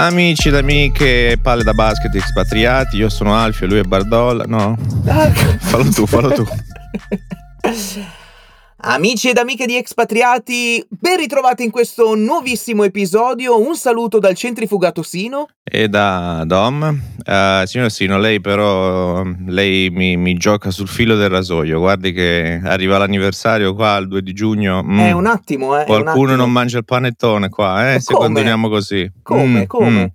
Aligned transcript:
Amici 0.00 0.48
ed 0.48 0.54
amiche, 0.54 1.38
palle 1.42 1.62
da 1.62 1.74
basket 1.74 2.14
espatriati, 2.14 2.96
io 2.96 3.10
sono 3.10 3.36
Alfio, 3.36 3.66
lui 3.66 3.80
è 3.80 3.82
Bardolla. 3.82 4.44
No? 4.46 4.74
fallo 5.60 5.90
tu, 5.90 6.06
fallo 6.06 6.32
tu. 6.32 6.46
Amici 8.82 9.28
ed 9.28 9.36
amiche 9.36 9.66
di 9.66 9.76
Expatriati, 9.76 10.82
ben 10.88 11.18
ritrovati 11.18 11.62
in 11.62 11.70
questo 11.70 12.14
nuovissimo 12.14 12.82
episodio. 12.82 13.60
Un 13.60 13.76
saluto 13.76 14.18
dal 14.18 14.34
centrifugato 14.34 15.02
Sino. 15.02 15.48
E 15.62 15.88
da 15.88 16.44
Dom. 16.46 16.98
Uh, 17.26 17.66
signor 17.66 17.90
Sino, 17.90 18.16
lei 18.18 18.40
però 18.40 19.22
lei 19.48 19.90
mi, 19.90 20.16
mi, 20.16 20.32
gioca 20.34 20.70
sul 20.70 20.88
filo 20.88 21.14
del 21.16 21.28
rasoio. 21.28 21.78
Guardi 21.78 22.12
che 22.12 22.58
arriva 22.64 22.96
l'anniversario 22.96 23.74
qua 23.74 23.98
il 23.98 24.08
2 24.08 24.22
di 24.22 24.32
giugno. 24.32 24.82
Mm, 24.82 24.98
è 24.98 25.12
un 25.12 25.26
attimo, 25.26 25.78
eh. 25.78 25.84
Qualcuno 25.84 26.30
attimo. 26.30 26.36
non 26.36 26.50
mangia 26.50 26.78
il 26.78 26.86
panettone 26.86 27.50
qua, 27.50 27.92
eh? 27.92 28.00
Se 28.00 28.14
come? 28.14 28.26
continuiamo 28.26 28.70
così. 28.70 29.12
Come? 29.22 29.60
Mm, 29.60 29.64
come? 29.64 29.90
Mm. 29.90 30.06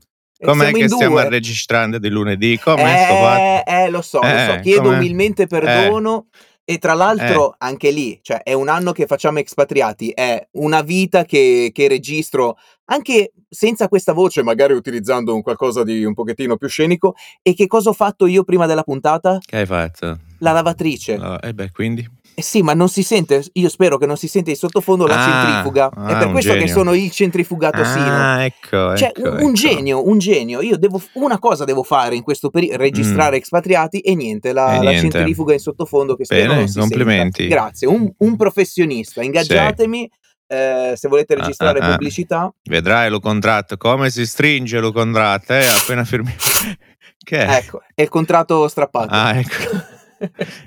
Com'è 0.44 0.72
che 0.72 0.90
stiamo 0.90 1.20
registrando 1.20 2.00
di 2.00 2.09
lunedì? 2.09 2.59
Com'è 2.59 3.64
eh? 3.66 3.84
Eh, 3.84 3.90
lo 3.90 4.02
so, 4.02 4.22
eh, 4.22 4.48
lo 4.48 4.54
so. 4.54 4.59
Chiedo 4.62 4.82
com'è? 4.82 4.95
umilmente 4.98 5.45
perdono. 5.45 6.26
Eh. 6.32 6.54
E 6.68 6.80
tra 6.80 6.96
l'altro, 6.96 7.54
eh. 7.54 7.55
anche 7.60 7.92
lì, 7.92 8.20
cioè, 8.24 8.42
è 8.42 8.54
un 8.54 8.70
anno 8.70 8.92
che 8.92 9.06
facciamo 9.06 9.38
expatriati, 9.38 10.10
è 10.10 10.48
una 10.54 10.82
vita 10.82 11.23
che, 11.23 11.70
che, 11.72 11.88
registro 11.88 12.58
anche 12.86 13.34
senza 13.48 13.88
questa 13.88 14.14
voce, 14.14 14.42
magari 14.42 14.73
utilizzando 14.73 15.36
un 15.36 15.44
qualcosa 15.44 15.84
di 15.84 16.04
un 16.04 16.16
pochettino 16.16 16.58
più 16.58 16.68
scenico. 16.68 17.14
E 17.44 17.54
che 17.54 17.68
cosa 17.68 17.90
ho 17.90 17.94
fatto 17.94 18.26
io 18.26 18.44
prima 18.44 18.66
della 18.66 18.84
puntata? 18.84 19.38
Che 19.40 19.58
hai 19.58 19.66
fatto? 19.68 20.18
La 20.40 20.52
lavatrice. 20.52 21.14
Uh, 21.14 21.38
e 21.40 21.54
beh, 21.54 21.72
quindi? 21.72 22.15
Eh 22.38 22.41
sì, 22.41 22.62
ma 22.62 22.73
non 22.73 22.89
si 22.89 23.02
sente, 23.02 23.41
io 23.53 23.70
spero 23.70 23.98
che 23.98 24.05
non 24.05 24.17
si 24.17 24.27
sente 24.27 24.49
in 24.49 24.58
sottofondo 24.58 25.08
la 25.08 25.16
Ah, 25.17 25.23
centrifuga. 25.23 25.89
ah, 25.95 26.08
è 26.09 26.17
per 26.17 26.25
un 26.28 26.31
questo 26.33 26.52
che 26.52 26.59
genio. 26.59 26.73
sono 26.73 26.94
il 26.94 27.09
centrifugato 27.09 27.83
Sino. 27.86 28.05
Ah, 28.11 28.44
ecco, 28.44 28.95
Cioè, 28.97 29.11
ecco, 29.16 29.30
un, 29.30 29.38
ecco. 29.38 29.52
genio, 29.53 30.05
un 30.09 30.17
genio. 30.17 30.61
Io 30.61 30.77
devo, 30.77 31.02
una 31.14 31.39
cosa 31.39 31.64
devo 31.64 31.81
fare 31.83 32.16
in 32.16 32.23
questo 32.23 32.50
periodo, 32.50 32.75
registrare 32.77 33.38
expatriati 33.38 34.00
e 34.02 34.16
niente, 34.16 34.52
la, 34.52 34.66
Mm. 34.66 34.73
E 34.73 34.83
la 34.83 34.89
niente. 34.92 35.11
centrifuga 35.11 35.53
in 35.53 35.59
sottofondo 35.59 36.16
che 36.17 36.25
spero 36.25 36.47
Bene, 36.47 36.55
non 36.59 36.67
si 36.67 36.80
complimenti. 36.80 37.42
senta. 37.44 37.55
Grazie, 37.55 37.88
un, 37.88 38.11
un 38.17 38.36
professionista, 38.36 39.23
ingaggiatemi 39.23 40.09
eh, 40.47 40.94
se 40.95 41.08
volete 41.08 41.33
Ah, 41.36 41.38
registrare 41.39 41.80
ah, 41.80 41.86
ah. 41.86 41.92
pubblicità. 41.92 42.53
Vedrai 42.64 43.09
lo 43.09 43.22
contratto, 43.22 43.77
come 43.77 44.09
si 44.09 44.25
stringe 44.25 44.80
lo 44.80 44.92
contratto, 44.92 45.53
eh, 45.53 45.66
appena 45.66 46.03
firmi. 46.03 46.36
che 47.23 47.45
è? 47.45 47.55
Ecco, 47.55 47.81
è 47.94 48.02
il 48.02 48.09
contratto 48.09 48.67
strappato. 48.67 49.08
Ah, 49.14 49.38
ecco. 49.38 49.94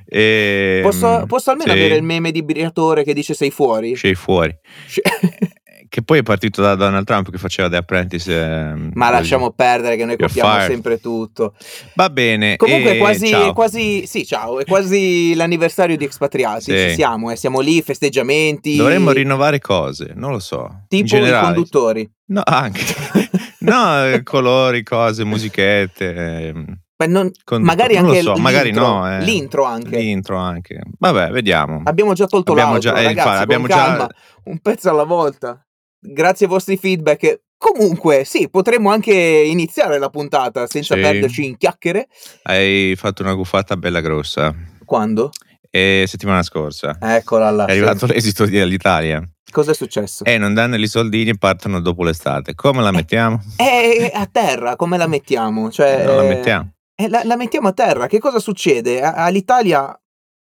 E, 0.07 0.81
Posso, 0.83 1.25
posso 1.27 1.51
almeno 1.51 1.73
sì, 1.73 1.79
avere 1.79 1.95
il 1.97 2.03
meme 2.03 2.31
di 2.31 2.43
Briatore 2.43 3.05
che 3.05 3.15
dice 3.15 3.35
sei 3.35 3.51
fuori? 3.51 3.97
Sei 3.97 4.15
fuori. 4.15 4.57
Cioè- 4.89 5.47
Che 5.91 6.03
poi 6.03 6.19
è 6.19 6.23
partito 6.23 6.61
da 6.61 6.75
Donald 6.75 7.07
Trump 7.07 7.31
che 7.31 7.39
faceva 7.39 7.71
The 7.71 7.77
Apprentice. 7.77 8.31
ehm, 8.39 8.91
Ma 8.93 9.09
lasciamo 9.09 9.53
perdere 9.53 9.97
che 9.97 10.05
noi 10.05 10.19
copiamo 10.19 10.61
sempre 10.67 11.01
tutto. 11.01 11.55
Va 11.95 12.11
bene. 12.11 12.57
Comunque 12.57 12.93
è 12.93 12.99
quasi, 12.99 13.31
è 13.31 13.55
quasi, 13.55 14.07
sì, 14.07 14.27
ciao, 14.27 14.61
è 14.61 14.67
quasi 14.67 15.35
l'anniversario 15.35 15.97
di 15.97 16.05
Expatriati, 16.05 16.61
Sì. 16.65 16.77
ci 16.89 16.91
siamo, 16.91 17.31
eh, 17.31 17.37
siamo 17.37 17.61
lì, 17.61 17.81
festeggiamenti, 17.81 18.77
Dovremmo 18.77 19.13
rinnovare 19.13 19.61
cose, 19.61 20.13
non 20.15 20.33
lo 20.33 20.41
so. 20.41 20.83
tipo 20.89 21.17
i 21.17 21.31
conduttori. 21.41 22.07
No, 22.27 22.43
anche. 22.45 22.83
no, 23.61 24.05
eh, 24.13 24.23
colori, 24.25 24.83
cose, 24.83 25.25
musichette. 25.25 26.49
ehm, 26.49 26.79
non- 27.07 27.31
magari 27.61 27.95
non 27.95 28.05
lo 28.05 28.09
anche 28.11 28.23
so, 28.23 28.33
l'intro, 28.33 28.43
magari 28.43 28.71
no. 28.73 29.11
eh. 29.11 29.21
l'intro 29.25 29.65
anche. 29.65 29.97
L'intro 29.99 30.37
anche. 30.37 30.81
Vabbè, 30.99 31.31
vediamo. 31.31 31.83
Abbiamo 31.85 32.13
già 32.15 32.27
tolto 32.27 32.53
Abbiamo 32.53 32.73
l'audio, 32.73 32.91
già- 32.91 32.97
eh, 32.99 33.05
ragazzi, 33.05 33.27
infatti, 33.29 33.43
abbiamo 33.43 33.67
con 33.67 33.77
già- 33.77 33.85
calma, 33.85 34.09
un 34.45 34.59
pezzo 34.59 34.91
alla 34.91 35.05
volta. 35.05 35.63
Grazie 36.01 36.47
ai 36.47 36.53
vostri 36.53 36.77
feedback. 36.77 37.41
Comunque, 37.57 38.25
sì, 38.25 38.49
potremmo 38.49 38.91
anche 38.91 39.13
iniziare 39.13 39.99
la 39.99 40.11
puntata 40.11 40.67
senza 40.69 40.95
Sì. 40.95 41.01
perderci 41.01 41.45
in 41.45 41.57
chiacchiere. 41.57 42.07
Hai 42.43 42.95
fatto 42.97 43.23
una 43.23 43.35
guffata 43.35 43.77
bella 43.77 44.01
grossa. 44.01 44.55
Quando? 44.85 45.31
E 45.71 46.05
settimana 46.09 46.43
scorsa 46.43 46.97
Eccola 46.99 47.51
là. 47.51 47.67
è 47.67 47.73
arrivato 47.73 48.07
l'esito 48.07 48.45
di- 48.47 48.53
dell'Italia. 48.57 49.23
Cosa 49.51 49.73
è 49.73 49.75
successo? 49.75 50.25
E 50.25 50.39
non 50.39 50.55
danno 50.55 50.77
i 50.77 50.87
soldini 50.87 51.31
e 51.31 51.37
partono 51.39 51.81
dopo 51.81 52.05
l'estate. 52.05 52.55
Come 52.55 52.81
la 52.83 52.91
mettiamo? 52.91 53.41
È 53.57 54.11
a 54.15 54.27
terra, 54.31 54.77
come 54.77 54.97
la 54.97 55.07
mettiamo? 55.07 55.71
Cioè, 55.71 56.05
non 56.05 56.17
la 56.17 56.25
eh, 56.25 56.29
mettiamo. 56.29 56.73
Eh, 57.01 57.09
la, 57.09 57.21
la 57.25 57.37
mettiamo 57.37 57.69
a 57.69 57.73
terra. 57.73 58.09
Che 58.09 58.19
cosa 58.19 58.41
succede? 58.41 59.01
All'Italia 59.01 59.97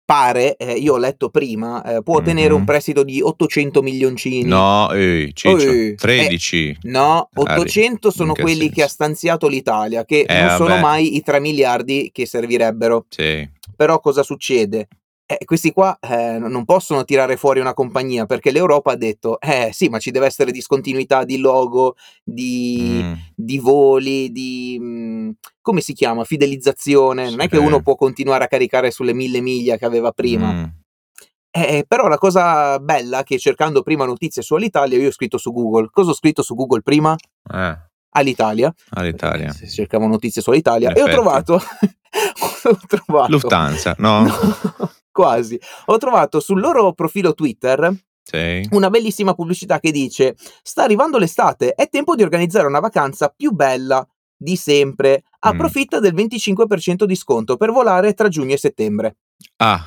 pare, 0.06 0.56
eh, 0.56 0.72
io 0.72 0.94
ho 0.94 0.96
letto 0.96 1.28
prima, 1.28 1.82
eh, 1.84 2.02
può 2.02 2.16
ottenere 2.18 2.50
Mhm. 2.50 2.60
un 2.60 2.64
prestito 2.64 3.02
di 3.02 3.20
800 3.20 3.82
milioncini. 3.82 4.44
No, 4.48 4.90
ehi, 4.92 5.34
Ciccio, 5.34 5.68
Ehi, 5.68 5.94
13. 5.96 6.78
No, 6.84 7.28
Ah, 7.34 7.40
800 7.42 8.10
sono 8.10 8.32
che 8.32 8.40
quelli 8.40 8.58
senso? 8.60 8.74
che 8.74 8.82
ha 8.84 8.88
stanziato 8.88 9.48
l'Italia, 9.48 10.04
che 10.06 10.20
Eh, 10.26 10.40
non 10.40 10.56
sono 10.56 10.68
vabbè. 10.70 10.80
mai 10.80 11.16
i 11.16 11.22
3 11.22 11.40
miliardi 11.40 12.08
che 12.10 12.24
servirebbero. 12.24 13.04
Sì. 13.10 13.46
Però 13.76 14.00
cosa 14.00 14.22
succede? 14.22 14.88
Eh, 15.28 15.44
questi 15.44 15.72
qua 15.72 15.98
eh, 16.00 16.38
non 16.38 16.64
possono 16.64 17.04
tirare 17.04 17.36
fuori 17.36 17.58
una 17.58 17.74
compagnia 17.74 18.26
perché 18.26 18.52
l'Europa 18.52 18.92
ha 18.92 18.96
detto, 18.96 19.40
eh 19.40 19.70
sì, 19.72 19.88
ma 19.88 19.98
ci 19.98 20.12
deve 20.12 20.26
essere 20.26 20.52
discontinuità 20.52 21.24
di 21.24 21.38
logo, 21.38 21.96
di, 22.22 23.00
Mm, 23.02 23.12
di 23.34 23.58
voli, 23.58 24.30
di 24.30 24.78
mh, 24.80 25.30
come 25.60 25.80
si 25.80 25.94
chiama? 25.94 26.22
Fidelizzazione. 26.22 27.28
Non 27.28 27.40
è 27.40 27.48
che 27.48 27.56
Sì. 27.56 27.62
uno 27.64 27.82
può 27.82 27.96
continuare 27.96 28.44
a 28.44 28.46
caricare 28.46 28.92
sulle 28.92 29.12
mille 29.14 29.40
miglia 29.40 29.76
che 29.76 29.84
aveva 29.84 30.12
prima. 30.12 30.52
mm. 30.52 30.64
Eh, 31.50 31.84
però 31.88 32.06
la 32.06 32.18
cosa 32.18 32.78
bella 32.78 33.20
è 33.20 33.24
che 33.24 33.38
cercando 33.38 33.82
prima 33.82 34.04
notizie 34.04 34.42
su 34.42 34.54
Alitalia, 34.54 34.98
io 34.98 35.08
ho 35.08 35.12
scritto 35.12 35.38
su 35.38 35.52
Google. 35.52 35.88
Cosa 35.90 36.10
ho 36.10 36.14
scritto 36.14 36.42
su 36.42 36.54
Google 36.54 36.82
prima? 36.82 37.16
Eh, 37.52 37.76
all'Italia. 38.10 38.72
Se 39.52 39.66
cercavo 39.66 40.06
notizie 40.06 40.40
su 40.42 40.50
Alitalia. 40.50 40.90
In 40.90 40.98
E 40.98 41.02
ho 41.02 41.06
trovato. 41.06 41.54
ho 42.64 42.78
trovato. 42.86 43.30
Lufthansa, 43.30 43.94
no? 43.98 44.22
No, 44.24 44.90
quasi. 45.16 45.58
Ho 45.86 45.96
trovato 45.96 46.40
sul 46.40 46.60
loro 46.60 46.92
profilo 46.92 47.32
Twitter 47.32 47.90
Sì. 48.22 48.66
una 48.72 48.90
bellissima 48.90 49.32
pubblicità 49.34 49.80
che 49.80 49.90
dice: 49.90 50.36
Sta 50.62 50.82
arrivando 50.82 51.16
l'estate, 51.16 51.72
è 51.72 51.88
tempo 51.88 52.14
di 52.14 52.22
organizzare 52.22 52.66
una 52.66 52.80
vacanza 52.80 53.32
più 53.34 53.52
bella 53.52 54.06
di 54.36 54.56
sempre. 54.56 55.22
Approfitta 55.38 56.00
del 56.00 56.12
25% 56.14 57.04
di 57.04 57.14
sconto 57.16 57.56
per 57.56 57.70
volare 57.72 58.12
tra 58.12 58.28
giugno 58.28 58.52
e 58.52 58.58
settembre. 58.58 59.16
Ah, 59.56 59.82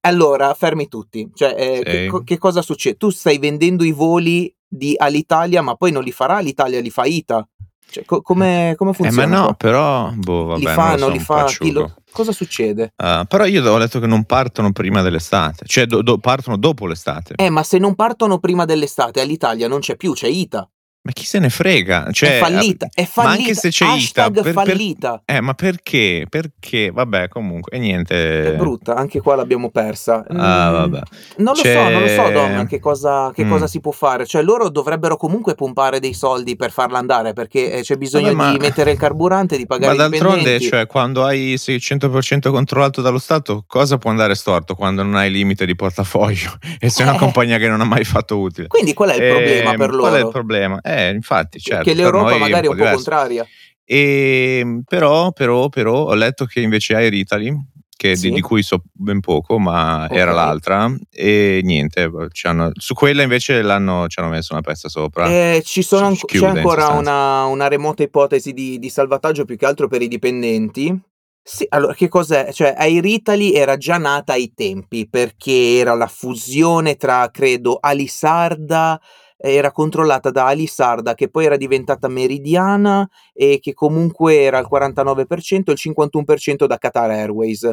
Allora, 0.00 0.54
fermi 0.54 0.88
tutti. 0.88 1.28
Cioè, 1.34 1.54
eh, 1.56 1.76
Sì. 1.76 1.82
che, 2.10 2.10
che 2.24 2.38
cosa 2.38 2.62
succede? 2.62 2.96
Tu 2.96 3.10
stai 3.10 3.38
vendendo 3.38 3.84
i 3.84 3.92
voli 3.92 4.52
di 4.66 4.94
Alitalia, 4.96 5.60
ma 5.60 5.74
poi 5.74 5.90
non 5.92 6.02
li 6.02 6.12
farà 6.12 6.36
Alitalia, 6.36 6.80
li 6.80 6.88
fa 6.90 7.04
ITA. 7.04 7.46
Cioè, 7.90 8.04
co- 8.04 8.20
come, 8.20 8.74
come 8.76 8.90
eh, 8.90 8.92
ma 8.92 9.08
funziona? 9.10 9.36
no, 9.36 9.44
qua? 9.44 9.54
però, 9.54 10.10
boh, 10.14 10.44
vabbè, 10.44 10.60
li 10.60 10.66
fanno, 10.66 11.08
li 11.08 11.18
fa 11.18 11.46
lo-. 11.60 11.94
Cosa 12.10 12.32
succede? 12.32 12.92
Ah, 12.96 13.24
però 13.26 13.44
io 13.44 13.64
ho 13.70 13.78
letto 13.78 14.00
che 14.00 14.06
non 14.06 14.24
partono 14.24 14.72
prima 14.72 15.02
dell'estate, 15.02 15.64
cioè 15.66 15.86
do- 15.86 16.02
do- 16.02 16.18
partono 16.18 16.56
dopo 16.56 16.86
l'estate. 16.86 17.34
Eh, 17.36 17.50
ma 17.50 17.62
se 17.62 17.78
non 17.78 17.94
partono 17.94 18.38
prima 18.38 18.64
dell'estate, 18.64 19.20
Alitalia 19.20 19.68
non 19.68 19.80
c'è 19.80 19.96
più, 19.96 20.12
c'è 20.12 20.26
ITA. 20.28 20.68
Ma 21.08 21.14
chi 21.14 21.24
se 21.24 21.38
ne 21.38 21.48
frega? 21.48 22.08
Cioè, 22.12 22.36
è 22.36 22.38
fallita, 22.38 22.86
è 22.92 23.00
ma 23.00 23.06
fallita. 23.06 23.38
anche 23.40 23.54
se 23.54 23.70
c'è 23.70 23.84
ITA, 23.86 23.94
hashtag 23.94 24.34
per- 24.34 24.42
per- 24.42 24.52
fallita. 24.52 25.22
Eh, 25.24 25.40
ma 25.40 25.54
perché? 25.54 26.26
Perché? 26.28 26.90
Vabbè, 26.90 27.28
comunque, 27.28 27.74
e 27.74 27.78
niente. 27.78 28.52
È 28.52 28.56
brutta, 28.56 28.94
anche 28.94 29.18
qua 29.22 29.34
l'abbiamo 29.34 29.70
persa. 29.70 30.22
Ah, 30.28 30.68
Mm, 30.68 30.72
vabbè. 30.74 31.00
Non 31.38 31.54
lo 31.56 31.62
C'è- 31.62 31.72
so, 31.72 31.88
non 31.88 32.02
lo 32.02 32.08
so, 32.08 32.30
Dom, 32.30 32.66
che, 32.66 32.78
cosa, 32.78 33.32
che 33.34 33.42
Mm. 33.46 33.50
cosa 33.50 33.66
si 33.66 33.80
può 33.80 33.90
fare. 33.90 34.26
Cioè, 34.26 34.42
loro 34.42 34.68
dovrebbero 34.68 35.16
comunque 35.16 35.54
pompare 35.54 35.98
dei 35.98 36.12
soldi 36.12 36.56
per 36.56 36.72
farla 36.72 36.98
andare, 36.98 37.32
perché 37.32 37.72
eh, 37.72 37.80
c'è 37.80 37.96
bisogno 37.96 38.24
Vabbè, 38.34 38.36
ma- 38.36 38.50
di 38.52 38.58
mettere 38.58 38.90
il 38.90 38.98
carburante, 38.98 39.56
di 39.56 39.64
Ma 39.66 39.76
pagare 39.76 39.94
i 39.94 39.96
d'altronde, 39.96 40.36
dipendenti. 40.40 40.66
cioè, 40.68 40.86
quando 40.86 41.24
hai 41.24 41.56
sei 41.56 41.78
100% 41.78 42.50
controllato 42.50 43.00
dallo 43.00 43.18
Stato, 43.18 43.64
cosa 43.66 43.96
può 43.96 44.10
andare 44.10 44.34
storto 44.34 44.74
quando 44.74 45.02
non 45.02 45.14
hai 45.14 45.30
limite 45.30 45.64
di 45.64 45.74
portafoglio 45.74 46.52
e 46.78 46.90
sei 46.90 47.06
una 47.06 47.14
Eh. 47.14 47.18
compagnia 47.18 47.56
che 47.56 47.66
non 47.66 47.80
ha 47.80 47.84
mai 47.84 48.04
fatto 48.04 48.36
utile? 48.38 48.66
Quindi 48.66 48.92
qual 48.92 49.08
è 49.08 49.14
il 49.14 49.30
problema 49.32 49.70
Ehm, 49.70 49.76
per 49.78 49.88
loro? 49.94 50.00
Qual 50.02 50.14
è 50.14 50.18
il 50.22 50.28
problema? 50.28 50.80
Eh, 50.82 50.96
infatti, 51.06 51.58
certo. 51.60 51.84
che 51.84 51.94
l'Europa 51.94 52.36
magari 52.36 52.66
è 52.66 52.70
un 52.70 52.76
po' 52.76 52.82
diverso. 52.82 52.94
contraria. 52.94 53.46
E, 53.84 54.82
però, 54.84 55.32
però, 55.32 55.68
però, 55.68 56.04
ho 56.06 56.14
letto 56.14 56.44
che 56.44 56.60
invece 56.60 56.94
Air 56.94 57.14
Italy, 57.14 57.56
che 57.96 58.14
Sì. 58.16 58.28
di, 58.28 58.34
di 58.36 58.40
cui 58.42 58.62
so 58.62 58.82
ben 58.92 59.20
poco, 59.20 59.58
ma 59.58 60.04
Ok. 60.04 60.12
era 60.16 60.32
l'altra, 60.32 60.94
e 61.10 61.60
niente, 61.64 62.10
ci 62.32 62.46
hanno- 62.46 62.70
su 62.74 62.94
quella 62.94 63.22
invece 63.22 63.62
l'hanno, 63.62 64.06
ci 64.08 64.20
hanno 64.20 64.28
messo 64.28 64.52
una 64.52 64.62
pezza 64.62 64.88
sopra. 64.88 65.26
Eh, 65.26 65.62
ci 65.64 65.82
sono 65.82 66.06
anco- 66.06 66.26
c'è 66.26 66.46
ancora 66.46 66.88
una, 66.88 67.44
una 67.46 67.66
remota 67.66 68.02
ipotesi 68.02 68.52
di, 68.52 68.78
di 68.78 68.88
salvataggio 68.90 69.44
più 69.44 69.56
che 69.56 69.66
altro 69.66 69.88
per 69.88 70.02
i 70.02 70.08
dipendenti. 70.08 70.96
Sì, 71.42 71.64
allora 71.70 71.94
che 71.94 72.08
cos'è? 72.08 72.52
Cioè, 72.52 72.74
Air 72.76 73.06
Italy 73.06 73.52
era 73.54 73.78
già 73.78 73.96
nata 73.96 74.34
ai 74.34 74.52
tempi 74.54 75.08
perché 75.08 75.78
era 75.78 75.94
la 75.94 76.06
fusione 76.06 76.96
tra, 76.96 77.30
credo, 77.32 77.78
Alisarda, 77.80 79.00
era 79.40 79.70
controllata 79.70 80.30
da 80.30 80.46
Alisarda 80.46 81.14
che 81.14 81.28
poi 81.28 81.44
era 81.44 81.56
diventata 81.56 82.08
Meridiana 82.08 83.08
e 83.32 83.60
che 83.60 83.72
comunque 83.72 84.40
era 84.40 84.58
al 84.58 84.68
49% 84.70 85.70
e 85.70 85.72
il 85.72 85.78
51% 85.80 86.66
da 86.66 86.76
Qatar 86.76 87.10
Airways. 87.10 87.70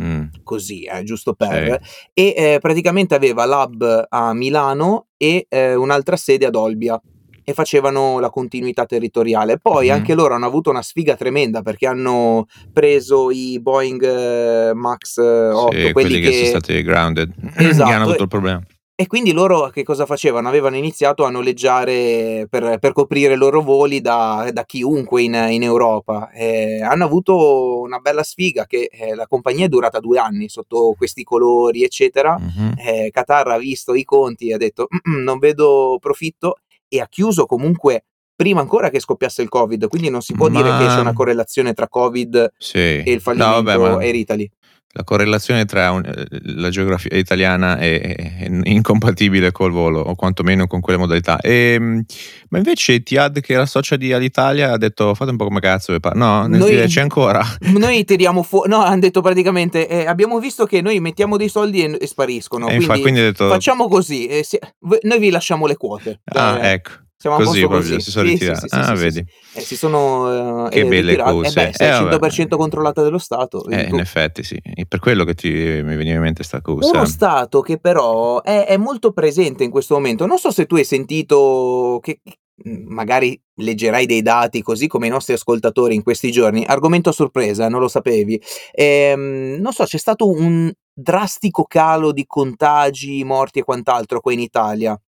Mm, 0.00 0.24
Così, 0.42 0.84
eh, 0.84 1.02
giusto 1.02 1.34
per. 1.34 1.80
E 2.14 2.34
eh, 2.36 2.58
praticamente 2.60 3.14
aveva 3.14 3.44
l'hub 3.44 4.06
a 4.08 4.32
Milano 4.32 5.08
e 5.18 5.44
eh, 5.50 5.74
un'altra 5.74 6.16
sede 6.16 6.46
ad 6.46 6.54
Olbia. 6.54 6.98
E 7.44 7.54
facevano 7.54 8.20
la 8.20 8.30
continuità 8.30 8.86
territoriale. 8.86 9.58
Poi 9.58 9.88
Mhm. 9.88 9.92
anche 9.92 10.14
loro 10.14 10.34
hanno 10.34 10.46
avuto 10.46 10.70
una 10.70 10.80
sfiga 10.80 11.16
tremenda 11.16 11.60
perché 11.60 11.88
hanno 11.88 12.46
preso 12.72 13.32
i 13.32 13.58
Boeing 13.60 14.00
eh, 14.02 14.72
Max 14.74 15.18
eh, 15.18 15.50
8, 15.50 15.76
Sì, 15.76 15.92
quelli 15.92 16.20
che, 16.20 16.32
sono 16.32 16.46
stati 16.46 16.82
grounded, 16.82 17.32
che 17.58 17.68
Esatto, 17.68 17.90
hanno 17.90 18.04
avuto 18.04 18.22
il 18.22 18.28
problema. 18.28 18.62
E 18.94 19.06
quindi 19.06 19.32
loro 19.32 19.70
che 19.70 19.82
cosa 19.84 20.04
facevano? 20.06 20.48
Avevano 20.48 20.76
iniziato 20.76 21.24
a 21.24 21.30
noleggiare 21.30 22.46
per, 22.48 22.78
per 22.78 22.92
coprire 22.92 23.34
i 23.34 23.36
loro 23.36 23.62
voli 23.62 24.00
da, 24.00 24.50
da 24.52 24.64
chiunque 24.64 25.22
in, 25.22 25.34
in 25.50 25.62
Europa. 25.62 26.30
Eh, 26.30 26.82
hanno 26.82 27.04
avuto 27.04 27.80
una 27.80 27.98
bella 27.98 28.22
sfiga 28.22 28.66
che 28.66 28.88
eh, 28.92 29.14
la 29.14 29.26
compagnia 29.26 29.64
è 29.64 29.68
durata 29.68 29.98
due 29.98 30.18
anni 30.18 30.48
sotto 30.48 30.94
questi 30.96 31.24
colori, 31.24 31.82
eccetera. 31.82 32.38
Mhm. 32.38 32.74
Eh, 32.76 33.10
Qatar 33.10 33.48
ha 33.48 33.58
visto 33.58 33.94
i 33.94 34.04
conti 34.04 34.48
e 34.50 34.54
ha 34.54 34.58
detto 34.58 34.86
"Mm-mm, 35.08 35.22
non 35.22 35.38
vedo 35.38 35.96
profitto 35.98 36.58
e 36.86 37.00
ha 37.00 37.08
chiuso 37.08 37.46
comunque 37.46 38.04
prima 38.36 38.60
ancora 38.60 38.90
che 38.90 39.00
scoppiasse 39.00 39.40
il 39.42 39.48
Covid. 39.48 39.88
Quindi 39.88 40.10
non 40.10 40.20
si 40.20 40.34
può 40.34 40.48
dire 40.48 40.68
Ma- 40.68 40.78
che 40.78 40.86
c'è 40.86 41.00
una 41.00 41.12
correlazione 41.14 41.72
tra 41.72 41.88
Covid 41.88 42.52
Sì. 42.58 42.78
e 42.78 43.02
il 43.06 43.14
No, 43.14 43.20
fallimento 43.20 43.62
vabbè, 43.62 43.78
ma 43.78 44.02
Air 44.02 44.14
Italy. 44.14 44.50
La 44.94 45.04
correlazione 45.04 45.64
tra 45.64 45.90
un- 45.90 46.04
eh, 46.04 46.26
la 46.54 46.68
geografia 46.68 47.16
italiana 47.16 47.78
è, 47.78 48.00
è 48.00 48.48
incompatibile 48.64 49.50
col 49.50 49.70
volo, 49.72 50.00
o 50.00 50.14
quantomeno 50.14 50.66
con 50.66 50.80
quelle 50.80 50.98
modalità. 50.98 51.38
Ehm, 51.40 52.04
ma 52.50 52.58
invece 52.58 52.94
Etihad, 52.94 53.40
che 53.40 53.54
era 53.54 53.64
socia 53.66 53.96
di 53.96 54.12
Alitalia, 54.12 54.72
ha 54.72 54.76
detto 54.76 55.14
fate 55.14 55.30
un 55.30 55.36
po' 55.38 55.44
come 55.44 55.60
cazzo 55.60 55.92
vi 55.92 56.00
pare. 56.00 56.18
No, 56.18 56.46
Noi- 56.46 56.86
c'è 56.86 57.00
ancora. 57.00 57.42
Noi 57.78 58.04
tiriamo 58.04 58.42
fuori, 58.42 58.68
no, 58.68 58.82
hanno 58.82 59.00
detto 59.00 59.20
praticamente, 59.22 59.88
eh, 59.88 60.06
abbiamo 60.06 60.38
visto 60.38 60.66
che 60.66 60.82
noi 60.82 61.00
mettiamo 61.00 61.36
dei 61.38 61.48
soldi 61.48 61.82
e, 61.82 61.96
e 62.00 62.06
spariscono, 62.06 62.66
E 62.66 62.74
quindi, 62.76 62.84
infa- 62.84 63.00
quindi 63.00 63.20
detto, 63.20 63.48
facciamo 63.48 63.88
così, 63.88 64.26
eh, 64.26 64.44
si- 64.44 64.58
noi 65.02 65.18
vi 65.18 65.30
lasciamo 65.30 65.66
le 65.66 65.76
quote. 65.76 66.20
ah, 66.34 66.58
Eh, 66.66 66.72
ecco, 66.72 66.90
siamo 67.22 67.36
a 67.36 67.38
così 67.38 67.62
così. 67.62 68.00
si 68.00 68.10
sono 68.10 68.26
Sì, 68.26 68.32
ritirati. 68.32 68.68
sì, 68.68 68.74
ah, 68.74 68.94
vedi. 68.94 69.24
Eh, 69.54 69.60
si 69.60 69.76
sono 69.76 70.66
eh, 70.66 70.70
Che 70.70 70.80
eh, 70.80 70.84
belle 70.86 71.10
ritirati. 71.12 71.30
cose. 71.32 71.48
Eh 71.60 71.64
beh, 71.66 71.72
sei 71.72 71.88
Eh, 71.88 71.90
vabbè. 71.92 72.16
100% 72.16 72.56
controllata 72.56 73.02
dello 73.02 73.18
Stato. 73.18 73.64
Eh, 73.68 73.86
tu- 73.86 73.94
in 73.94 74.00
effetti 74.00 74.42
sì, 74.42 74.58
è 74.60 74.84
per 74.86 74.98
quello 74.98 75.22
che 75.24 75.34
ti, 75.34 75.48
mi 75.50 75.94
veniva 75.96 76.16
in 76.16 76.20
mente 76.22 76.42
sta 76.42 76.60
cosa. 76.60 76.90
Uno 76.90 77.04
Stato 77.06 77.60
che 77.60 77.78
però 77.78 78.42
è, 78.42 78.66
è 78.66 78.76
molto 78.76 79.12
presente 79.12 79.62
in 79.62 79.70
questo 79.70 79.94
momento. 79.94 80.26
Non 80.26 80.38
so 80.38 80.50
se 80.50 80.66
tu 80.66 80.74
hai 80.74 80.84
sentito 80.84 82.00
che 82.02 82.20
magari 82.64 83.40
leggerai 83.56 84.06
dei 84.06 84.22
dati 84.22 84.62
così 84.62 84.86
come 84.86 85.06
i 85.06 85.10
nostri 85.10 85.32
ascoltatori 85.34 85.94
in 85.94 86.02
questi 86.02 86.30
giorni. 86.32 86.64
Argomento 86.66 87.08
a 87.10 87.12
sorpresa, 87.12 87.68
non 87.68 87.80
lo 87.80 87.88
sapevi. 87.88 88.40
Ehm, 88.72 89.58
non 89.60 89.72
so, 89.72 89.84
c'è 89.84 89.98
stato 89.98 90.28
un 90.28 90.70
drastico 90.94 91.64
calo 91.64 92.12
di 92.12 92.24
contagi, 92.26 93.24
morti 93.24 93.60
e 93.60 93.64
quant'altro 93.64 94.20
qua 94.20 94.32
in 94.32 94.40
Italia. 94.40 95.00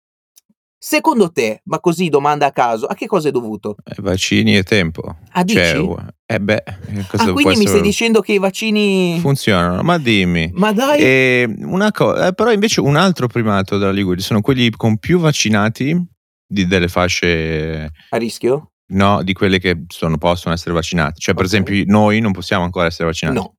Secondo 0.85 1.31
te, 1.31 1.61
ma 1.67 1.79
così 1.79 2.09
domanda 2.09 2.47
a 2.47 2.51
caso, 2.51 2.87
a 2.87 2.93
che 2.93 3.07
cosa 3.07 3.29
è 3.29 3.31
dovuto? 3.31 3.77
Eh, 3.85 4.01
vaccini 4.01 4.57
e 4.57 4.63
tempo. 4.63 5.15
Ah, 5.31 5.41
dici? 5.41 5.57
Cioè, 5.57 5.95
eh 6.25 6.41
beh, 6.41 6.63
cosa 7.07 7.23
Ah, 7.23 7.31
quindi 7.31 7.55
mi 7.55 7.67
stai 7.67 7.81
dicendo 7.81 8.19
che 8.19 8.33
i 8.33 8.37
vaccini... 8.37 9.17
funzionano, 9.21 9.81
ma 9.81 9.97
dimmi. 9.97 10.51
Ma 10.55 10.73
dai... 10.73 10.99
E 10.99 11.55
una 11.59 11.89
cosa, 11.93 12.27
eh, 12.27 12.33
però 12.33 12.51
invece 12.51 12.81
un 12.81 12.97
altro 12.97 13.27
primato 13.27 13.77
della 13.77 13.93
Liguria 13.93 14.21
sono 14.21 14.41
quelli 14.41 14.69
con 14.71 14.97
più 14.97 15.19
vaccinati 15.19 15.97
di 16.45 16.67
delle 16.67 16.89
fasce 16.89 17.89
A 18.09 18.17
rischio? 18.17 18.72
No, 18.87 19.23
di 19.23 19.33
quelle 19.33 19.59
che 19.59 19.83
sono- 19.87 20.17
possono 20.17 20.53
essere 20.53 20.73
vaccinate. 20.73 21.19
Cioè, 21.19 21.33
per 21.35 21.45
esempio, 21.45 21.83
noi 21.87 22.19
non 22.19 22.31
possiamo 22.31 22.63
ancora 22.63 22.87
essere 22.87 23.05
vaccinati. 23.05 23.37
No, 23.37 23.55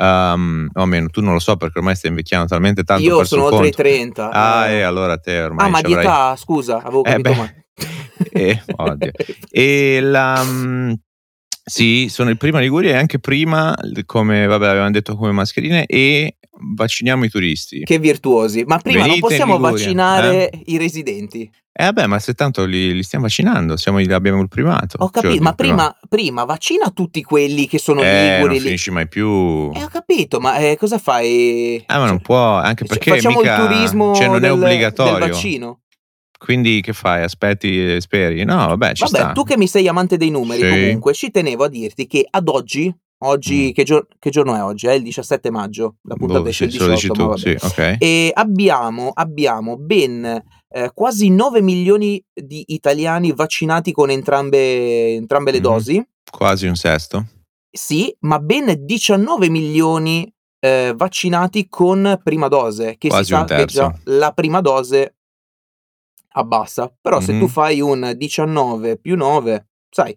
Um, 0.00 0.68
o 0.72 0.82
almeno 0.82 1.08
tu 1.08 1.20
non 1.20 1.32
lo 1.32 1.40
so 1.40 1.56
perché 1.56 1.78
ormai 1.78 1.96
stai 1.96 2.10
invecchiando 2.10 2.46
talmente 2.46 2.84
tanto. 2.84 3.02
ho 3.02 3.06
io 3.06 3.16
perso 3.16 3.34
sono 3.34 3.46
oltre 3.46 3.66
i 3.66 3.72
conto. 3.72 3.82
30. 3.88 4.30
Ah, 4.30 4.68
eh. 4.68 4.76
e 4.78 4.82
allora 4.82 5.18
te 5.18 5.40
ormai 5.42 5.66
Ah, 5.66 5.68
ma 5.68 5.76
ci 5.78 5.84
di 5.86 5.92
avrai- 5.94 6.06
età, 6.06 6.36
scusa, 6.36 6.76
avevo 6.76 7.02
Eh, 7.04 7.10
capito 7.10 7.30
beh. 7.30 7.36
male. 7.36 7.66
Eh, 8.32 8.62
oddio. 8.76 9.10
E 9.50 10.00
la. 10.00 10.42
mm, 10.44 10.92
sì, 11.64 12.06
sono 12.08 12.30
il 12.30 12.36
prima 12.36 12.60
Liguria 12.60 12.92
e 12.92 12.96
anche 12.96 13.18
prima, 13.18 13.74
come 14.06 14.46
vabbè, 14.46 14.68
avevamo 14.68 14.90
detto 14.90 15.16
come 15.16 15.32
mascherine, 15.32 15.84
e 15.86 16.36
vacciniamo 16.74 17.24
i 17.24 17.28
turisti. 17.28 17.80
Che 17.84 17.98
virtuosi. 17.98 18.64
Ma 18.66 18.78
prima 18.78 19.02
Venite 19.02 19.20
non 19.20 19.28
possiamo 19.28 19.52
Liguria, 19.54 19.74
vaccinare 19.76 20.50
i 20.66 20.76
residenti. 20.78 21.50
Eh 21.80 21.84
vabbè, 21.84 22.06
ma 22.06 22.18
se 22.18 22.34
tanto 22.34 22.64
li, 22.64 22.92
li 22.92 23.02
stiamo 23.04 23.26
vaccinando, 23.26 23.76
siamo, 23.76 23.98
abbiamo 23.98 24.40
il 24.42 24.48
primato. 24.48 24.96
Ho 24.98 25.10
capito, 25.10 25.34
Cioè, 25.34 25.42
ma 25.42 25.52
prima, 25.52 25.96
prima 26.08 26.44
vaccina 26.44 26.90
tutti 26.90 27.22
quelli 27.22 27.68
che 27.68 27.78
sono 27.78 28.02
Eh, 28.02 28.32
liguri. 28.32 28.42
non 28.44 28.52
li- 28.54 28.60
finisci 28.60 28.90
mai 28.90 29.06
più. 29.06 29.70
Eh, 29.72 29.84
ho 29.84 29.88
capito, 29.88 30.40
ma 30.40 30.56
eh, 30.58 30.76
cosa 30.76 30.98
fai? 30.98 31.76
Eh, 31.76 31.84
ma 31.86 31.98
non 32.06 32.16
Cioè, 32.16 32.20
può, 32.20 32.54
anche 32.54 32.84
cioè, 32.84 32.96
perché 32.98 33.10
facciamo 33.12 33.38
mica, 33.40 33.56
il 33.62 33.66
turismo 33.68 34.14
cioè, 34.14 34.26
non 34.26 34.40
del, 34.40 34.50
è 34.50 34.52
obbligatorio. 34.52 35.18
del 35.18 35.28
vaccino. 35.30 35.80
Quindi 36.36 36.80
che 36.82 36.92
fai? 36.92 37.22
Aspetti 37.22 37.94
e 37.94 38.00
speri? 38.00 38.44
No, 38.44 38.66
vabbè, 38.68 38.94
ci 38.94 39.02
Vabbè, 39.04 39.18
sta. 39.18 39.32
tu 39.32 39.42
che 39.44 39.56
mi 39.56 39.66
sei 39.66 39.88
amante 39.88 40.16
dei 40.16 40.30
numeri 40.30 40.62
Sì. 40.62 40.68
comunque, 40.68 41.12
ci 41.14 41.30
tenevo 41.30 41.64
a 41.64 41.68
dirti 41.68 42.06
che 42.06 42.26
ad 42.28 42.48
oggi, 42.48 42.92
oggi 43.20 43.68
Mm. 43.68 43.72
che, 43.72 43.82
gio- 43.84 44.06
che 44.18 44.30
giorno 44.30 44.54
è 44.54 44.62
oggi? 44.62 44.86
È 44.86 44.92
il 44.92 45.02
17 45.02 45.50
maggio, 45.50 45.96
la 46.02 46.14
puntata 46.14 46.40
Boh, 46.40 46.48
esce 46.48 46.64
il 46.64 46.70
sì, 46.72 46.78
se 46.78 46.86
lo 46.86 46.94
18, 46.94 47.12
dici 47.12 47.22
ma 47.22 47.34
tu, 47.34 47.42
vabbè. 47.42 47.58
sì, 47.58 47.66
ok. 47.66 47.96
E 47.98 48.30
abbiamo, 48.34 49.10
abbiamo 49.14 49.76
ben 49.76 50.42
eh, 50.70 50.90
quasi 50.92 51.30
9 51.30 51.62
milioni 51.62 52.22
di 52.32 52.62
italiani 52.68 53.32
vaccinati 53.32 53.90
con 53.92 54.10
entrambe, 54.10 55.14
entrambe 55.14 55.50
le 55.50 55.58
Mhm. 55.58 55.62
dosi. 55.62 56.08
Quasi 56.30 56.66
un 56.66 56.76
sesto. 56.76 57.26
Sì, 57.70 58.14
ma 58.20 58.38
ben 58.38 58.74
19 58.84 59.48
milioni 59.48 60.30
eh, 60.60 60.92
vaccinati 60.96 61.68
con 61.68 62.20
prima 62.22 62.48
dose, 62.48 62.96
che 62.98 63.08
Quasi 63.08 63.24
si 63.26 63.30
sa 63.30 63.44
che 63.44 63.64
già 63.66 63.96
la 64.06 64.32
prima 64.32 64.60
dose 64.60 65.14
abbassa. 66.32 66.92
Però 67.00 67.20
se 67.20 67.32
Mhm. 67.32 67.38
tu 67.40 67.48
fai 67.48 67.80
un 67.80 68.12
19 68.16 68.96
più 68.98 69.16
9, 69.16 69.68
sai, 69.88 70.16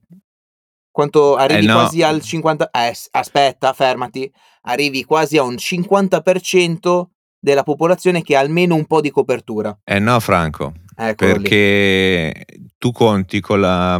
quanto 0.91 1.35
arrivi 1.35 1.63
Eh, 1.63 1.67
no. 1.67 1.73
quasi 1.73 2.03
al 2.03 2.21
50... 2.21 2.69
Eh, 2.71 2.93
s- 2.93 3.07
aspetta, 3.11 3.73
fermati. 3.73 4.31
Arrivi 4.63 5.03
quasi 5.05 5.37
a 5.37 5.43
un 5.43 5.55
50% 5.55 7.03
della 7.39 7.63
popolazione 7.63 8.21
che 8.21 8.35
ha 8.35 8.39
almeno 8.39 8.75
un 8.75 8.85
po' 8.85 9.01
di 9.01 9.09
copertura. 9.09 9.75
Eh 9.83 9.99
no, 9.99 10.19
Franco, 10.19 10.73
Eccolo 10.95 11.31
lì. 11.37 11.41
perché 11.41 12.45
tu 12.77 12.91
conti 12.91 13.39
con 13.39 13.59
la... 13.61 13.99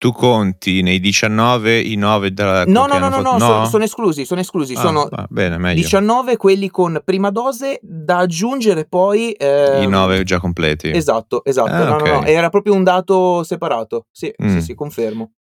Tu 0.00 0.12
conti 0.12 0.80
nei 0.80 0.98
19 0.98 1.78
i 1.78 1.94
9 1.94 2.32
della... 2.32 2.64
No, 2.64 2.86
no, 2.86 2.96
no, 2.96 3.10
no, 3.10 3.16
fatto- 3.16 3.32
no, 3.32 3.38
sono, 3.38 3.66
sono 3.66 3.84
esclusi, 3.84 4.24
sono 4.24 4.40
esclusi. 4.40 4.72
Ah, 4.72 4.80
sono 4.80 5.08
va 5.10 5.26
bene, 5.28 5.58
meglio. 5.58 5.82
19 5.82 6.38
quelli 6.38 6.70
con 6.70 7.02
prima 7.04 7.28
dose 7.28 7.78
da 7.82 8.16
aggiungere 8.16 8.86
poi... 8.86 9.28
I 9.28 9.36
ehm, 9.38 9.90
9 9.90 10.22
già 10.24 10.40
completi. 10.40 10.88
Esatto, 10.88 11.44
esatto. 11.44 11.70
Ah, 11.70 11.84
no, 11.84 11.98
no, 11.98 12.06
no, 12.06 12.16
ok. 12.20 12.28
era 12.28 12.48
proprio 12.48 12.72
un 12.72 12.82
dato 12.82 13.42
separato. 13.42 14.06
Sì, 14.10 14.32
Mm. 14.42 14.48
sì, 14.48 14.62
sì, 14.62 14.74
confermo. 14.74 15.32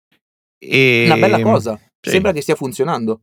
E... 0.59 1.05
Una 1.05 1.19
bella 1.19 1.41
cosa. 1.41 1.79
sì. 2.01 2.11
Sembra 2.11 2.33
che 2.33 2.41
stia 2.41 2.57
funzionando. 2.57 3.21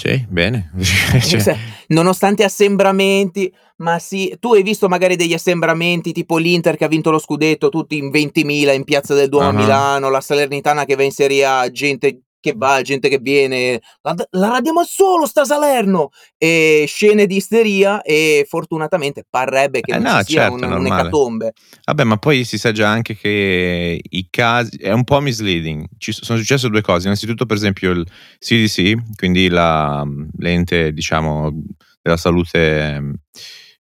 Sì, 0.00 0.24
bene. 0.28 0.70
Cioè, 0.78 1.40
Se- 1.40 1.56
Nonostante 1.88 2.44
assembramenti, 2.44 3.52
ma 3.78 3.98
sì, 3.98 4.36
tu 4.38 4.54
hai 4.54 4.62
visto 4.62 4.88
magari 4.88 5.16
degli 5.16 5.32
assembramenti 5.34 6.12
tipo 6.12 6.36
l'Inter 6.36 6.76
che 6.76 6.84
ha 6.84 6.88
vinto 6.88 7.10
lo 7.10 7.18
scudetto, 7.18 7.68
tutti 7.68 7.96
in 7.96 8.10
20.000 8.10 8.74
in 8.74 8.84
Piazza 8.84 9.14
del 9.14 9.28
Duomo 9.28 9.48
a 9.48 9.52
Milano, 9.52 10.08
la 10.08 10.20
Salernitana 10.20 10.84
che 10.84 10.94
va 10.94 11.02
in 11.02 11.10
Serie 11.10 11.44
A, 11.44 11.68
gente 11.70 12.20
che 12.50 12.54
va, 12.56 12.80
gente 12.82 13.08
che 13.08 13.18
viene, 13.18 13.80
la, 14.02 14.14
la 14.30 14.48
radiamo 14.48 14.80
al 14.80 14.86
solo 14.86 15.26
sta 15.26 15.44
Salerno, 15.44 16.10
e 16.36 16.84
scene 16.86 17.26
di 17.26 17.36
isteria 17.36 18.02
e 18.02 18.46
fortunatamente 18.48 19.24
parrebbe 19.28 19.80
che 19.80 19.92
Eh 19.92 19.98
non 19.98 20.12
no, 20.12 20.18
ci 20.18 20.32
sia 20.32 20.42
certo, 20.48 20.66
un- 20.66 20.72
un'ecatombe. 20.72 21.52
Vabbè, 21.84 22.04
ma 22.04 22.16
poi 22.16 22.44
si 22.44 22.58
sa 22.58 22.72
già 22.72 22.88
anche 22.88 23.16
che 23.16 24.00
i 24.02 24.26
casi 24.30 24.76
è 24.78 24.92
un 24.92 25.04
po' 25.04 25.20
misleading. 25.20 25.86
Ci 25.98 26.12
sono 26.12 26.38
successe 26.38 26.68
due 26.68 26.82
cose. 26.82 27.04
Innanzitutto, 27.06 27.46
per 27.46 27.56
esempio, 27.56 27.90
il 27.90 28.06
CDC, 28.38 29.16
quindi 29.16 29.48
la, 29.48 30.04
l'ente, 30.38 30.92
diciamo, 30.92 31.52
della 32.00 32.16
salute 32.16 32.78
ehm, 32.80 33.14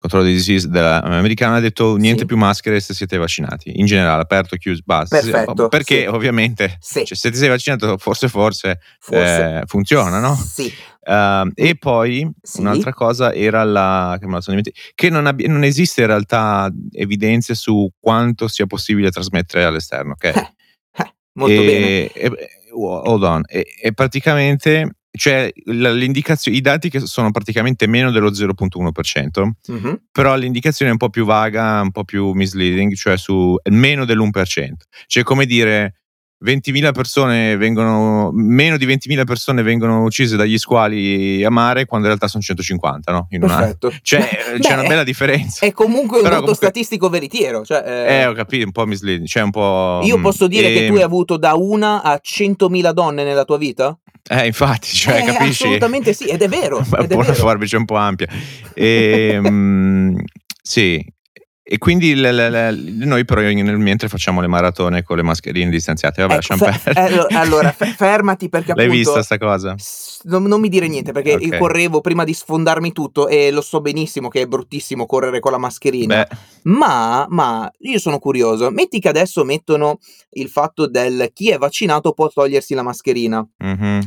controllo 0.01 0.25
dei 0.25 0.33
disease 0.33 0.67
della- 0.69 1.03
americana 1.03 1.57
ha 1.57 1.61
detto 1.61 1.97
niente 1.97 2.21
Sì. 2.21 2.27
più 2.27 2.37
maschere 2.39 2.81
se 2.81 2.95
siete 2.95 3.19
vaccinati. 3.19 3.79
In 3.79 3.85
generale, 3.87 4.23
aperto, 4.23 4.57
chiuso, 4.57 4.81
basta. 4.85 5.21
Perfetto, 5.21 5.69
Perché 5.69 6.01
sì. 6.01 6.07
ovviamente 6.07 6.77
Sì. 6.81 7.05
cioè, 7.05 7.17
se 7.17 7.31
ti 7.31 7.37
sei 7.37 7.49
vaccinato, 7.51 7.99
forse 7.99 8.29
forse, 8.29 8.81
Forse. 8.99 9.59
eh, 9.61 9.63
funziona, 9.67 10.19
no? 10.19 10.35
Sì. 10.35 10.73
Ehm, 11.03 11.53
e 11.55 11.77
poi 11.77 12.31
Sì. 12.43 12.61
un'altra 12.61 12.93
cosa 12.95 13.33
era 13.35 13.63
la 13.65 14.17
che, 14.19 14.73
che 14.95 15.11
non, 15.11 15.27
abbi- 15.27 15.47
non 15.49 15.65
esiste 15.65 16.01
in 16.01 16.07
realtà 16.07 16.71
evidenze 16.93 17.55
su 17.55 17.91
quanto 18.01 18.49
sia 18.49 18.67
possibile 18.67 19.11
trasmettere 19.11 19.65
all'esterno. 19.65 20.13
ok? 20.13 20.25
Eh, 20.25 20.31
eh, 20.31 21.15
molto 21.35 21.61
bene. 21.63 22.07
e, 22.07 22.11
e- 22.15 22.33
hold 22.73 23.23
on. 23.23 23.43
E, 23.49 23.67
e 23.83 23.93
praticamente 23.93 24.95
cioè, 25.13 25.53
i 25.55 26.61
dati 26.61 26.89
che 26.89 27.01
sono 27.01 27.31
praticamente 27.31 27.87
meno 27.87 28.11
dello 28.11 28.33
0.1%, 28.33 29.57
Mhm. 29.69 30.03
però 30.13 30.37
l'indicazione 30.37 30.91
è 30.91 30.93
un 30.93 30.99
po' 30.99 31.11
più 31.11 31.25
vaga, 31.25 31.81
un 31.81 31.91
po' 31.91 32.05
più 32.05 32.33
misleading, 32.33 32.95
cioè 32.95 33.17
su 33.17 33.57
meno 33.71 34.05
dell'1%. 34.05 34.87
Cioè, 35.07 35.23
come 35.25 35.47
dire, 35.47 35.95
20.000 36.43 36.93
persone 36.93 37.57
vengono, 37.59 38.31
meno 38.33 38.79
di 38.79 38.87
20.000 38.87 39.25
persone 39.25 39.63
vengono 39.63 40.05
uccise 40.05 40.37
dagli 40.37 40.57
squali 40.57 41.45
a 41.45 41.51
mare 41.51 41.85
quando 41.85 42.07
in 42.07 42.13
realtà 42.15 42.29
sono 42.29 42.43
150, 42.43 43.13
no? 43.13 43.27
In 43.31 43.41
Perfetto. 43.41 43.93
Cioè, 44.01 44.21
Beh, 44.55 44.59
c'è 44.61 44.73
una 44.73 44.89
bella 44.89 45.05
differenza. 45.05 45.67
È 45.67 45.73
comunque 45.73 46.19
un 46.19 46.23
dato 46.23 46.37
comunque... 46.37 46.55
statistico 46.55 47.11
veritiero. 47.11 47.63
Cioè, 47.65 47.83
eh... 47.85 48.15
eh, 48.21 48.27
ho 48.27 48.33
capito, 48.33 48.65
un 48.65 48.73
po' 48.73 48.87
misleading, 48.87 49.27
cioè 49.27 49.43
un 49.43 49.51
po'... 49.51 50.01
Io 50.05 50.19
posso 50.21 50.47
dire 50.47 50.71
e... 50.71 50.73
che 50.73 50.87
tu 50.87 50.95
hai 50.95 51.03
avuto 51.03 51.37
da 51.37 51.55
una 51.55 52.01
a 52.03 52.19
100.000 52.23 52.93
donne 52.93 53.23
nella 53.25 53.45
tua 53.45 53.59
vita? 53.59 53.99
Eh, 54.29 54.47
infatti, 54.47 54.89
cioè, 54.95 55.23
eh, 55.23 55.25
capisci? 55.25 55.65
Assolutamente 55.65 56.13
sì, 56.13 56.27
ed 56.27 56.43
è 56.43 56.49
vero. 56.49 56.79
Ed 56.99 57.11
è 57.11 57.15
una 57.15 57.35
forbice 57.35 57.77
un 57.77 57.85
po' 57.85 57.97
ampia. 57.97 58.29
E, 58.75 59.39
um, 59.43 60.17
sì, 60.63 61.05
e 61.73 61.79
quindi 61.79 62.17
le, 62.17 62.33
le, 62.33 62.51
le, 62.51 62.73
noi 63.07 63.25
però 63.25 63.43
nel 63.43 63.79
mentre 63.79 64.09
facciamo 64.09 64.41
le 64.41 64.49
maratone 64.49 65.05
con 65.05 65.17
le 65.17 65.23
mascherine 65.23 65.71
distanziate. 65.71 66.21
Vabbè, 66.21 66.41
ecco, 66.43 66.57
fe- 66.57 66.91
eh, 66.91 67.27
allora, 67.37 67.71
f- 67.71 67.95
fermati 67.95 68.49
perché 68.49 68.73
L'hai 68.75 68.87
appunto, 68.87 69.13
vista 69.13 69.23
sta 69.23 69.39
cosa? 69.39 69.77
Non, 70.25 70.43
non, 70.43 70.61
mi 70.61 70.69
dire 70.69 70.89
niente 70.89 71.13
perché 71.13 71.35
okay. 71.35 71.57
correvo 71.57 72.01
prima 72.01 72.25
di 72.25 72.35
sfondarmi 72.35 72.91
tutto 72.91 73.29
e 73.29 73.53
lo 73.53 73.61
so 73.61 73.81
benissimo 73.81 74.27
che 74.27 74.41
è 74.41 74.47
bruttissimo 74.47 75.07
correre 75.07 75.39
con 75.39 75.53
la 75.53 75.59
mascherina. 75.59 76.27
Ma, 76.63 77.25
ma 77.29 77.71
io 77.79 78.01
sono 78.01 78.19
curioso. 78.19 78.69
Metti 78.73 78.99
che 78.99 79.09
adesso 79.09 79.45
mettono 79.45 80.01
il 80.31 80.49
fatto 80.49 80.89
del 80.89 81.31
chi 81.33 81.53
è 81.53 81.59
vaccinato 81.59 82.15
può 82.15 82.29
togliersi 82.29 82.75
la 82.75 82.83
mascherina. 82.83 83.47
Mm-hmm. 83.65 84.01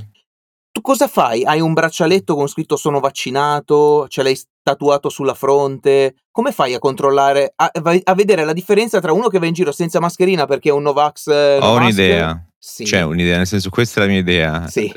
Tu 0.74 0.82
cosa 0.82 1.08
fai? 1.08 1.44
Hai 1.46 1.62
un 1.62 1.74
braccialetto 1.74 2.34
con 2.34 2.48
scritto 2.48 2.78
sono 2.78 3.00
vaccinato? 3.00 4.08
Ce 4.10 4.24
l'hai 4.24 4.36
tatuato 4.64 5.08
sulla 5.08 5.36
fronte? 5.36 6.16
Come 6.32 6.52
fai 6.52 6.74
a 6.74 6.80
controllare, 6.80 7.54
a, 7.56 7.70
a 8.04 8.14
vedere 8.16 8.44
la 8.44 8.54
differenza 8.54 9.00
tra 9.00 9.14
uno 9.14 9.28
che 9.28 9.38
va 9.38 9.46
in 9.46 9.54
giro 9.54 9.72
senza 9.72 10.00
mascherina 10.00 10.48
perché 10.48 10.70
è 10.70 10.72
un 10.72 10.82
Novax? 10.82 11.28
Eh, 11.28 11.60
Ho 11.62 11.76
un'idea. 11.76 12.44
Sì. 12.66 12.86
C'è 12.86 13.02
un'idea, 13.02 13.36
nel 13.36 13.46
senso, 13.46 13.70
questa 13.70 14.00
è 14.00 14.06
la 14.06 14.10
mia 14.10 14.22
idea. 14.22 14.68
Sì. 14.70 14.90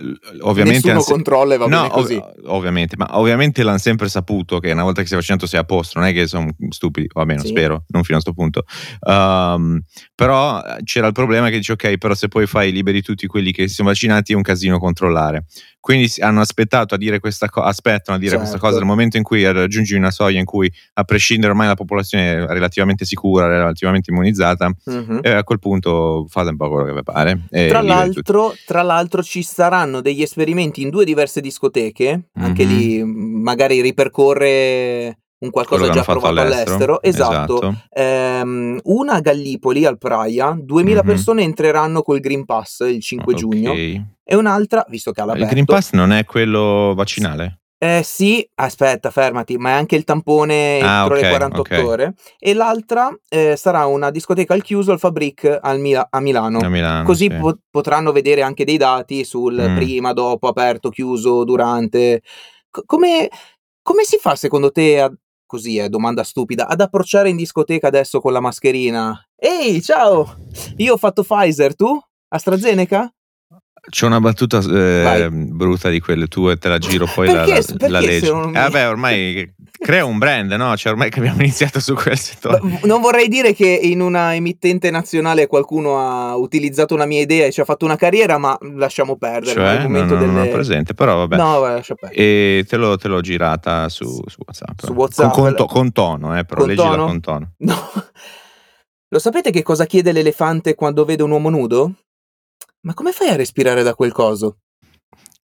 Ovviamente 0.42 0.92
Nessuno 0.92 1.02
controlla 1.02 1.54
e 1.54 1.56
va 1.56 1.66
no, 1.66 1.80
bene 1.80 1.88
così. 1.88 2.14
Ov- 2.14 2.35
ovviamente, 2.44 2.96
ma 2.96 3.18
ovviamente 3.18 3.64
l'hanno 3.64 3.78
sempre 3.78 4.08
saputo 4.08 4.61
che 4.61 4.70
una 4.70 4.85
volta 4.85 5.02
che 5.02 5.08
sei 5.08 5.16
vaccinato 5.16 5.46
sei 5.46 5.58
a 5.58 5.64
posto, 5.64 5.99
non 5.99 6.06
è 6.06 6.12
che 6.12 6.28
sono 6.28 6.49
stupidi, 6.68 7.08
o 7.12 7.20
almeno 7.20 7.40
sì. 7.40 7.49
spero, 7.49 7.82
non 7.88 8.04
fino 8.04 8.18
a 8.18 8.23
questo 8.23 8.35
punto. 8.35 8.62
Um, 9.00 9.80
però 10.14 10.62
c'era 10.85 11.08
il 11.08 11.12
problema 11.12 11.49
che 11.49 11.56
dice, 11.56 11.73
ok, 11.73 11.99
però 11.99 12.14
se 12.14 12.28
poi 12.28 12.46
fai 12.46 12.70
liberi 12.70 13.02
tutti 13.02 13.26
quelli 13.26 13.50
che 13.50 13.66
si 13.66 13.75
sono 13.75 13.88
vaccinati 13.88 14.32
è 14.32 14.37
un 14.37 14.42
casino 14.42 14.78
controllare. 14.78 15.46
Quindi 15.86 16.12
hanno 16.18 16.40
aspettato 16.40 16.96
a 16.96 16.98
dire 16.98 17.20
questa 17.20 17.48
cosa, 17.48 17.68
aspettano 17.68 18.16
a 18.16 18.18
dire 18.18 18.32
certo. 18.32 18.44
questa 18.44 18.58
cosa 18.58 18.78
nel 18.78 18.88
momento 18.88 19.18
in 19.18 19.22
cui 19.22 19.48
raggiungi 19.48 19.94
una 19.94 20.10
soglia 20.10 20.40
in 20.40 20.44
cui, 20.44 20.68
a 20.94 21.04
prescindere 21.04 21.52
ormai 21.52 21.68
la 21.68 21.76
popolazione 21.76 22.32
è 22.32 22.44
relativamente 22.44 23.04
sicura, 23.04 23.46
relativamente 23.46 24.10
immunizzata, 24.10 24.68
mm-hmm. 24.90 25.18
e 25.22 25.30
a 25.30 25.44
quel 25.44 25.60
punto 25.60 26.26
fate 26.28 26.48
un 26.48 26.56
po' 26.56 26.68
quello 26.70 26.86
che 26.86 26.92
vi 26.92 27.02
pare. 27.04 27.40
Tra 27.68 27.82
l'altro, 27.82 28.52
tra 28.66 28.82
l'altro, 28.82 29.22
ci 29.22 29.44
saranno 29.44 30.00
degli 30.00 30.22
esperimenti 30.22 30.82
in 30.82 30.90
due 30.90 31.04
diverse 31.04 31.40
discoteche, 31.40 32.10
mm-hmm. 32.10 32.48
anche 32.48 32.64
lì 32.64 33.04
magari 33.04 33.80
ripercorre 33.80 35.18
un 35.46 35.50
qualcosa 35.50 35.88
già 35.90 36.02
provato 36.02 36.40
all'estero. 36.40 36.98
all'estero. 36.98 37.02
Esatto. 37.02 37.56
esatto. 37.56 37.76
Ehm, 37.90 38.80
una 38.84 39.14
a 39.14 39.20
Gallipoli, 39.20 39.84
al 39.84 39.98
Praia, 39.98 40.56
2000 40.58 40.94
mm-hmm. 40.94 41.06
persone 41.06 41.42
entreranno 41.42 42.02
col 42.02 42.20
Green 42.20 42.44
Pass 42.44 42.80
il 42.80 43.00
5 43.00 43.32
okay. 43.32 43.44
giugno 43.44 43.72
e 44.28 44.34
un'altra, 44.34 44.84
visto 44.88 45.12
che 45.12 45.20
ha 45.20 45.24
l'aperto... 45.24 45.46
Il 45.46 45.52
Green 45.52 45.64
Pass 45.64 45.92
non 45.92 46.12
è 46.12 46.24
quello 46.24 46.92
vaccinale? 46.94 47.60
Eh 47.78 48.00
sì, 48.02 48.46
aspetta, 48.54 49.10
fermati, 49.10 49.58
ma 49.58 49.70
è 49.70 49.72
anche 49.72 49.96
il 49.96 50.04
tampone 50.04 50.80
ah, 50.80 51.02
entro 51.02 51.16
okay, 51.16 51.30
le 51.30 51.36
48 51.36 51.60
okay. 51.60 51.84
ore. 51.84 52.14
E 52.38 52.54
l'altra 52.54 53.14
eh, 53.28 53.54
sarà 53.56 53.84
una 53.84 54.10
discoteca 54.10 54.54
al 54.54 54.62
chiuso 54.62 54.92
al 54.92 54.98
Fabric 54.98 55.58
al 55.60 55.78
Mila- 55.78 56.06
a 56.08 56.20
Milano. 56.20 56.58
A 56.60 56.68
Milano 56.70 57.04
Così 57.04 57.28
sì. 57.30 57.36
po- 57.36 57.58
potranno 57.70 58.12
vedere 58.12 58.40
anche 58.40 58.64
dei 58.64 58.78
dati 58.78 59.24
sul 59.24 59.62
mm. 59.68 59.74
prima, 59.76 60.14
dopo, 60.14 60.48
aperto, 60.48 60.88
chiuso, 60.88 61.44
durante. 61.44 62.22
C- 62.70 62.82
come, 62.86 63.28
come 63.82 64.04
si 64.04 64.16
fa 64.16 64.36
secondo 64.36 64.72
te 64.72 64.98
a, 64.98 65.12
così 65.46 65.78
è 65.78 65.88
domanda 65.88 66.24
stupida, 66.24 66.66
ad 66.66 66.80
approcciare 66.80 67.28
in 67.30 67.36
discoteca 67.36 67.86
adesso 67.86 68.20
con 68.20 68.32
la 68.32 68.40
mascherina? 68.40 69.18
Ehi, 69.36 69.80
ciao! 69.80 70.36
Io 70.76 70.94
ho 70.94 70.96
fatto 70.96 71.22
Pfizer, 71.22 71.74
tu? 71.74 71.98
AstraZeneca? 72.28 73.10
C'è 73.88 74.04
una 74.04 74.20
battuta 74.20 74.58
eh, 74.58 75.30
brutta 75.30 75.88
di 75.90 76.00
quelle 76.00 76.26
tue, 76.26 76.56
te 76.56 76.68
la 76.68 76.78
giro 76.78 77.06
poi 77.06 77.28
perché, 77.28 77.50
la, 77.52 77.76
la, 77.78 77.88
la 77.88 78.00
leggi. 78.00 78.32
Mi... 78.32 78.48
Eh, 78.48 78.52
vabbè, 78.52 78.88
ormai 78.88 79.54
crea 79.78 80.04
un 80.04 80.18
brand, 80.18 80.50
no? 80.52 80.76
Cioè, 80.76 80.92
ormai 80.92 81.11
che 81.11 81.18
abbiamo 81.18 81.40
iniziato 81.42 81.80
su 81.80 81.95
quel 81.95 82.18
settore. 82.18 82.61
Non 82.85 83.00
vorrei 83.00 83.28
dire 83.28 83.52
che 83.52 83.66
in 83.66 84.00
una 84.00 84.35
emittente 84.35 84.90
nazionale 84.90 85.47
qualcuno 85.47 85.99
ha 85.99 86.37
utilizzato 86.37 86.95
una 86.95 87.06
mia 87.06 87.21
idea 87.21 87.47
e 87.47 87.52
ci 87.52 87.61
ha 87.61 87.64
fatto 87.64 87.85
una 87.85 87.97
carriera, 87.97 88.38
ma 88.38 88.56
lasciamo 88.75 89.16
perdere. 89.16 89.52
Cioè, 89.52 89.87
no, 89.87 90.00
no, 90.00 90.06
delle... 90.06 90.26
non 90.26 90.47
ho 90.47 90.49
presente, 90.49 90.95
però 90.95 91.16
vabbè. 91.16 91.37
No, 91.37 91.61
lascia 91.61 91.95
perdere. 91.95 92.21
E 92.21 92.64
te, 92.68 92.76
l'ho, 92.76 92.97
te 92.97 93.09
l'ho 93.09 93.21
girata 93.21 93.88
su, 93.88 94.04
su 94.04 94.40
WhatsApp. 94.45 94.85
Su 94.85 94.92
WhatsApp. 94.92 95.33
Con, 95.33 95.54
con, 95.54 95.66
con 95.66 95.92
tono, 95.92 96.38
eh, 96.38 96.45
però 96.45 96.61
con 96.61 96.68
leggila 96.68 96.90
tono? 96.90 97.06
con 97.06 97.21
tono. 97.21 97.52
No. 97.59 97.75
Lo 99.09 99.18
sapete 99.21 99.50
che 99.50 99.62
cosa 99.62 99.87
chiede 99.87 100.12
l'elefante 100.12 100.75
quando 100.75 101.04
vede 101.04 101.23
un 101.23 101.30
uomo 101.30 101.49
nudo? 101.49 101.92
Ma 102.80 102.95
come 102.95 103.12
fai 103.12 103.28
a 103.28 103.37
respirare 103.37 103.83
da 103.83 103.95
quel 103.95 104.12
coso? 104.12 104.59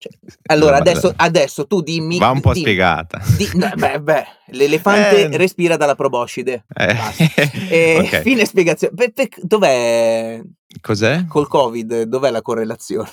Cioè, 0.02 0.12
allora, 0.52 0.78
adesso, 0.78 1.12
adesso, 1.14 1.66
tu 1.66 1.80
dimmi. 1.80 2.18
Va 2.18 2.30
un 2.30 2.40
po' 2.40 2.52
dimmi, 2.52 2.64
spiegata. 2.64 3.22
Di, 3.36 3.48
no, 3.54 3.70
beh, 3.76 4.00
beh, 4.00 4.24
l'elefante 4.46 5.30
eh, 5.30 5.36
respira 5.36 5.76
dalla 5.76 5.94
proboscide. 5.94 6.64
Eh, 6.74 6.96
e 7.70 7.98
okay. 8.00 8.22
Fine 8.22 8.44
spiegazione. 8.44 8.94
Pe, 8.94 9.12
pe, 9.12 9.28
dov'è? 9.36 10.40
Cos'è? 10.80 11.26
Col 11.28 11.46
Covid, 11.46 12.02
dov'è 12.02 12.30
la 12.30 12.42
correlazione? 12.42 13.10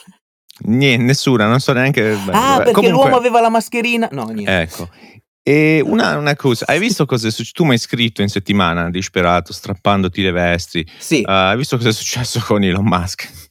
Niente, 0.61 1.03
nessuna, 1.03 1.47
non 1.47 1.59
so 1.59 1.73
neanche. 1.73 2.17
Ah, 2.31 2.57
perché 2.57 2.71
Comunque, 2.71 2.89
l'uomo 2.89 3.15
aveva 3.15 3.39
la 3.39 3.49
mascherina? 3.49 4.09
No, 4.11 4.25
niente. 4.25 4.61
Ecco. 4.61 4.89
E 5.43 5.81
una, 5.83 6.17
una, 6.17 6.35
cosa, 6.35 6.65
hai 6.67 6.79
visto 6.79 7.05
cosa 7.05 7.27
è 7.27 7.31
successo? 7.31 7.53
Tu 7.55 7.63
mi 7.63 7.71
hai 7.71 7.77
scritto 7.77 8.21
in 8.21 8.27
settimana, 8.27 8.89
disperato, 8.89 9.53
strappandoti 9.53 10.21
le 10.21 10.31
vesti. 10.31 10.87
Sì. 10.97 11.23
Uh, 11.25 11.31
hai 11.31 11.57
visto 11.57 11.77
cosa 11.77 11.89
è 11.89 11.93
successo 11.93 12.41
con 12.45 12.63
Elon 12.63 12.85
Musk? 12.85 13.48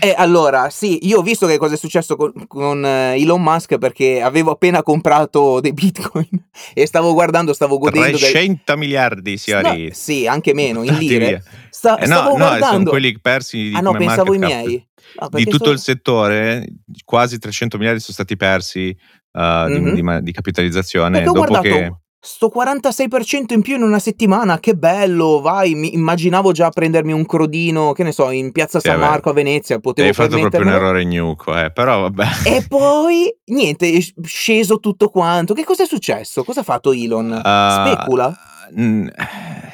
Eh, 0.00 0.14
allora, 0.16 0.70
sì, 0.70 1.06
io 1.06 1.18
ho 1.18 1.22
visto 1.22 1.46
che 1.46 1.58
cosa 1.58 1.74
è 1.74 1.76
successo 1.76 2.16
con, 2.16 2.32
con 2.46 2.82
uh, 2.82 3.18
Elon 3.18 3.42
Musk 3.42 3.78
perché 3.78 4.22
avevo 4.22 4.52
appena 4.52 4.82
comprato 4.82 5.60
dei 5.60 5.72
bitcoin 5.72 6.28
e 6.72 6.86
stavo 6.86 7.12
guardando, 7.12 7.52
stavo 7.52 7.78
godendo 7.78 8.16
300 8.16 8.62
del... 8.64 8.78
miliardi 8.78 9.36
si 9.36 9.52
no, 9.52 9.88
Sì, 9.90 10.26
anche 10.26 10.54
meno, 10.54 10.82
in 10.82 10.94
lire. 10.94 11.42
Sta, 11.70 11.96
eh, 11.98 12.06
no, 12.06 12.14
stavo 12.14 12.28
no, 12.30 12.36
guardando... 12.36 12.66
sono 12.66 12.90
quelli 12.90 13.20
persi 13.20 13.72
Ah 13.74 13.80
no, 13.80 13.92
pensavo 13.92 14.34
i 14.34 14.38
miei. 14.38 14.86
No, 15.20 15.28
di 15.30 15.44
tutto 15.44 15.64
sono... 15.64 15.72
il 15.72 15.78
settore, 15.78 16.66
quasi 17.04 17.38
300 17.38 17.76
miliardi 17.76 18.00
sono 18.00 18.14
stati 18.14 18.36
persi 18.36 18.96
uh, 19.32 19.40
mm-hmm. 19.40 19.94
di, 19.94 20.02
di, 20.02 20.22
di, 20.22 20.32
capitalizzazione 20.32 21.22
perché 21.22 21.32
dopo 21.32 21.60
che 21.60 21.92
Sto 22.24 22.52
46% 22.54 23.52
in 23.52 23.62
più 23.62 23.74
in 23.74 23.82
una 23.82 23.98
settimana, 23.98 24.60
che 24.60 24.74
bello, 24.76 25.40
vai, 25.40 25.74
mi 25.74 25.92
immaginavo 25.92 26.52
già 26.52 26.68
prendermi 26.68 27.10
un 27.10 27.26
crodino, 27.26 27.90
che 27.90 28.04
ne 28.04 28.12
so, 28.12 28.30
in 28.30 28.52
piazza 28.52 28.78
San 28.78 29.00
Marco 29.00 29.30
a 29.30 29.32
Venezia, 29.32 29.80
potevo 29.80 30.06
Hai 30.06 30.14
fatto 30.14 30.38
proprio 30.38 30.60
un 30.60 30.68
errore 30.68 31.04
gnuco, 31.04 31.58
eh, 31.58 31.72
però 31.72 32.02
vabbè. 32.02 32.26
E 32.44 32.64
poi, 32.68 33.28
niente, 33.46 33.90
è 33.92 33.98
sceso 34.22 34.78
tutto 34.78 35.08
quanto. 35.08 35.52
Che 35.52 35.64
cosa 35.64 35.82
è 35.82 35.86
successo? 35.86 36.44
Cosa 36.44 36.60
ha 36.60 36.62
fatto 36.62 36.92
Elon? 36.92 37.28
Uh, 37.44 37.88
Specula? 37.88 38.38
N- 38.76 39.10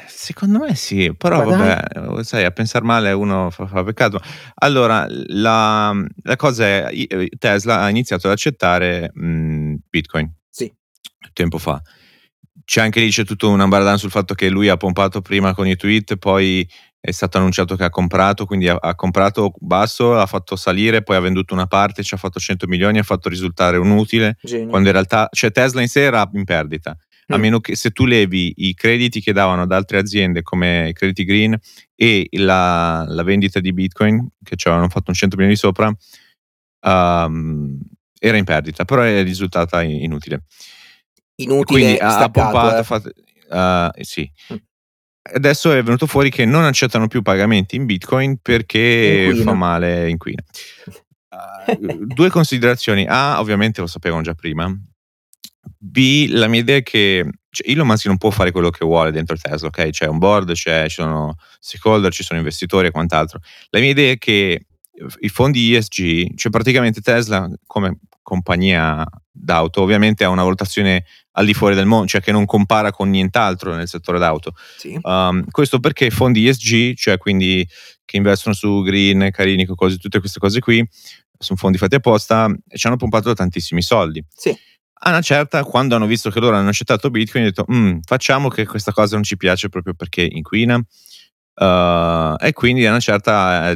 secondo 0.07 0.57
me 0.57 0.73
sì, 0.73 1.13
però 1.15 1.45
Ma 1.45 1.55
vabbè, 1.55 2.23
sai, 2.23 2.45
a 2.45 2.51
pensare 2.51 2.83
male 2.83 3.11
uno 3.11 3.51
fa, 3.51 3.67
fa 3.67 3.83
peccato. 3.83 4.19
Allora, 4.55 5.05
la, 5.07 5.93
la, 6.23 6.35
cosa 6.35 6.65
è, 6.65 6.89
Tesla 7.37 7.81
ha 7.81 7.89
iniziato 7.89 8.25
ad 8.25 8.33
accettare 8.33 9.11
mh, 9.13 9.75
Bitcoin. 9.87 10.33
Sì. 10.49 10.73
Tempo 11.31 11.59
fa 11.59 11.79
c'è 12.69 12.81
anche 12.81 12.99
lì 12.99 13.09
c'è 13.09 13.25
tutto 13.25 13.49
un 13.49 13.59
ambaradan 13.59 13.97
sul 13.97 14.11
fatto 14.11 14.35
che 14.35 14.47
lui 14.47 14.69
ha 14.69 14.77
pompato 14.77 15.21
prima 15.21 15.55
con 15.55 15.65
i 15.65 15.75
tweet, 15.75 16.17
poi 16.17 16.69
è 16.99 17.09
stato 17.09 17.39
annunciato 17.39 17.75
che 17.75 17.83
ha 17.83 17.89
comprato, 17.89 18.45
quindi 18.45 18.67
ha, 18.67 18.77
ha 18.79 18.93
comprato 18.93 19.53
basso, 19.57 20.15
ha 20.15 20.27
fatto 20.27 20.55
salire, 20.55 21.01
poi 21.01 21.15
ha 21.15 21.19
venduto 21.19 21.55
una 21.55 21.65
parte, 21.65 22.03
ci 22.03 22.13
ha 22.13 22.17
fatto 22.17 22.39
100 22.39 22.67
milioni, 22.67 22.99
ha 22.99 23.03
fatto 23.03 23.27
risultare 23.27 23.77
un 23.77 23.89
utile, 23.89 24.37
Genio. 24.43 24.67
quando 24.67 24.89
in 24.89 24.93
realtà, 24.93 25.27
cioè 25.31 25.51
Tesla 25.51 25.81
in 25.81 25.87
sé 25.87 26.01
era 26.01 26.29
in 26.31 26.43
perdita. 26.43 26.91
Mm. 26.91 27.35
A 27.35 27.37
meno 27.37 27.59
che 27.59 27.75
se 27.75 27.89
tu 27.89 28.05
levi 28.05 28.53
i 28.57 28.75
crediti 28.75 29.19
che 29.19 29.33
davano 29.33 29.63
ad 29.63 29.71
altre 29.71 29.97
aziende 29.97 30.43
come 30.43 30.89
i 30.89 30.93
crediti 30.93 31.23
green 31.23 31.57
e 31.95 32.27
la, 32.33 33.03
la 33.07 33.23
vendita 33.23 33.59
di 33.59 33.73
Bitcoin, 33.73 34.27
che 34.43 34.55
ci 34.55 34.67
avevano 34.67 34.89
fatto 34.91 35.09
un 35.09 35.15
100 35.15 35.35
milioni 35.37 35.57
sopra, 35.57 35.87
um, 36.81 37.79
era 38.19 38.37
in 38.37 38.43
perdita, 38.43 38.85
però 38.85 39.01
è 39.01 39.23
risultata 39.23 39.81
inutile 39.81 40.43
inutile 41.43 41.79
Quindi 41.79 41.97
ha 41.99 42.29
pompato, 42.29 42.77
eh. 42.77 42.83
fatto, 42.83 43.11
uh, 43.49 44.03
sì. 44.03 44.29
Mm. 44.53 44.57
Adesso 45.31 45.71
è 45.71 45.83
venuto 45.83 46.07
fuori 46.07 46.29
che 46.29 46.45
non 46.45 46.63
accettano 46.63 47.07
più 47.07 47.21
pagamenti 47.21 47.75
in 47.75 47.85
Bitcoin 47.85 48.37
perché 48.41 49.25
inquina. 49.27 49.51
fa 49.51 49.53
male, 49.53 50.09
inquina. 50.09 50.41
Uh, 51.29 52.05
due 52.05 52.29
considerazioni. 52.29 53.05
A, 53.07 53.39
ovviamente 53.39 53.81
lo 53.81 53.87
sapevamo 53.87 54.21
già 54.21 54.33
prima. 54.33 54.73
B, 55.77 56.27
la 56.29 56.47
mia 56.47 56.61
idea 56.61 56.77
è 56.77 56.83
che 56.83 57.29
cioè, 57.49 57.69
Elon 57.69 57.87
Musk 57.87 58.05
non 58.05 58.17
può 58.17 58.29
fare 58.31 58.51
quello 58.51 58.69
che 58.69 58.85
vuole 58.85 59.11
dentro 59.11 59.35
Tesla, 59.35 59.67
ok? 59.67 59.89
C'è 59.89 60.07
un 60.07 60.17
board, 60.17 60.53
c'è, 60.53 60.87
ci 60.87 61.01
sono 61.01 61.35
stakeholder, 61.59 62.11
ci 62.11 62.23
sono 62.23 62.39
investitori 62.39 62.87
e 62.87 62.91
quant'altro. 62.91 63.39
La 63.69 63.79
mia 63.79 63.89
idea 63.89 64.11
è 64.11 64.17
che 64.17 64.65
i 65.19 65.29
fondi 65.29 65.75
ESG, 65.75 66.35
cioè 66.35 66.51
praticamente 66.51 67.01
Tesla 67.01 67.49
come 67.65 67.99
compagnia 68.21 69.05
d'auto 69.39 69.81
ovviamente 69.81 70.23
ha 70.23 70.29
una 70.29 70.43
valutazione 70.43 71.05
al 71.33 71.45
di 71.45 71.53
fuori 71.53 71.75
del 71.75 71.85
mondo, 71.85 72.07
cioè 72.07 72.21
che 72.21 72.31
non 72.31 72.45
compara 72.45 72.91
con 72.91 73.09
nient'altro 73.09 73.73
nel 73.73 73.87
settore 73.87 74.19
d'auto. 74.19 74.53
Sì. 74.77 74.97
Um, 75.01 75.45
questo 75.49 75.79
perché 75.79 76.05
i 76.05 76.09
fondi 76.09 76.47
ESG, 76.47 76.95
cioè 76.95 77.17
quindi 77.17 77.67
che 78.03 78.17
investono 78.17 78.53
su 78.55 78.81
green, 78.81 79.29
carini, 79.31 79.65
cose, 79.65 79.97
tutte 79.97 80.19
queste 80.19 80.39
cose 80.39 80.59
qui, 80.59 80.85
sono 81.37 81.57
fondi 81.57 81.77
fatti 81.77 81.95
apposta 81.95 82.53
e 82.67 82.77
ci 82.77 82.87
hanno 82.87 82.97
pompato 82.97 83.33
tantissimi 83.33 83.81
soldi. 83.81 84.23
Sì. 84.33 84.55
A 85.01 85.09
una 85.11 85.21
certa, 85.21 85.63
quando 85.63 85.95
hanno 85.95 86.07
visto 86.07 86.29
che 86.29 86.41
loro 86.41 86.57
hanno 86.57 86.69
accettato 86.69 87.09
Bitcoin, 87.09 87.45
hanno 87.45 87.53
detto: 87.55 87.71
mm, 87.71 87.99
facciamo 88.05 88.49
che 88.49 88.65
questa 88.65 88.91
cosa 88.91 89.15
non 89.15 89.23
ci 89.23 89.37
piace 89.37 89.69
proprio 89.69 89.93
perché 89.93 90.27
inquina. 90.29 90.81
Uh, 91.59 92.35
e 92.39 92.53
quindi 92.53 92.85
a 92.85 92.91
una 92.91 93.01
certa, 93.01 93.71
eh, 93.71 93.75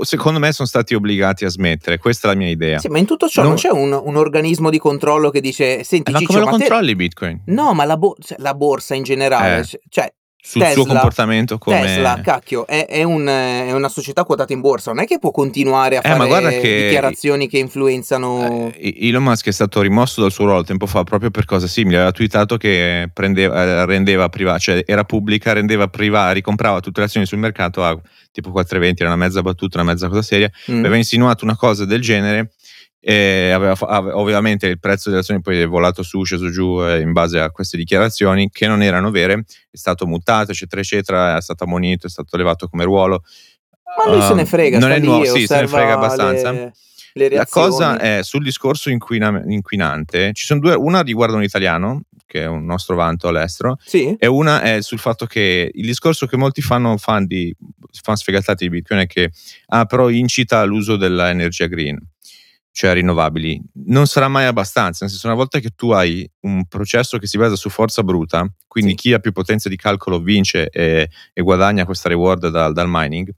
secondo 0.00 0.40
me, 0.40 0.50
sono 0.50 0.66
stati 0.66 0.94
obbligati 0.94 1.44
a 1.44 1.48
smettere. 1.48 1.98
Questa 1.98 2.26
è 2.26 2.32
la 2.32 2.36
mia 2.36 2.48
idea. 2.48 2.80
Sì, 2.80 2.88
ma 2.88 2.98
in 2.98 3.06
tutto 3.06 3.28
ciò 3.28 3.42
non, 3.42 3.52
non 3.52 3.60
c'è 3.60 3.70
un, 3.70 3.92
un, 3.92 4.16
organismo 4.16 4.68
di 4.68 4.78
controllo 4.78 5.30
che 5.30 5.40
dice: 5.40 5.84
Senti, 5.84 6.10
eh, 6.10 6.14
ma 6.14 6.18
Ciccio, 6.18 6.32
come 6.32 6.44
lo 6.44 6.50
ma 6.50 6.56
te... 6.56 6.58
controlli 6.58 6.96
Bitcoin? 6.96 7.42
No, 7.46 7.72
ma 7.72 7.84
la, 7.84 7.96
bo- 7.96 8.16
cioè, 8.20 8.36
la 8.40 8.54
borsa 8.54 8.96
in 8.96 9.04
generale, 9.04 9.60
Eh. 9.60 9.80
cioè 9.88 10.12
Sul 10.42 10.62
Tesla- 10.62 10.74
suo 10.82 10.86
comportamento 10.86 11.58
come. 11.58 11.80
Tesla, 11.82 12.20
cacchio, 12.22 12.66
è, 12.66 12.86
è 12.86 13.02
un- 13.02 13.26
è 13.26 13.70
una 13.72 13.88
società 13.88 14.24
quotata 14.24 14.52
in 14.52 14.60
borsa, 14.60 14.90
non 14.92 15.02
è 15.02 15.06
che 15.06 15.18
può 15.18 15.30
continuare 15.30 15.96
a 15.96 16.00
Eh, 16.02 16.16
fare 16.16 16.60
che- 16.60 16.82
dichiarazioni 16.84 17.46
che 17.48 17.58
influenzano. 17.58 18.72
Eh, 18.74 18.96
Elon 19.08 19.22
Musk 19.22 19.46
è 19.48 19.52
stato 19.52 19.80
rimosso 19.82 20.20
dal 20.22 20.32
suo 20.32 20.46
ruolo 20.46 20.62
tempo 20.64 20.86
fa 20.86 21.04
proprio 21.04 21.30
per 21.30 21.44
cose 21.44 21.68
simili. 21.68 21.96
Aveva 21.96 22.12
twittato 22.12 22.56
che 22.56 23.10
prendeva, 23.12 23.62
eh, 23.62 23.86
rendeva 23.86 24.28
privata, 24.28 24.58
cioè 24.58 24.82
era 24.86 25.04
pubblica, 25.04 25.52
rendeva 25.52 25.88
privata, 25.88 26.32
ricomprava 26.32 26.80
tutte 26.80 27.00
le 27.00 27.06
azioni 27.06 27.26
sul 27.26 27.38
mercato 27.38 27.84
a 27.84 27.98
tipo 28.32 28.50
4,20, 28.50 29.02
era 29.02 29.12
una 29.12 29.22
mezza 29.22 29.42
battuta, 29.42 29.80
una 29.80 29.92
mezza 29.92 30.08
cosa 30.08 30.22
seria. 30.22 30.50
Mm. 30.70 30.78
Aveva 30.78 30.96
insinuato 30.96 31.44
una 31.44 31.56
cosa 31.56 31.84
del 31.84 32.00
genere. 32.00 32.52
E 33.02 33.50
aveva 33.50 33.74
fa- 33.74 33.86
ave- 33.86 34.12
ovviamente 34.12 34.66
il 34.66 34.78
prezzo 34.78 35.08
delle 35.08 35.22
azioni 35.22 35.40
poi 35.40 35.58
è 35.58 35.66
volato 35.66 36.02
su, 36.02 36.22
sceso 36.22 36.50
giù 36.50 36.82
eh, 36.82 37.00
in 37.00 37.12
base 37.12 37.40
a 37.40 37.50
queste 37.50 37.78
dichiarazioni 37.78 38.50
che 38.50 38.66
non 38.66 38.82
erano 38.82 39.10
vere, 39.10 39.44
è 39.70 39.76
stato 39.76 40.06
mutato, 40.06 40.50
eccetera, 40.50 40.82
eccetera, 40.82 41.36
è 41.38 41.40
stato 41.40 41.64
ammonito, 41.64 42.06
è 42.06 42.10
stato 42.10 42.36
levato 42.36 42.68
come 42.68 42.84
ruolo. 42.84 43.22
Ma 44.04 44.12
lui 44.12 44.22
se 44.22 44.34
ne 44.34 44.42
Um, 44.42 44.46
frega, 44.46 44.78
non 44.78 44.92
è 44.92 44.98
nuovo, 44.98 45.24
sì, 45.24 45.46
se 45.46 45.60
ne 45.60 45.66
frega 45.66 45.94
abbastanza. 45.94 46.52
Le, 46.52 46.72
le 47.12 47.36
La 47.36 47.46
cosa 47.46 47.98
è 47.98 48.20
sul 48.22 48.42
discorso 48.44 48.88
inquina- 48.90 49.42
inquinante, 49.46 50.32
ci 50.32 50.44
sono 50.44 50.60
due, 50.60 50.74
una 50.74 51.00
riguarda 51.00 51.36
un 51.36 51.42
italiano, 51.42 52.02
che 52.24 52.42
è 52.42 52.46
un 52.46 52.64
nostro 52.64 52.94
vanto 52.94 53.26
all'estero, 53.26 53.76
Sì? 53.84 54.14
e 54.16 54.26
una 54.28 54.60
è 54.60 54.80
sul 54.82 55.00
fatto 55.00 55.26
che 55.26 55.70
il 55.74 55.86
discorso 55.86 56.26
che 56.26 56.36
molti 56.36 56.60
fanno, 56.62 56.96
fan, 56.98 57.26
di, 57.26 57.52
fan 58.02 58.14
sfegatati 58.14 58.64
di 58.64 58.70
Bitcoin 58.70 59.00
è 59.00 59.06
che 59.06 59.32
ah, 59.68 59.86
però 59.86 60.08
incita 60.08 60.60
all'uso 60.60 60.94
dell'energia 60.96 61.66
green, 61.66 61.98
cioè 62.72 62.92
rinnovabili. 62.94 63.60
Non 63.86 64.06
sarà 64.06 64.28
mai 64.28 64.44
abbastanza, 64.46 65.04
nel 65.04 65.10
senso 65.10 65.26
una 65.26 65.36
volta 65.36 65.58
che 65.58 65.70
tu 65.74 65.90
hai 65.90 66.28
un 66.40 66.66
processo 66.66 67.18
che 67.18 67.26
si 67.26 67.36
basa 67.38 67.56
su 67.56 67.68
forza 67.68 68.02
bruta, 68.02 68.46
quindi 68.66 68.92
Sì. 68.92 68.96
chi 68.96 69.12
ha 69.12 69.18
più 69.18 69.32
potenza 69.32 69.68
di 69.68 69.76
calcolo 69.76 70.20
vince 70.20 70.68
e, 70.70 71.08
e 71.32 71.42
guadagna 71.42 71.84
questa 71.84 72.08
reward 72.08 72.48
dal, 72.48 72.72
dal 72.72 72.86
mining, 72.88 73.30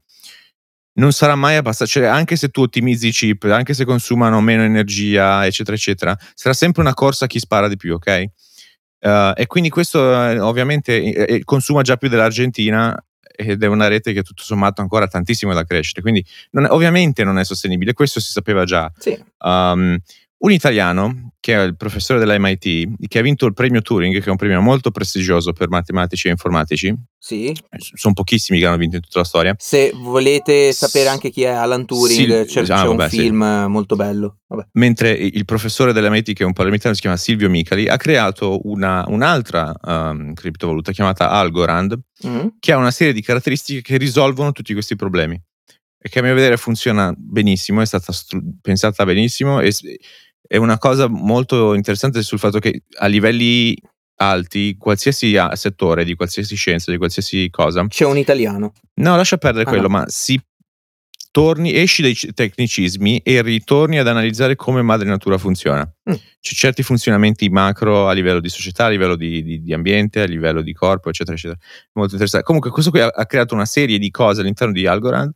non 0.95 1.11
sarà 1.11 1.35
mai 1.35 1.55
abbastanza, 1.55 1.91
cioè 1.99 2.07
anche 2.07 2.35
se 2.35 2.49
tu 2.49 2.61
ottimizzi 2.61 3.07
i 3.07 3.11
chip, 3.11 3.43
anche 3.45 3.73
se 3.73 3.83
consumano 3.83 4.39
meno 4.41 4.61
energia, 4.63 5.43
eccetera, 5.45 5.75
eccetera, 5.75 6.15
sarà 6.35 6.53
sempre 6.53 6.81
una 6.81 6.93
corsa 6.93 7.25
a 7.25 7.27
chi 7.27 7.39
spara 7.39 7.67
di 7.67 7.77
più, 7.77 7.95
ok? 7.95 8.07
Eh, 8.99 9.33
e 9.35 9.47
quindi 9.47 9.69
questo 9.69 9.99
eh, 10.29 10.39
ovviamente 10.39 11.01
eh, 11.25 11.43
consuma 11.43 11.81
già 11.81 11.97
più 11.97 12.09
dell'Argentina 12.09 12.95
ed 13.35 13.63
è 13.63 13.67
una 13.67 13.87
rete 13.87 14.13
che 14.13 14.21
tutto 14.21 14.43
sommato 14.43 14.81
ancora 14.81 15.05
ha 15.05 15.07
tantissimo 15.07 15.53
da 15.53 15.63
crescere, 15.63 16.01
quindi 16.01 16.23
non 16.51 16.65
è- 16.65 16.69
ovviamente 16.69 17.23
non 17.23 17.39
è 17.39 17.43
sostenibile, 17.43 17.93
questo 17.93 18.19
si 18.19 18.31
sapeva 18.31 18.63
già. 18.63 18.91
Sì. 18.97 19.21
Um, 19.39 19.97
un 20.45 20.51
italiano 20.51 21.31
che 21.39 21.55
è 21.55 21.61
il 21.63 21.75
professore 21.77 22.19
dell'MIT 22.19 23.07
che 23.07 23.19
ha 23.19 23.21
vinto 23.21 23.45
il 23.45 23.53
premio 23.53 23.81
Turing, 23.81 24.13
che 24.17 24.25
è 24.25 24.29
un 24.29 24.35
premio 24.37 24.61
molto 24.61 24.91
prestigioso 24.91 25.51
per 25.53 25.67
matematici 25.69 26.27
e 26.27 26.31
informatici, 26.31 26.93
Sì. 27.17 27.53
sono 27.95 28.13
pochissimi 28.13 28.59
che 28.59 28.65
hanno 28.65 28.77
vinto 28.77 28.95
in 28.97 29.01
tutta 29.01 29.19
la 29.19 29.25
storia. 29.25 29.55
Se 29.57 29.91
volete 29.93 30.71
sapere 30.73 31.07
anche 31.09 31.29
chi 31.31 31.43
è 31.43 31.47
Alan 31.49 31.85
Turing, 31.85 32.45
Sì, 32.45 32.53
c'è, 32.53 32.61
ah, 32.61 32.81
c'è 32.81 32.87
un 32.87 32.95
vabbè, 32.95 33.09
sì. 33.09 33.19
film 33.19 33.41
eh, 33.41 33.67
molto 33.67 33.95
bello. 33.95 34.37
Vabbè. 34.47 34.67
mentre 34.73 35.11
il 35.11 35.45
professore 35.45 35.91
dell'MIT, 35.93 36.33
che 36.33 36.43
è 36.43 36.45
un 36.45 36.53
palermitano, 36.53 36.93
si 36.93 37.01
chiama 37.01 37.17
Silvio 37.17 37.49
Micali, 37.49 37.87
ha 37.87 37.97
creato 37.97 38.59
una- 38.67 39.03
un'altra 39.07 39.73
um, 39.81 40.33
criptovaluta 40.33 40.91
chiamata 40.91 41.29
Algorand, 41.29 41.97
Mm. 42.25 42.47
che 42.59 42.71
ha 42.71 42.77
una 42.77 42.91
serie 42.91 43.11
di 43.13 43.21
caratteristiche 43.21 43.81
che 43.81 43.97
risolvono 43.97 44.51
tutti 44.53 44.71
questi 44.73 44.95
problemi 44.95 45.37
e 45.97 46.09
che 46.09 46.19
a 46.19 46.21
mio 46.21 46.33
vedere 46.33 46.55
funziona 46.57 47.13
benissimo, 47.17 47.81
è 47.81 47.85
stata 47.85 48.11
stru- 48.13 48.43
pensata 48.61 49.03
benissimo 49.05 49.59
e 49.59 49.73
è 50.47 50.57
una 50.57 50.77
cosa 50.77 51.07
molto 51.07 51.73
interessante 51.73 52.21
sul 52.21 52.39
fatto 52.39 52.59
che 52.59 52.83
a 52.97 53.07
livelli 53.07 53.75
alti, 54.17 54.75
qualsiasi 54.77 55.35
settore, 55.53 56.05
di 56.05 56.15
qualsiasi 56.15 56.55
scienza, 56.55 56.91
di 56.91 56.97
qualsiasi 56.97 57.49
cosa, 57.49 57.85
C'è 57.87 58.05
un 58.05 58.17
italiano. 58.17 58.71
no, 58.95 59.15
lascia 59.15 59.37
perdere 59.37 59.65
Ah, 59.65 59.69
quello, 59.69 59.87
no. 59.87 59.97
ma 59.97 60.05
si 60.07 60.39
torni, 61.31 61.73
esci 61.73 62.03
dai 62.03 62.13
tecnicismi 62.13 63.17
e 63.23 63.41
ritorni 63.41 63.97
ad 63.97 64.07
analizzare 64.07 64.55
come 64.55 64.83
madre 64.83 65.07
natura 65.09 65.39
funziona. 65.39 65.81
Mm. 66.09 66.13
C'è 66.13 66.53
certi 66.53 66.83
funzionamenti 66.83 67.49
macro 67.49 68.07
a 68.07 68.13
livello 68.13 68.39
di 68.39 68.49
società, 68.49 68.85
a 68.85 68.89
livello 68.89 69.15
di, 69.15 69.41
di- 69.41 69.61
di 69.63 69.73
ambiente, 69.73 70.21
a 70.21 70.25
livello 70.25 70.61
di 70.61 70.73
corpo, 70.73 71.09
eccetera, 71.09 71.35
eccetera. 71.35 71.59
Molto 71.93 72.11
interessante. 72.11 72.45
Comunque, 72.45 72.69
questo 72.69 72.91
qui 72.91 72.99
ha, 72.99 73.07
ha 73.07 73.25
creato 73.25 73.55
una 73.55 73.65
serie 73.65 73.97
di 73.97 74.11
cose 74.11 74.41
all'interno 74.41 74.73
di 74.73 74.85
Algorand. 74.85 75.33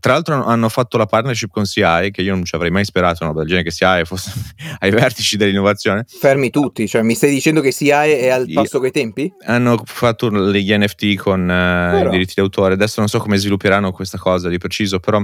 Tra 0.00 0.12
l'altro 0.12 0.44
hanno- 0.44 0.68
fatto 0.68 0.98
la 0.98 1.06
partnership 1.06 1.50
con 1.50 1.64
CI, 1.64 2.10
che 2.10 2.20
io 2.22 2.34
non 2.34 2.44
ci 2.44 2.54
avrei 2.54 2.70
mai 2.70 2.84
sperato, 2.84 3.18
una 3.24 3.28
roba 3.32 3.40
del 3.40 3.48
genere, 3.48 3.68
che 3.68 3.74
CI 3.74 4.04
fosse 4.04 4.30
ai 4.80 4.90
vertici 4.90 5.36
dell'innovazione. 5.38 6.04
Fermi 6.06 6.50
tutti, 6.50 6.86
cioè 6.86 7.02
mi 7.02 7.14
stai 7.14 7.30
dicendo 7.30 7.60
che 7.62 7.72
CIA 7.72 8.04
è 8.04 8.28
al 8.28 8.50
passo 8.52 8.80
coi 8.80 8.90
tempi? 8.90 9.32
Hanno 9.46 9.80
fatto 9.86 10.30
gli 10.30 10.74
NFT 10.76 11.16
con 11.16 11.46
Però. 11.46 12.08
i 12.08 12.10
diritti 12.10 12.34
d'autore. 12.36 12.74
Adesso 12.74 13.00
non 13.00 13.08
so 13.08 13.18
come 13.18 13.38
svilupperanno 13.38 13.90
questa 13.92 14.18
cosa 14.18 14.48
di 14.50 14.58
preciso, 14.58 14.98
però 15.00 15.20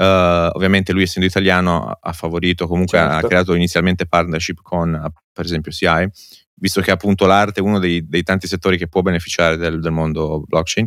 eh, 0.00 0.04
ovviamente 0.52 0.92
lui 0.92 1.02
essendo 1.02 1.28
italiano 1.28 1.88
ha- 1.88 1.98
ha 2.00 2.12
favorito, 2.12 2.68
comunque 2.68 3.00
ha 3.00 3.10
Certo. 3.14 3.26
creato 3.26 3.54
inizialmente 3.54 4.06
partnership 4.06 4.60
con 4.62 5.10
per 5.32 5.44
esempio 5.44 5.72
CI, 5.72 6.08
visto 6.54 6.80
che 6.80 6.92
appunto 6.92 7.26
l'arte 7.26 7.58
è 7.58 7.62
uno 7.64 7.80
dei, 7.80 8.06
dei 8.06 8.22
tanti 8.22 8.46
settori 8.46 8.78
che 8.78 8.86
può 8.86 9.02
beneficiare 9.02 9.56
del, 9.56 9.80
del 9.80 9.90
mondo 9.92 10.44
blockchain. 10.46 10.86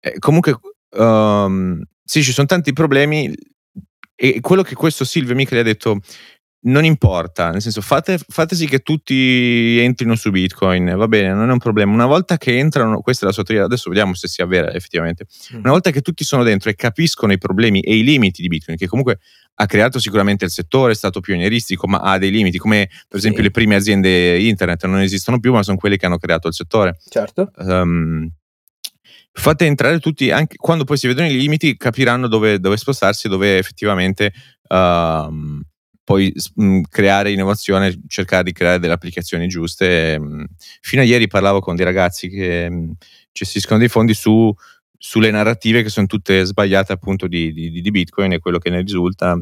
Eh, 0.00 0.18
comunque 0.20 0.58
ehm, 0.96 1.82
sì, 2.04 2.22
ci 2.22 2.32
sono 2.32 2.46
tanti 2.46 2.72
problemi 2.72 3.32
e 4.14 4.40
quello 4.40 4.62
che 4.62 4.74
questo 4.74 5.04
Silvio 5.04 5.34
Micheli 5.34 5.60
ha 5.60 5.64
detto 5.64 6.00
non 6.66 6.84
importa, 6.86 7.50
nel 7.50 7.60
senso 7.60 7.82
fate, 7.82 8.18
fate 8.26 8.54
sì 8.56 8.66
che 8.66 8.78
tutti 8.78 9.78
entrino 9.80 10.14
su 10.14 10.30
Bitcoin, 10.30 10.94
va 10.96 11.08
bene, 11.08 11.34
non 11.34 11.50
è 11.50 11.52
un 11.52 11.58
problema. 11.58 11.92
Una 11.92 12.06
volta 12.06 12.38
che 12.38 12.56
entrano, 12.56 13.00
questa 13.00 13.24
è 13.24 13.28
la 13.28 13.34
sua 13.34 13.42
teoria, 13.42 13.66
adesso 13.66 13.90
vediamo 13.90 14.14
se 14.14 14.28
sia 14.28 14.46
vera 14.46 14.72
effettivamente. 14.72 15.26
Mm. 15.54 15.58
Una 15.58 15.72
volta 15.72 15.90
che 15.90 16.00
tutti 16.00 16.24
sono 16.24 16.42
dentro 16.42 16.70
e 16.70 16.74
capiscono 16.74 17.32
i 17.34 17.38
problemi 17.38 17.80
e 17.80 17.96
i 17.96 18.02
limiti 18.02 18.40
di 18.40 18.48
Bitcoin, 18.48 18.78
che 18.78 18.86
comunque 18.86 19.18
ha 19.56 19.66
creato 19.66 19.98
sicuramente 19.98 20.46
il 20.46 20.50
settore, 20.50 20.92
è 20.92 20.94
stato 20.94 21.20
pionieristico, 21.20 21.86
ma 21.86 21.98
ha 21.98 22.16
dei 22.16 22.30
limiti, 22.30 22.56
come 22.56 22.88
per 23.08 23.18
esempio 23.18 23.40
Sì. 23.40 23.46
le 23.48 23.50
prime 23.52 23.74
aziende 23.74 24.38
internet 24.38 24.86
non 24.86 25.00
esistono 25.00 25.38
più, 25.40 25.52
ma 25.52 25.62
sono 25.62 25.76
quelle 25.76 25.98
che 25.98 26.06
hanno 26.06 26.16
creato 26.18 26.48
il 26.48 26.54
settore. 26.54 26.96
Certo. 27.10 27.50
Ehm, 27.58 28.30
fate 29.36 29.66
entrare 29.66 29.98
tutti, 29.98 30.30
anche 30.30 30.56
quando 30.56 30.84
poi 30.84 30.96
si 30.96 31.08
vedono 31.08 31.26
i 31.28 31.36
limiti, 31.36 31.76
capiranno 31.76 32.28
dove, 32.28 32.60
dove 32.60 32.76
spostarsi, 32.76 33.28
dove 33.28 33.58
effettivamente 33.58 34.32
ehm, 34.68 35.60
poi 36.04 36.32
mh, 36.54 36.80
creare 36.88 37.32
innovazione, 37.32 37.98
cercare 38.06 38.44
di 38.44 38.52
creare 38.52 38.78
delle 38.78 38.92
applicazioni 38.92 39.48
giuste. 39.48 40.18
Mh, 40.18 40.44
Fino 40.80 41.02
a 41.02 41.04
ieri 41.04 41.26
parlavo 41.26 41.60
con 41.60 41.74
dei 41.74 41.84
ragazzi 41.84 42.28
che 42.28 42.70
gestiscono 43.32 43.78
dei 43.80 43.88
fondi 43.88 44.14
su, 44.14 44.54
sulle 44.96 45.30
narrative 45.30 45.82
che 45.82 45.88
sono 45.88 46.06
tutte 46.06 46.44
sbagliate 46.44 46.92
appunto 46.92 47.26
di, 47.26 47.52
di- 47.52 47.80
di 47.80 47.90
Bitcoin 47.90 48.32
e 48.32 48.38
quello 48.38 48.58
che 48.58 48.70
ne 48.70 48.80
risulta. 48.82 49.38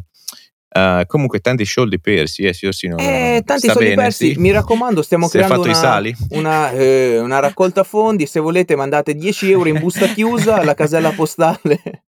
Eh, 0.75 1.05
comunque 1.07 1.41
tanti 1.41 1.67
soldi 1.67 2.01
persi, 2.01 2.45
eh, 2.45 2.55
sì, 2.55 2.67
sì, 2.73 2.89
no, 2.89 2.97
Eh, 2.97 3.43
tanti 3.45 3.67
soldi 3.69 3.91
bene, 3.91 4.03
persi, 4.05 4.33
sì. 4.33 4.41
mi 4.41 4.51
raccomando, 4.53 5.03
stiamo 5.03 5.27
è 5.27 5.29
creando 5.29 5.61
una, 5.61 6.03
una, 6.31 6.71
eh, 6.71 7.19
una 7.19 7.41
raccolta 7.41 7.85
fondi, 7.85 8.25
se 8.27 8.41
volete 8.41 8.75
mandate 8.75 9.15
10 9.15 9.51
euro 9.51 9.69
in 9.69 9.79
busta 9.79 10.07
chiusa 10.15 10.57
alla 10.57 10.75
casella 10.75 11.11
postale. 11.11 12.05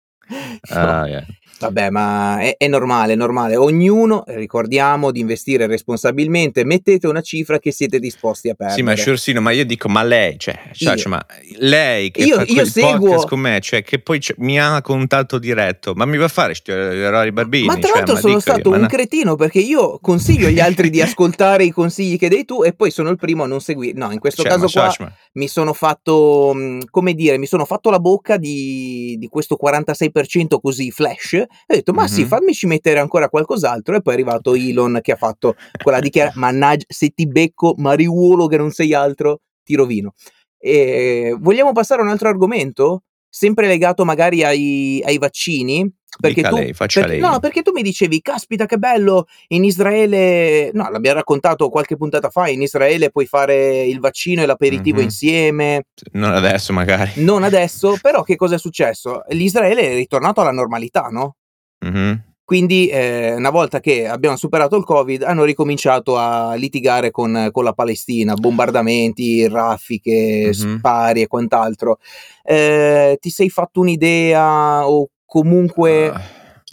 Ah, 0.70 1.06
yeah. 1.06 1.24
Vabbè, 1.60 1.90
ma 1.90 2.38
è, 2.40 2.56
è 2.56 2.68
normale, 2.68 3.14
è 3.14 3.16
normale. 3.16 3.56
Ognuno, 3.56 4.22
ricordiamo, 4.28 5.10
di 5.10 5.20
investire 5.20 5.66
responsabilmente. 5.66 6.64
Mettete 6.64 7.06
una 7.08 7.20
cifra 7.20 7.58
che 7.58 7.72
siete 7.72 7.98
disposti 7.98 8.48
a 8.48 8.54
perdere. 8.54 8.78
Sì, 8.78 8.84
ma 8.84 8.94
Sciorsino, 8.94 9.40
ma 9.40 9.50
io 9.50 9.64
dico, 9.64 9.88
ma 9.88 10.02
lei, 10.04 10.38
cioè, 10.38 10.56
Io. 10.78 10.96
cioè, 10.96 11.08
ma 11.08 11.24
lei 11.58 12.10
che 12.12 12.22
Io- 12.22 12.36
fa 12.36 12.44
io 12.46 12.64
seguo- 12.64 12.98
podcast 13.08 13.28
con 13.28 13.40
me, 13.40 13.60
cioè, 13.60 13.82
che 13.82 13.98
poi 13.98 14.20
c'è- 14.20 14.34
mi 14.38 14.60
ha 14.60 14.80
contatto 14.82 15.38
diretto, 15.38 15.94
ma 15.94 16.04
mi 16.04 16.16
va 16.16 16.26
a 16.26 16.28
fare 16.28 16.54
sti 16.54 16.70
errori 16.70 17.32
barbini? 17.32 17.66
Ma 17.66 17.74
tra 17.74 17.88
cioè, 17.88 17.96
l'altro 17.96 18.16
sono 18.16 18.32
io, 18.34 18.40
stato 18.40 18.70
ma 18.70 18.76
un 18.76 18.82
no. 18.82 18.88
cretino 18.88 19.34
perché 19.34 19.58
io 19.58 19.98
consiglio 20.00 20.46
agli 20.46 20.60
altri 20.60 20.90
di 20.90 21.00
ascoltare 21.02 21.64
i 21.64 21.70
consigli 21.70 22.16
che 22.18 22.28
dai 22.28 22.44
tu 22.44 22.62
e 22.62 22.72
poi 22.72 22.90
sono 22.92 23.08
il 23.10 23.16
primo 23.16 23.42
a 23.42 23.46
non 23.46 23.60
seguire. 23.60 23.98
No, 23.98 24.12
in 24.12 24.20
questo 24.20 24.42
Cioè, 24.42 24.52
caso 24.52 24.68
qua 24.68 24.94
mi 25.32 25.48
sono 25.48 25.72
fatto, 25.72 26.54
come 26.90 27.14
dire, 27.14 27.36
mi 27.38 27.46
sono 27.46 27.64
fatto 27.64 27.90
la 27.90 27.98
bocca 27.98 28.36
di 28.36 29.16
di 29.18 29.26
questo 29.28 29.56
46% 29.60 30.60
così 30.60 30.90
flash 30.90 31.44
ho 31.50 31.74
detto: 31.74 31.92
"Ma 31.92 32.06
sì, 32.06 32.20
Mh-mh. 32.22 32.28
fammici 32.28 32.66
mettere 32.66 32.98
ancora 33.00 33.28
qualcos'altro", 33.28 33.96
e 33.96 34.02
poi 34.02 34.14
è 34.14 34.16
arrivato 34.16 34.54
Elon 34.54 34.98
che 35.02 35.12
ha 35.12 35.16
fatto 35.16 35.54
quella 35.82 36.00
dichiara 36.00 36.32
"Mannaggia, 36.34 36.84
se 36.88 37.08
ti 37.10 37.26
becco 37.26 37.74
mariuolo 37.76 38.46
che 38.46 38.56
non 38.56 38.70
sei 38.70 38.94
altro, 38.94 39.40
ti 39.64 39.74
rovino". 39.74 40.14
Ehm, 40.60 41.40
vogliamo 41.40 41.72
passare 41.72 42.00
a 42.00 42.04
un 42.04 42.10
altro 42.10 42.28
argomento? 42.28 43.02
Sempre 43.30 43.66
legato 43.66 44.04
magari 44.04 44.42
ai 44.42 45.02
ai 45.04 45.18
vaccini? 45.18 45.88
Perché 46.18 46.36
Dica 46.36 46.48
tu 46.48 46.56
lei, 46.56 46.72
faccia 46.72 47.00
perché 47.02 47.20
lei. 47.20 47.30
no, 47.30 47.38
perché 47.38 47.62
tu 47.62 47.72
mi 47.72 47.82
dicevi: 47.82 48.20
"Caspita 48.22 48.64
che 48.64 48.78
bello, 48.78 49.26
in 49.48 49.64
Israele" 49.64 50.70
no, 50.72 50.88
l'abbiam 50.90 51.14
raccontato 51.14 51.68
qualche 51.68 51.96
puntata 51.96 52.30
fa, 52.30 52.48
in 52.48 52.62
Israele 52.62 53.10
puoi 53.10 53.26
fare 53.26 53.84
il 53.84 54.00
vaccino 54.00 54.42
e 54.42 54.46
l'aperitivo 54.46 54.96
Mh-mh. 54.96 55.04
insieme. 55.04 55.82
Non 56.12 56.32
adesso 56.32 56.72
magari. 56.72 57.12
Non 57.16 57.42
adesso, 57.44 57.98
però 58.00 58.22
che 58.22 58.36
cosa 58.36 58.54
è 58.54 58.58
successo? 58.58 59.22
L'Israele 59.28 59.82
è 59.90 59.94
ritornato 59.94 60.40
alla 60.40 60.50
normalità, 60.52 61.08
no? 61.08 61.36
Mh-mh. 61.80 62.22
Quindi, 62.44 62.88
ehm, 62.90 63.36
una 63.36 63.50
volta 63.50 63.78
che 63.78 64.06
abbiamo 64.08 64.36
superato 64.36 64.74
il 64.76 64.84
Covid, 64.84 65.22
hanno 65.22 65.44
ricominciato 65.44 66.16
a 66.16 66.54
litigare 66.54 67.10
con 67.10 67.50
con 67.52 67.62
la 67.64 67.74
Palestina, 67.74 68.34
bombardamenti, 68.34 69.46
raffiche, 69.48 70.46
Mh-mh. 70.54 70.76
spari 70.78 71.22
e 71.22 71.26
quant'altro. 71.26 71.98
Ehm, 72.44 73.16
ti 73.18 73.28
sei 73.30 73.50
fatto 73.50 73.80
un'idea 73.80 74.88
o 74.88 75.08
comunque 75.26 76.08
Uh, 76.08 76.14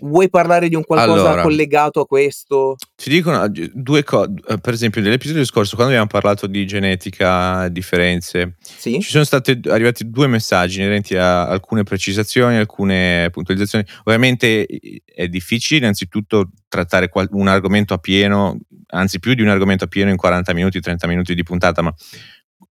vuoi 0.01 0.29
parlare 0.29 0.67
di 0.67 0.75
un 0.75 0.84
qualcosa 0.84 1.27
allora 1.29 1.41
collegato 1.41 2.01
a 2.01 2.05
questo? 2.05 2.75
ti 2.95 3.10
dico 3.10 3.29
una 3.29 3.47
g 3.47 3.69
2 3.73 4.03
co 4.03 4.21
uhm, 4.21 4.58
per 4.60 4.73
esempio 4.73 5.01
nell'episodio 5.01 5.45
scorso 5.45 5.75
quando 5.75 5.93
abbiamo 5.93 6.10
parlato 6.10 6.47
di 6.47 6.65
genetica, 6.65 7.67
differenze, 7.69 8.55
Sì? 8.60 8.99
ci 9.01 9.10
sono 9.10 9.23
state 9.23 9.60
d 9.60 9.67
arrivati 9.67 10.10
2 10.10 10.27
messaggi 10.27 10.79
inerenti 10.79 11.15
a 11.15 11.47
alcune 11.47 11.84
precisazioni, 11.84 12.58
alcune 12.58 13.29
puntualizzazioni. 13.31 13.86
Ovviamente 14.03 14.65
è 15.05 15.27
difficile 15.27 15.79
innanzitutto 15.79 16.49
trattare 16.67 17.10
un 17.31 17.47
argomento 17.47 17.93
a 17.93 17.97
pieno, 17.97 18.58
anzi 18.88 19.19
più 19.19 19.34
di 19.34 19.41
un 19.41 19.47
argomento 19.49 19.86
a 19.86 19.88
pieno 19.88 20.10
in 20.10 20.17
40 20.17 20.53
minuti, 20.53 20.79
30 20.79 21.08
minuti 21.08 21.34
di 21.36 21.43
puntata, 21.43 21.81
ma 21.81 21.93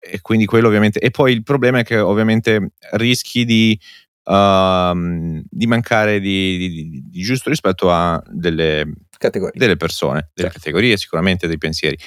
e 0.04 0.20
quindi 0.22 0.46
quello 0.46 0.68
ovviamente 0.68 1.00
e 1.00 1.12
poi 1.12 1.32
il 1.34 1.44
problema 1.44 1.80
è 1.80 1.84
che 1.84 2.00
ovviamente 2.00 2.72
rischi 2.94 3.46
di 3.46 3.80
uhm, 4.26 5.42
di 5.50 5.68
mancare 5.68 6.20
di 6.20 6.58
di 6.58 7.04
di 7.10 7.22
giusto 7.22 7.50
rispetto 7.50 7.92
a 7.92 8.22
delle 8.30 8.86
Categorie. 9.18 9.60
delle 9.60 9.78
persone, 9.78 10.30
delle 10.34 10.50
Certo. 10.50 10.60
categorie, 10.60 10.98
sicuramente 10.98 11.48
dei 11.48 11.58
pensieri. 11.58 11.98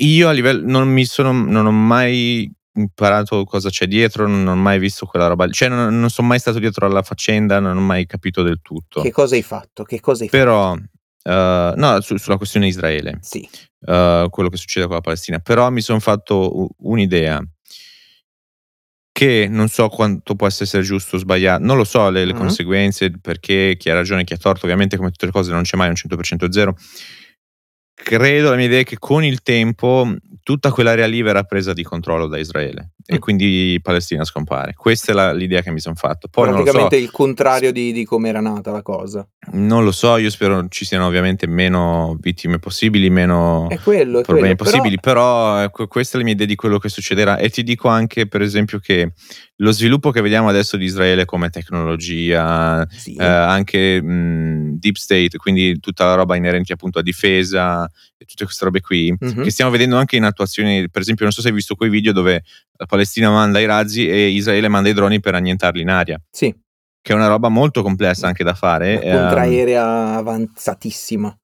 Io 0.00 0.28
a 0.28 0.32
livel 0.32 0.64
non 0.64 0.88
mi 0.88 1.04
sono 1.04 1.32
non 1.32 1.66
ho 1.66 1.70
mai 1.72 2.50
imparato 2.74 3.44
cosa 3.44 3.68
c'è 3.70 3.86
dietro, 3.86 4.26
non 4.28 4.46
ho 4.46 4.56
mai 4.56 4.78
visto 4.78 5.06
quella 5.06 5.26
roba 5.28 5.48
cioè 5.48 5.68
non 5.68 5.98
non 6.00 6.10
son 6.10 6.26
mai 6.26 6.38
stato 6.38 6.58
dietro 6.58 6.86
alla 6.86 7.02
faccenda, 7.02 7.60
non 7.60 7.76
ho 7.76 7.80
mai 7.80 8.06
capito 8.06 8.42
del 8.42 8.60
tutto. 8.62 9.02
Che 9.02 9.12
cosa 9.12 9.34
hai 9.36 9.42
fatto? 9.42 9.84
Che 9.84 10.00
cosa 10.00 10.24
hai 10.24 10.30
Però, 10.30 10.72
uhm, 10.72 11.72
no, 11.76 12.00
su 12.00 12.16
sulla 12.16 12.36
questione 12.38 12.66
Israele, 12.68 13.18
Sì. 13.22 13.48
uhm, 13.86 14.28
quello 14.30 14.48
che 14.50 14.56
succede 14.56 14.86
con 14.86 14.96
la 14.96 15.00
Palestina, 15.02 15.38
però 15.40 15.70
mi 15.70 15.80
son 15.82 16.00
fatto 16.00 16.68
un'idea 16.78 17.42
che 19.20 19.48
non 19.50 19.68
so 19.68 19.88
quanto 19.88 20.34
possa 20.34 20.64
essere 20.64 20.82
giusto 20.82 21.16
o 21.16 21.18
sbaglia 21.18 21.58
non 21.58 21.76
lo 21.76 21.84
so 21.84 22.08
le 22.08 22.24
le 22.24 22.32
Mh. 22.32 22.36
conseguenze, 22.38 23.10
perché 23.20 23.74
chi 23.78 23.90
ha 23.90 23.94
ragione, 23.94 24.24
chi 24.24 24.32
ha 24.32 24.38
torto, 24.38 24.64
ovviamente 24.64 24.96
come 24.96 25.10
tutte 25.10 25.26
le 25.26 25.32
cose 25.32 25.50
non 25.52 25.60
c'è 25.60 25.76
mai 25.76 25.88
un 25.88 25.94
100% 25.94 26.48
zero. 26.50 26.74
Credo, 27.94 28.48
la 28.48 28.56
mia 28.56 28.64
idea 28.64 28.80
è 28.80 28.84
che 28.84 28.96
con 28.98 29.22
il 29.22 29.42
tempo 29.42 30.10
tutta 30.42 30.70
quell'area 30.72 31.06
lì 31.06 31.20
verrà 31.20 31.42
presa 31.42 31.74
di 31.74 31.82
controllo 31.82 32.28
da 32.28 32.38
Israele 32.38 32.92
e 33.06 33.16
Mh. 33.16 33.18
quindi 33.18 33.78
Palestina 33.82 34.24
scompare. 34.24 34.74
Questa 34.74 35.12
è 35.12 35.14
la 35.14 35.32
l'idea 35.32 35.62
che 35.62 35.70
mi 35.70 35.80
son 35.80 35.94
fatto. 35.94 36.28
Poi 36.28 36.44
non 36.44 36.52
lo 36.54 36.58
so 36.58 36.64
Praticamente 36.64 36.96
il 37.04 37.10
contrario 37.10 37.72
di 37.72 37.92
di 37.92 38.04
come 38.04 38.28
era 38.28 38.40
nata 38.40 38.70
la 38.70 38.82
cosa. 38.82 39.26
non 39.52 39.84
lo 39.84 39.90
so, 39.92 40.16
io 40.16 40.30
spero 40.30 40.66
ci 40.68 40.84
siano 40.84 41.06
ovviamente 41.06 41.46
meno 41.46 42.16
vittime 42.20 42.58
possibili, 42.58 43.10
meno 43.10 43.68
È 43.68 43.78
quello, 43.78 44.20
è 44.20 44.22
problemi 44.22 44.54
quello, 44.54 44.54
però 44.56 44.64
possibili, 44.70 45.00
però 45.00 45.58
ecco 45.62 45.86
questa 45.88 46.16
è 46.16 46.18
la 46.18 46.24
mia 46.24 46.34
idea 46.34 46.46
di 46.46 46.54
quello 46.56 46.78
che 46.78 46.88
succederà 46.88 47.38
e 47.38 47.48
ti 47.50 47.62
dico 47.62 47.88
anche 47.88 48.26
per 48.28 48.42
esempio 48.42 48.78
che 48.78 49.12
lo 49.56 49.72
sviluppo 49.72 50.10
che 50.10 50.20
vediamo 50.22 50.48
adesso 50.48 50.76
di 50.76 50.84
Israele 50.86 51.24
come 51.26 51.50
tecnologia, 51.50 52.86
Sì. 52.88 53.14
ehm, 53.18 53.20
anche, 53.26 54.00
mhmm, 54.02 54.78
deep 54.78 54.96
state, 54.96 55.36
quindi 55.36 55.78
tutta 55.80 56.04
la 56.06 56.14
roba 56.14 56.36
inerente 56.36 56.72
appunto 56.72 56.98
a 56.98 57.02
difesa 57.02 57.90
e 58.16 58.24
tutte 58.24 58.44
queste 58.44 58.64
robe 58.64 58.80
qui, 58.80 59.14
Mh-mh. 59.18 59.42
che 59.42 59.50
stiamo 59.50 59.70
vedendo 59.70 59.96
anche 59.96 60.16
in 60.16 60.24
attuazioni 60.24 60.88
per 60.90 61.00
esempio 61.02 61.24
non 61.24 61.32
so 61.32 61.40
se 61.42 61.48
hai 61.48 61.54
visto 61.54 61.74
quei 61.74 61.90
video 61.90 62.12
dove 62.12 62.42
Palestina 62.90 63.30
manda 63.30 63.58
i 63.60 63.64
razzi 63.66 64.06
e 64.08 64.28
Israele 64.28 64.68
manda 64.68 64.88
i 64.90 64.92
droni 64.92 65.20
per 65.20 65.34
annientarli 65.34 65.80
in 65.80 65.88
aria, 65.88 66.20
Sì. 66.30 66.54
che 67.00 67.12
è 67.12 67.16
una 67.16 67.28
roba 67.28 67.48
molto 67.48 67.82
complessa 67.82 68.26
anche 68.26 68.44
da 68.44 68.52
fare, 68.54 69.00
ehm 69.02 69.16
contraerea 69.18 70.14
avanzatissima. 70.16 71.34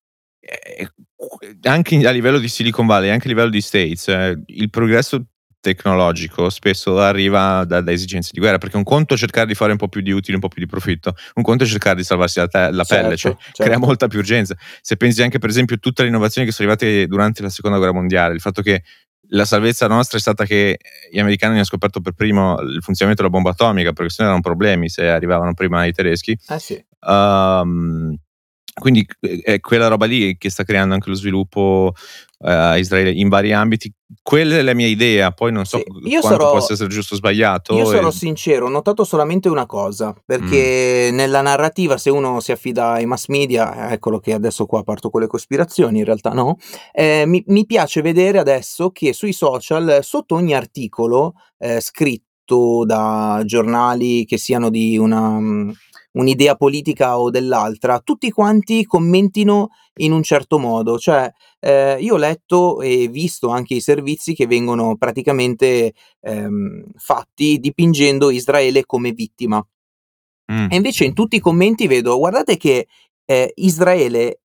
Ehm, 0.41 0.89
qu 1.17 1.39
anche 1.63 2.07
a 2.07 2.11
livello 2.11 2.39
di 2.39 2.49
Silicon 2.49 2.87
Valley, 2.87 3.09
anche 3.11 3.27
a 3.27 3.31
livello 3.31 3.49
di 3.51 3.61
States, 3.61 4.09
ehm, 4.09 4.43
il 4.47 4.69
progresso 4.71 5.25
tecnologico 5.59 6.49
spesso 6.49 7.01
arriva 7.01 7.65
da 7.65 7.81
da 7.81 7.91
esigenze 7.91 8.31
di 8.33 8.39
guerra, 8.39 8.59
perché 8.59 8.77
un 8.77 8.85
conto 8.85 9.15
è 9.15 9.17
cercare 9.17 9.47
di 9.49 9.55
fare 9.55 9.73
un 9.73 9.79
po' 9.79 9.89
più 9.89 10.01
di 10.01 10.13
utile, 10.13 10.35
un 10.35 10.41
po' 10.41 10.47
più 10.49 10.63
di 10.63 10.69
profitto, 10.69 11.15
un 11.35 11.43
conto 11.43 11.65
è 11.65 11.67
cercare 11.67 11.97
di 11.97 12.05
salvarsi 12.05 12.39
la 12.39 12.47
te 12.47 12.71
la 12.71 12.85
pelle, 12.85 13.17
cioè 13.17 13.33
Certo, 13.33 13.53
crea 13.55 13.71
certo. 13.71 13.85
molta 13.87 14.07
più 14.07 14.21
urgenza. 14.21 14.55
Se 14.81 14.97
pensi 14.97 15.23
anche 15.23 15.39
per 15.39 15.49
esempio 15.51 15.75
a 15.75 15.79
tutte 15.81 16.03
le 16.03 16.09
innovazioni 16.09 16.47
che 16.47 16.53
sono 16.53 16.69
arrivate 16.71 17.09
durante 17.09 17.43
la 17.43 17.49
seconda 17.49 17.79
guerra 17.79 17.93
mondiale, 17.95 18.35
il 18.35 18.41
fatto 18.41 18.63
che 18.63 18.83
la 19.31 19.45
salvezza 19.45 19.87
nostra 19.87 20.19
è 20.19 20.21
stata 20.21 20.45
che 20.45 20.79
gli 21.11 21.19
americani 21.19 21.55
hanno 21.55 21.65
scoperto 21.65 22.01
per 22.01 22.13
primo 22.13 22.59
il 22.61 22.83
funzionamento 22.83 23.23
della 23.23 23.35
bomba 23.35 23.51
atomica, 23.51 23.93
perché 23.93 24.11
sennò 24.11 24.29
erano 24.29 24.43
problemi 24.43 24.89
se 24.89 25.09
arrivavano 25.09 25.55
prima 25.55 25.85
i 25.85 25.93
tedeschi. 25.93 26.39
Eh 26.49 26.59
sì. 26.59 26.85
Uhm, 27.01 28.17
quindi 28.81 29.07
è 29.21 29.53
è 29.57 29.61
quella 29.61 29.89
roba 29.89 30.07
lì 30.07 30.37
che 30.39 30.51
sta 30.51 30.65
creando 30.65 30.95
anche 30.95 31.09
lo 31.09 31.15
sviluppo, 31.17 31.93
a 32.41 32.77
Israele 32.77 33.11
in 33.13 33.29
vari 33.29 33.53
ambiti. 33.53 33.91
Quella 34.23 34.57
è 34.59 34.63
la 34.63 34.75
mia 34.75 34.87
idea, 34.87 35.33
poi 35.33 35.51
non 35.53 35.65
so 35.65 35.79
Sì, 35.79 35.85
io 36.11 36.21
quanto 36.21 36.39
sarò 36.45 36.51
possa 36.59 36.73
essere 36.75 36.89
giusto 36.91 37.15
o 37.15 37.17
sbagliato 37.17 37.73
io 37.75 37.85
sarò 37.87 38.09
e 38.09 38.13
sincero, 38.13 38.67
ho 38.67 38.69
notato 38.69 39.03
solamente 39.05 39.49
una 39.49 39.67
cosa, 39.67 40.15
perché 40.25 41.09
nella 41.13 41.41
narrativa 41.41 41.97
se 41.99 42.11
uno 42.11 42.39
si 42.41 42.53
affida 42.53 42.93
ai 42.93 43.07
mass 43.07 43.27
media, 43.29 43.91
eccolo 43.91 44.21
che 44.21 44.33
adesso 44.35 44.67
qua 44.67 44.83
parto 44.85 45.11
con 45.11 45.23
le 45.23 45.27
cospirazioni, 45.27 45.99
in 45.99 46.05
realtà 46.05 46.31
no, 46.31 46.57
ehm, 46.93 47.29
mi 47.29 47.43
mi 47.49 47.65
piace 47.67 48.03
vedere 48.03 48.39
adesso 48.39 48.91
che 48.91 49.13
sui 49.13 49.33
social, 49.33 50.01
sotto 50.03 50.35
ogni 50.37 50.55
articolo, 50.55 51.35
ehm, 51.59 51.81
scritto 51.81 52.85
da 52.85 53.43
giornali 53.45 54.25
che 54.25 54.39
siano 54.39 54.71
di 54.71 54.97
una 54.99 55.31
mhmm, 55.41 55.73
un'idea 56.17 56.57
politica 56.57 57.19
o 57.21 57.31
dell'altra, 57.31 58.01
tutti 58.01 58.31
quanti 58.31 58.85
commentino 58.85 59.71
in 60.01 60.13
un 60.13 60.23
certo 60.23 60.59
modo. 60.59 60.99
Cioè, 60.99 61.31
ehm, 61.61 62.01
io 62.03 62.15
ho 62.15 62.19
letto 62.19 62.81
e 62.83 63.09
visto 63.09 63.49
anche 63.51 63.75
i 63.75 63.81
servizi 63.81 64.35
che 64.35 64.47
vengono 64.47 64.97
praticamente, 64.97 65.93
ehm, 66.21 66.85
fatti 66.97 67.59
dipingendo 67.59 68.31
Israele 68.31 68.87
come 68.87 69.13
vittima. 69.13 69.59
Mh. 70.53 70.69
E 70.71 70.77
invece 70.77 71.05
in 71.07 71.15
tutti 71.15 71.37
i 71.37 71.41
commenti 71.41 71.87
vedo: 71.89 72.19
"Guardate 72.19 72.57
che, 72.59 72.87
ehm, 73.27 73.49
Israele 73.57 74.41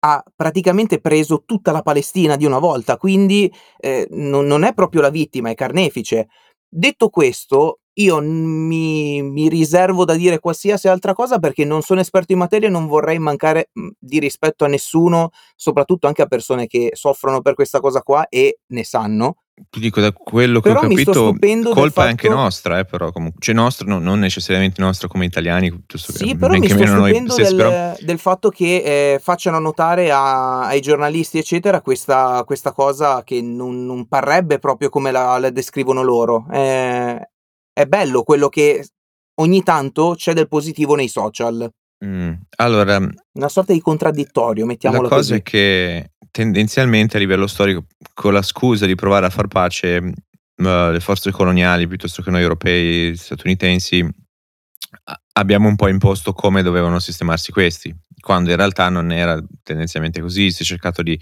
ha 0.00 0.22
praticamente 0.36 1.00
preso 1.00 1.44
tutta 1.46 1.72
la 1.72 1.82
Palestina 1.82 2.36
di 2.36 2.46
una 2.46 2.58
volta, 2.60 2.96
quindi, 2.98 3.52
ehm, 3.78 4.06
non 4.10 4.46
non 4.46 4.64
è 4.64 4.74
proprio 4.74 5.02
la 5.02 5.10
vittima, 5.10 5.50
è 5.50 5.54
carnefice". 5.54 6.28
Detto 6.68 7.10
questo, 7.10 7.80
io, 8.02 8.20
mi 8.20 9.22
mi 9.22 9.48
riservo 9.48 10.04
da 10.04 10.14
dire 10.14 10.38
qualsiasi 10.38 10.88
altra 10.88 11.14
cosa 11.14 11.38
perché 11.38 11.64
non 11.64 11.82
sono 11.82 12.00
esperto 12.00 12.32
in 12.32 12.38
materia 12.38 12.68
e 12.68 12.70
non 12.70 12.86
vorrei 12.86 13.18
mancare, 13.18 13.70
mhmm, 13.72 13.90
di 13.98 14.18
rispetto 14.18 14.64
a 14.64 14.68
nessuno, 14.68 15.30
soprattutto 15.56 16.06
anche 16.06 16.22
a 16.22 16.26
persone 16.26 16.66
che 16.66 16.90
soffrono 16.94 17.40
per 17.40 17.54
questa 17.54 17.80
cosa 17.80 18.02
qua 18.02 18.28
e 18.28 18.60
ne 18.68 18.84
sanno. 18.84 19.36
Ti 19.68 19.78
dico 19.78 20.00
da 20.00 20.10
quello 20.12 20.60
che 20.60 20.70
ho 20.70 20.72
Però 20.72 20.86
sto 20.96 21.12
capito, 21.12 21.36
del 21.38 21.74
colpa 21.74 22.04
è 22.06 22.08
anche 22.08 22.28
fatto 22.28 22.40
nostra 22.40 22.78
eh, 22.78 22.86
però 22.86 23.12
comu 23.12 23.30
cioè 23.38 23.54
nostra, 23.54 23.86
no 23.86 23.98
non 23.98 24.18
necessariamente 24.18 24.80
nostra 24.80 25.06
come 25.06 25.26
italiani, 25.26 25.68
piuttosto 25.68 26.12
che 26.12 26.18
Sì, 26.18 26.34
però 26.34 26.56
mi 26.56 26.66
sto 26.66 26.86
stupendo 26.86 27.32
stessi, 27.32 27.54
però 27.54 27.68
del 27.68 27.96
del 28.00 28.18
fatto 28.18 28.48
che, 28.48 28.82
ehm, 29.12 29.18
facciano 29.18 29.58
notare 29.58 30.10
a 30.10 30.60
ai 30.66 30.80
giornalisti 30.80 31.36
eccetera 31.36 31.82
questa 31.82 32.42
questa 32.46 32.72
cosa 32.72 33.22
che 33.22 33.42
non 33.42 33.84
non 33.84 34.08
parrebbe 34.08 34.58
proprio 34.58 34.88
come 34.88 35.10
la 35.10 35.36
la 35.38 35.50
descrivono 35.50 36.02
loro. 36.02 36.46
Ehm, 36.50 37.20
è 37.72 37.86
bello 37.86 38.22
quello 38.22 38.48
che 38.48 38.86
ogni 39.40 39.62
tanto 39.62 40.14
c'è 40.16 40.32
del 40.32 40.48
positivo 40.48 40.94
nei 40.94 41.08
social. 41.08 41.70
Mh, 42.04 42.32
allora 42.56 42.96
Una 42.96 43.48
sorta 43.48 43.72
di 43.72 43.80
contraddittorio, 43.80 44.62
la 44.64 44.70
mettiamola 44.70 45.08
cosa 45.08 45.14
così. 45.16 45.34
è 45.34 45.42
che 45.42 46.12
tendenzialmente 46.30 47.16
a 47.16 47.20
livello 47.20 47.46
storico, 47.46 47.86
con 48.14 48.32
la 48.32 48.42
scusa 48.42 48.86
di 48.86 48.94
provare 48.94 49.26
a 49.26 49.30
far 49.30 49.48
pace, 49.48 49.96
uhm, 49.98 50.92
le 50.92 51.00
forze 51.00 51.30
coloniali 51.30 51.86
piuttosto 51.86 52.22
che 52.22 52.30
noi 52.30 52.42
europei, 52.42 53.16
statunitensi, 53.16 54.06
a 55.04 55.20
abbiamo 55.32 55.68
un 55.68 55.76
po' 55.76 55.88
imposto 55.88 56.32
come 56.32 56.62
dovevano 56.62 56.98
sistemarsi 56.98 57.52
questi, 57.52 57.94
quando 58.20 58.50
in 58.50 58.56
realtà 58.56 58.88
non 58.88 59.10
era 59.10 59.42
tendenzialmente 59.62 60.20
così. 60.20 60.50
Si 60.50 60.62
è 60.62 60.66
cercato 60.66 61.02
di 61.02 61.18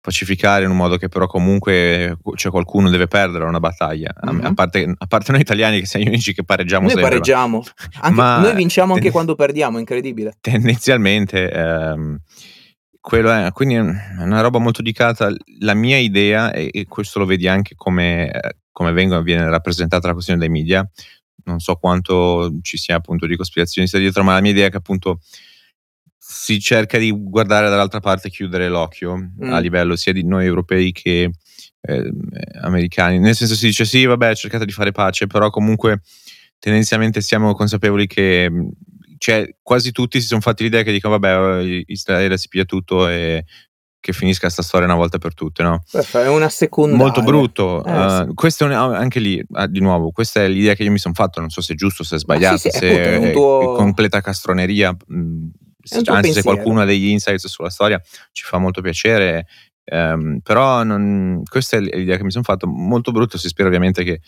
pacificare 0.00 0.64
in 0.64 0.70
un 0.70 0.76
modo 0.76 0.96
che 0.96 1.08
però 1.08 1.26
comunque 1.26 2.16
cioè 2.34 2.50
qualcuno 2.50 2.88
deve 2.88 3.06
perdere 3.06 3.44
una 3.44 3.60
battaglia. 3.60 4.12
Mm-hmm. 4.26 4.44
A, 4.44 4.54
parte, 4.54 4.94
a, 4.96 5.06
parte, 5.06 5.32
noi 5.32 5.42
italiani 5.42 5.80
che 5.80 5.86
siamo 5.86 6.06
gli 6.06 6.08
unici 6.08 6.32
che 6.32 6.42
pareggiamo 6.42 6.82
noi 6.82 6.92
sempre. 6.92 7.10
pareggiamo. 7.10 7.62
Anche, 8.00 8.16
ma 8.16 8.38
noi 8.38 8.54
vinciamo 8.54 8.92
anche 8.92 9.04
ten- 9.04 9.12
quando 9.12 9.34
perdiamo, 9.34 9.78
incredibile. 9.78 10.36
Tendenzialmente 10.40 11.50
ehm, 11.50 12.18
quello 13.00 13.30
è, 13.30 13.50
quindi 13.52 13.74
è 13.74 13.80
una 13.80 14.40
roba 14.40 14.58
molto 14.58 14.80
delicata. 14.82 15.30
La 15.60 15.74
mia 15.74 15.98
idea, 15.98 16.52
e, 16.52 16.86
questo 16.88 17.18
lo 17.18 17.26
vedi 17.26 17.46
anche 17.46 17.74
come, 17.74 18.30
come 18.72 18.92
vengono, 18.92 19.22
viene 19.22 19.48
rappresentata 19.48 20.06
la 20.06 20.14
questione 20.14 20.40
dei 20.40 20.48
media, 20.48 20.88
non 21.44 21.60
so 21.60 21.74
quanto 21.76 22.58
ci 22.62 22.76
sia 22.76 22.96
appunto 22.96 23.26
di 23.26 23.36
cospirazioni 23.36 23.88
dietro, 23.90 24.22
ma 24.22 24.34
la 24.34 24.40
mia 24.40 24.50
idea 24.52 24.66
è 24.66 24.70
che 24.70 24.76
appunto 24.76 25.20
si 26.32 26.60
cerca 26.60 26.96
di 26.96 27.10
guardare 27.10 27.68
dall'altra 27.68 27.98
parte 27.98 28.28
e 28.28 28.30
chiudere 28.30 28.68
l'occhio 28.68 29.16
mm. 29.16 29.52
a 29.52 29.58
livello 29.58 29.96
sia 29.96 30.12
di 30.12 30.24
noi 30.24 30.46
europei 30.46 30.92
che 30.92 31.28
eh, 31.80 32.12
americani. 32.62 33.18
Nel 33.18 33.34
senso 33.34 33.56
si 33.56 33.66
dice 33.66 33.84
sì, 33.84 34.04
vabbè, 34.04 34.36
cercate 34.36 34.64
di 34.64 34.70
fare 34.70 34.92
pace, 34.92 35.26
però 35.26 35.50
comunque 35.50 36.02
tendenzialmente 36.60 37.20
siamo 37.20 37.52
consapevoli 37.54 38.06
che 38.06 38.48
cioè, 39.18 39.56
quasi 39.60 39.90
tutti 39.90 40.20
si 40.20 40.28
sono 40.28 40.40
fatti 40.40 40.62
l'idea 40.62 40.82
che 40.82 40.92
dicono 40.92 41.18
vabbè, 41.18 41.82
Israele 41.86 42.38
si 42.38 42.48
piglia 42.48 42.64
tutto 42.64 43.08
e 43.08 43.44
che 43.98 44.12
finisca 44.12 44.42
questa 44.42 44.62
storia 44.62 44.86
una 44.86 44.96
volta 44.96 45.18
per 45.18 45.34
tutte, 45.34 45.62
no? 45.62 45.82
È 45.90 46.26
una 46.28 46.48
seconda. 46.48 46.96
Molto 46.96 47.22
brutto. 47.22 47.84
Eh, 47.84 47.92
uh, 47.92 48.28
sì. 48.28 48.34
Questo 48.34 48.64
è 48.64 48.68
un, 48.68 48.94
anche 48.94 49.20
lì, 49.20 49.44
uh, 49.46 49.66
di 49.66 49.80
nuovo, 49.80 50.10
questa 50.10 50.42
è 50.42 50.48
l'idea 50.48 50.74
che 50.74 50.84
io 50.84 50.90
mi 50.90 50.98
sono 50.98 51.12
fatto. 51.12 51.40
Non 51.40 51.50
so 51.50 51.60
se 51.60 51.74
è 51.74 51.76
giusto, 51.76 52.02
se 52.02 52.16
è 52.16 52.18
sbagliato, 52.18 52.56
sì, 52.56 52.70
sì, 52.70 52.78
se 52.78 52.88
è, 52.88 53.20
è, 53.20 53.32
tuo... 53.32 53.74
è, 53.74 53.76
completa 53.76 54.22
castroneria. 54.22 54.96
Mh, 55.06 55.18
mm, 55.18 55.48
anzi, 55.96 56.10
pensiero. 56.10 56.40
se 56.40 56.42
qualcuno 56.42 56.80
ha 56.80 56.84
degli 56.84 57.08
insights 57.08 57.46
sulla 57.46 57.70
storia 57.70 58.00
ci 58.32 58.44
fa 58.44 58.58
molto 58.58 58.80
piacere. 58.80 59.46
Um, 59.92 60.38
però 60.40 60.84
non, 60.84 61.42
questa 61.48 61.76
è 61.76 61.80
l'idea 61.80 62.16
che 62.16 62.24
mi 62.24 62.30
sono 62.30 62.44
fatto. 62.44 62.66
Molto 62.66 63.10
brutto. 63.10 63.38
Si 63.38 63.48
spera 63.48 63.68
ovviamente 63.68 64.04
che 64.04 64.20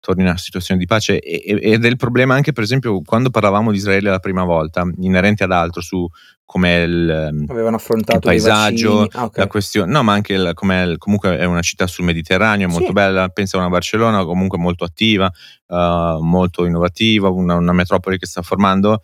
torni 0.00 0.22
una 0.22 0.36
situazione 0.36 0.78
di 0.78 0.86
pace. 0.86 1.18
ed 1.18 1.84
è 1.84 1.88
il 1.88 1.96
problema 1.96 2.34
anche, 2.34 2.52
per 2.52 2.62
esempio, 2.62 3.02
quando 3.02 3.30
parlavamo 3.30 3.70
di 3.70 3.78
Israele 3.78 4.10
la 4.10 4.20
prima 4.20 4.44
volta, 4.44 4.88
inerente 4.98 5.44
ad 5.44 5.52
altro, 5.52 5.80
su 5.80 6.08
come 6.44 6.76
il, 6.76 7.44
Avevano 7.46 7.76
affrontato 7.76 8.16
il 8.16 8.22
paesaggio, 8.22 9.02
ah, 9.12 9.24
okay. 9.24 9.44
la 9.44 9.46
questione, 9.48 9.92
no, 9.92 10.02
ma 10.02 10.14
anche 10.14 10.32
il, 10.32 10.52
come 10.54 10.94
comunque 10.96 11.36
è 11.36 11.44
una 11.44 11.60
città 11.60 11.86
sul 11.86 12.06
Mediterraneo, 12.06 12.68
molto 12.68 12.86
sì. 12.86 12.92
bella. 12.92 13.28
Pensa 13.28 13.58
a 13.58 13.60
una 13.60 13.68
Barcellona, 13.68 14.24
comunque 14.24 14.56
molto 14.56 14.84
attiva, 14.84 15.30
uh, 15.66 16.22
molto 16.22 16.64
innovativa, 16.64 17.28
una, 17.28 17.56
una 17.56 17.72
metropoli 17.72 18.18
che 18.18 18.24
sta 18.26 18.40
formando 18.40 19.02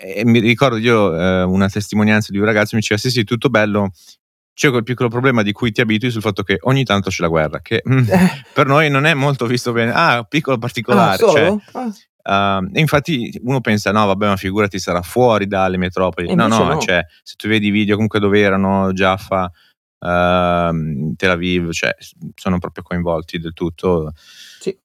e 0.00 0.24
mi 0.24 0.38
ricordo 0.38 0.76
io 0.76 1.14
eh, 1.14 1.42
una 1.42 1.68
testimonianza 1.68 2.30
di 2.30 2.38
un 2.38 2.44
ragazzo 2.44 2.76
mi 2.76 2.80
diceva 2.80 3.00
sì 3.00 3.10
sì 3.10 3.24
tutto 3.24 3.48
bello 3.48 3.90
c'è 4.54 4.70
quel 4.70 4.84
piccolo 4.84 5.08
problema 5.08 5.42
di 5.42 5.52
cui 5.52 5.72
ti 5.72 5.80
abitui 5.80 6.10
sul 6.10 6.22
fatto 6.22 6.42
che 6.42 6.58
ogni 6.62 6.84
tanto 6.84 7.10
c'è 7.10 7.22
la 7.22 7.28
guerra 7.28 7.60
che 7.60 7.82
mm, 7.88 7.98
eh. 8.08 8.44
per 8.52 8.66
noi 8.66 8.90
non 8.90 9.06
è 9.06 9.14
molto 9.14 9.46
visto 9.46 9.72
bene 9.72 9.92
ah 9.92 10.22
piccolo 10.22 10.56
particolare 10.58 11.24
ah, 11.24 11.28
cioè, 11.28 11.56
ah. 12.22 12.58
uh, 12.58 12.78
infatti 12.78 13.40
uno 13.42 13.60
pensa 13.60 13.90
no 13.90 14.06
vabbè 14.06 14.26
ma 14.28 14.36
figurati 14.36 14.78
sarà 14.78 15.02
fuori 15.02 15.48
dalle 15.48 15.78
metropoli 15.78 16.32
no 16.32 16.46
no, 16.46 16.62
no. 16.64 16.78
Cioè, 16.78 17.04
se 17.22 17.34
tu 17.36 17.48
vedi 17.48 17.66
i 17.66 17.70
video 17.70 17.94
comunque 17.94 18.20
dove 18.20 18.40
erano 18.40 18.92
Jaffa 18.92 19.44
uh, 19.44 21.14
Tel 21.16 21.30
Aviv 21.30 21.72
cioè 21.72 21.94
sono 22.34 22.58
proprio 22.58 22.84
coinvolti 22.84 23.38
del 23.38 23.52
tutto 23.52 24.12
sì 24.60 24.76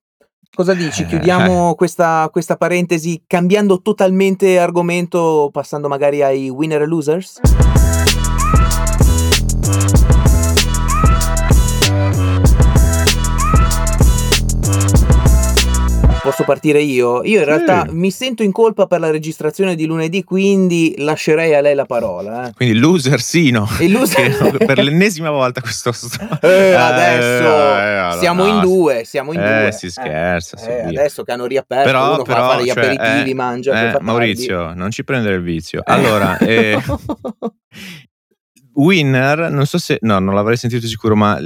Cosa 0.56 0.76
dici? 0.76 1.02
Eh, 1.02 1.06
Chiudiamo 1.08 1.72
eh. 1.72 1.76
questa, 1.76 2.30
questa 2.32 2.58
parentesi 2.58 3.24
cambiando 3.26 3.82
totalmente 3.82 4.60
argomento, 4.60 5.50
passando 5.52 5.88
magari 5.88 6.22
ai 6.22 6.48
winner 6.50 6.84
e 6.84 6.86
losers? 6.86 7.40
Posso 16.24 16.46
partire 16.46 16.80
io? 16.80 17.22
Io 17.26 17.40
in 17.40 17.46
realtà 17.46 17.86
mi 17.90 18.10
sento 18.10 18.44
in 18.44 18.54
colpa 18.54 18.88
per 18.88 19.02
la 19.02 19.12
registrazione 19.12 19.76
di 19.76 19.86
lunedì, 19.86 20.24
quindi 20.24 20.96
lascerei 21.00 21.54
a 21.54 21.60
lei 21.60 21.76
la 21.76 21.84
parola. 21.84 22.48
Eh. 22.48 22.54
Quindi 22.54 22.78
loser 22.78 23.20
Sino. 23.20 23.68
Il 23.82 23.92
loser... 23.94 24.56
per 24.56 24.82
l'ennesima 24.82 25.32
volta 25.32 25.60
questo 25.60 25.92
eh, 26.42 26.74
adesso 26.76 28.16
eh, 28.16 28.20
siamo 28.20 28.46
no, 28.46 28.56
in 28.56 28.62
due, 28.62 29.04
siamo 29.04 29.34
in 29.34 29.42
eh, 29.42 29.62
due. 29.64 29.72
si 29.74 29.90
scherza. 29.90 30.56
Eh, 30.66 30.88
adesso 30.88 31.24
che 31.24 31.34
hanno 31.34 31.46
riaperto, 31.46 31.92
però, 31.92 32.14
uno 32.14 32.24
però, 32.24 32.40
fa 32.40 32.48
fare 32.52 32.64
gli 32.64 32.72
cioè, 32.72 32.86
aperitivi, 32.86 33.32
eh, 33.32 33.36
mangia. 33.36 33.98
Maurizio, 34.00 34.74
non 34.74 34.92
ci 34.92 35.04
prendere 35.04 35.36
il 35.36 35.42
vizio. 35.44 35.82
Allora, 35.84 36.38
Winner, 38.76 39.52
non 39.52 39.66
so 39.66 39.78
se, 39.78 39.98
no, 40.02 40.20
non 40.20 40.34
l'avrei 40.34 40.58
sentito 40.58 40.88
sicuro, 40.88 41.16
ma 41.16 41.40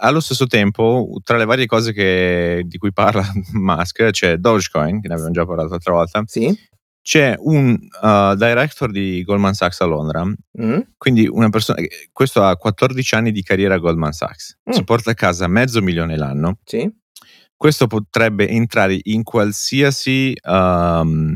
allo 0.00 0.20
stesso 0.20 0.46
tempo, 0.46 1.08
tra 1.22 1.36
le 1.36 1.44
varie 1.44 1.66
cose 1.66 1.92
che, 1.92 2.62
di 2.66 2.78
cui 2.78 2.92
parla 2.92 3.24
Musk, 3.52 4.10
c'è 4.10 4.36
Dogecoin, 4.36 5.00
che 5.00 5.08
ne 5.08 5.14
abbiamo 5.14 5.32
già 5.32 5.44
parlato 5.44 5.70
l'altra 5.70 5.92
volta. 5.92 6.22
Sì. 6.26 6.70
C'è 7.02 7.34
un 7.36 7.76
uh, 8.00 8.36
director 8.36 8.90
di 8.92 9.22
Goldman 9.24 9.54
Sachs 9.54 9.80
a 9.80 9.86
Londra, 9.86 10.24
mm. 10.24 10.78
quindi 10.96 11.26
una 11.26 11.48
persona, 11.50 11.80
questo 12.12 12.44
ha 12.44 12.56
14 12.56 13.14
anni 13.16 13.32
di 13.32 13.42
carriera 13.42 13.74
a 13.74 13.78
Goldman 13.78 14.12
Sachs, 14.12 14.58
mm. 14.70 14.72
si 14.72 14.84
porta 14.84 15.10
a 15.10 15.14
casa 15.14 15.48
mezzo 15.48 15.82
milione 15.82 16.16
l'anno. 16.16 16.58
Sì. 16.64 16.88
Questo 17.56 17.86
potrebbe 17.88 18.48
entrare 18.48 18.98
in 19.02 19.24
qualsiasi 19.24 20.32
um, 20.44 21.34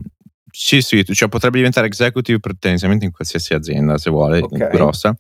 sì, 0.59 0.81
sì, 0.81 1.05
cioè 1.05 1.29
potrebbe 1.29 1.59
diventare 1.59 1.87
executive 1.87 2.40
tendenzialmente 2.59 3.05
in 3.05 3.11
qualsiasi 3.11 3.53
azienda, 3.53 3.99
se 3.99 4.09
vuole, 4.09 4.38
okay. 4.38 4.71
grossa. 4.71 5.14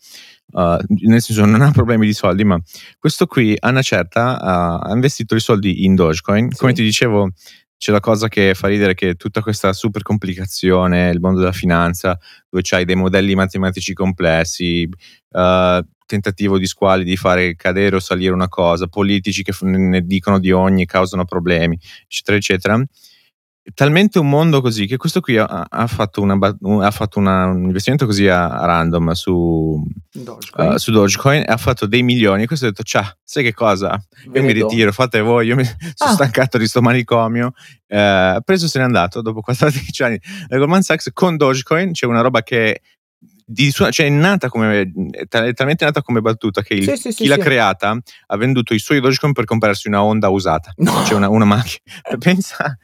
Uh, 0.52 0.78
nel 1.06 1.20
senso 1.20 1.44
non 1.44 1.60
ha 1.60 1.70
problemi 1.72 2.06
di 2.06 2.14
soldi, 2.14 2.42
ma 2.42 2.58
questo 2.98 3.26
qui 3.26 3.54
a 3.58 3.68
una 3.68 3.82
certa 3.82 4.38
uh, 4.40 4.88
ha 4.88 4.92
investito 4.94 5.34
i 5.34 5.40
soldi 5.40 5.84
in 5.84 5.94
Dogecoin. 5.94 6.50
Sì. 6.50 6.56
Come 6.56 6.72
ti 6.72 6.82
dicevo, 6.82 7.32
c'è 7.76 7.92
la 7.92 8.00
cosa 8.00 8.28
che 8.28 8.54
fa 8.54 8.68
ridere 8.68 8.94
che 8.94 9.16
tutta 9.16 9.42
questa 9.42 9.74
super 9.74 10.00
complicazione, 10.00 11.10
il 11.10 11.20
mondo 11.20 11.40
della 11.40 11.52
finanza, 11.52 12.18
dove 12.48 12.62
c'hai 12.66 12.86
dei 12.86 12.96
modelli 12.96 13.34
matematici 13.34 13.92
complessi, 13.92 14.88
uh, 15.32 15.86
tentativo 16.06 16.56
di 16.56 16.66
squali 16.66 17.04
di 17.04 17.16
fare 17.16 17.56
cadere 17.56 17.96
o 17.96 18.00
salire 18.00 18.32
una 18.32 18.48
cosa, 18.48 18.86
politici 18.86 19.42
che 19.42 19.52
ne 19.66 20.00
dicono 20.00 20.38
di 20.38 20.50
ogni 20.50 20.84
e 20.84 20.86
causano 20.86 21.26
problemi, 21.26 21.78
eccetera, 22.06 22.38
eccetera 22.38 22.82
talmente 23.74 24.18
un 24.18 24.28
mondo 24.28 24.60
così 24.60 24.86
che 24.86 24.96
questo 24.96 25.20
qui 25.20 25.36
ha, 25.36 25.66
ha 25.68 25.86
fatto, 25.86 26.20
una, 26.22 26.38
ha 26.38 26.90
fatto 26.90 27.18
una, 27.18 27.46
un 27.46 27.64
investimento 27.64 28.06
così 28.06 28.28
a, 28.28 28.48
a 28.48 28.64
random 28.64 29.12
su 29.12 29.82
Dogecoin. 30.12 30.68
Uh, 30.68 30.76
su 30.76 30.92
Dogecoin 30.92 31.40
e 31.40 31.52
ha 31.52 31.56
fatto 31.56 31.86
dei 31.86 32.02
milioni 32.02 32.44
e 32.44 32.46
questo 32.46 32.66
ha 32.66 32.68
detto 32.68 32.84
ciao 32.84 33.16
sai 33.24 33.42
che 33.42 33.52
cosa? 33.52 34.00
Io 34.32 34.42
mi 34.42 34.52
ritiro 34.52 34.92
fate 34.92 35.20
voi 35.20 35.48
io 35.48 35.56
mi 35.56 35.64
sono 35.94 36.10
ah. 36.10 36.14
stancato 36.14 36.58
di 36.58 36.66
sto 36.66 36.80
manicomio. 36.80 37.52
Eh, 37.88 37.98
ha 37.98 38.40
preso 38.44 38.68
se 38.68 38.78
n'è 38.78 38.84
andato 38.84 39.20
dopo 39.20 39.40
14 39.42 40.02
anni. 40.02 40.20
Da 40.46 40.58
Goldman 40.58 40.82
Sachs 40.82 41.10
con 41.12 41.36
Dogecoin 41.36 41.92
c'è 41.92 42.06
una 42.06 42.20
roba 42.20 42.42
che 42.42 42.82
di 43.48 43.70
sua, 43.70 43.90
cioè 43.90 44.06
è 44.06 44.10
nata 44.10 44.48
come 44.48 44.90
è 45.10 45.52
talmente 45.54 45.84
nata 45.84 46.02
come 46.02 46.20
battuta 46.20 46.62
che 46.62 46.74
il, 46.74 46.82
sì, 46.82 46.96
sì, 46.96 47.08
chi 47.10 47.24
sì, 47.24 47.26
l'ha 47.26 47.36
creata 47.36 47.96
ha 48.26 48.36
venduto 48.36 48.74
i 48.74 48.78
suoi 48.80 49.00
Dogecoin 49.00 49.32
per 49.32 49.44
comprarsi 49.44 49.88
una 49.88 50.02
Honda 50.02 50.28
usata. 50.28 50.72
No. 50.76 51.04
cioè 51.04 51.16
una, 51.16 51.28
una 51.28 51.44
macchina. 51.44 51.82
Pensa 52.18 52.76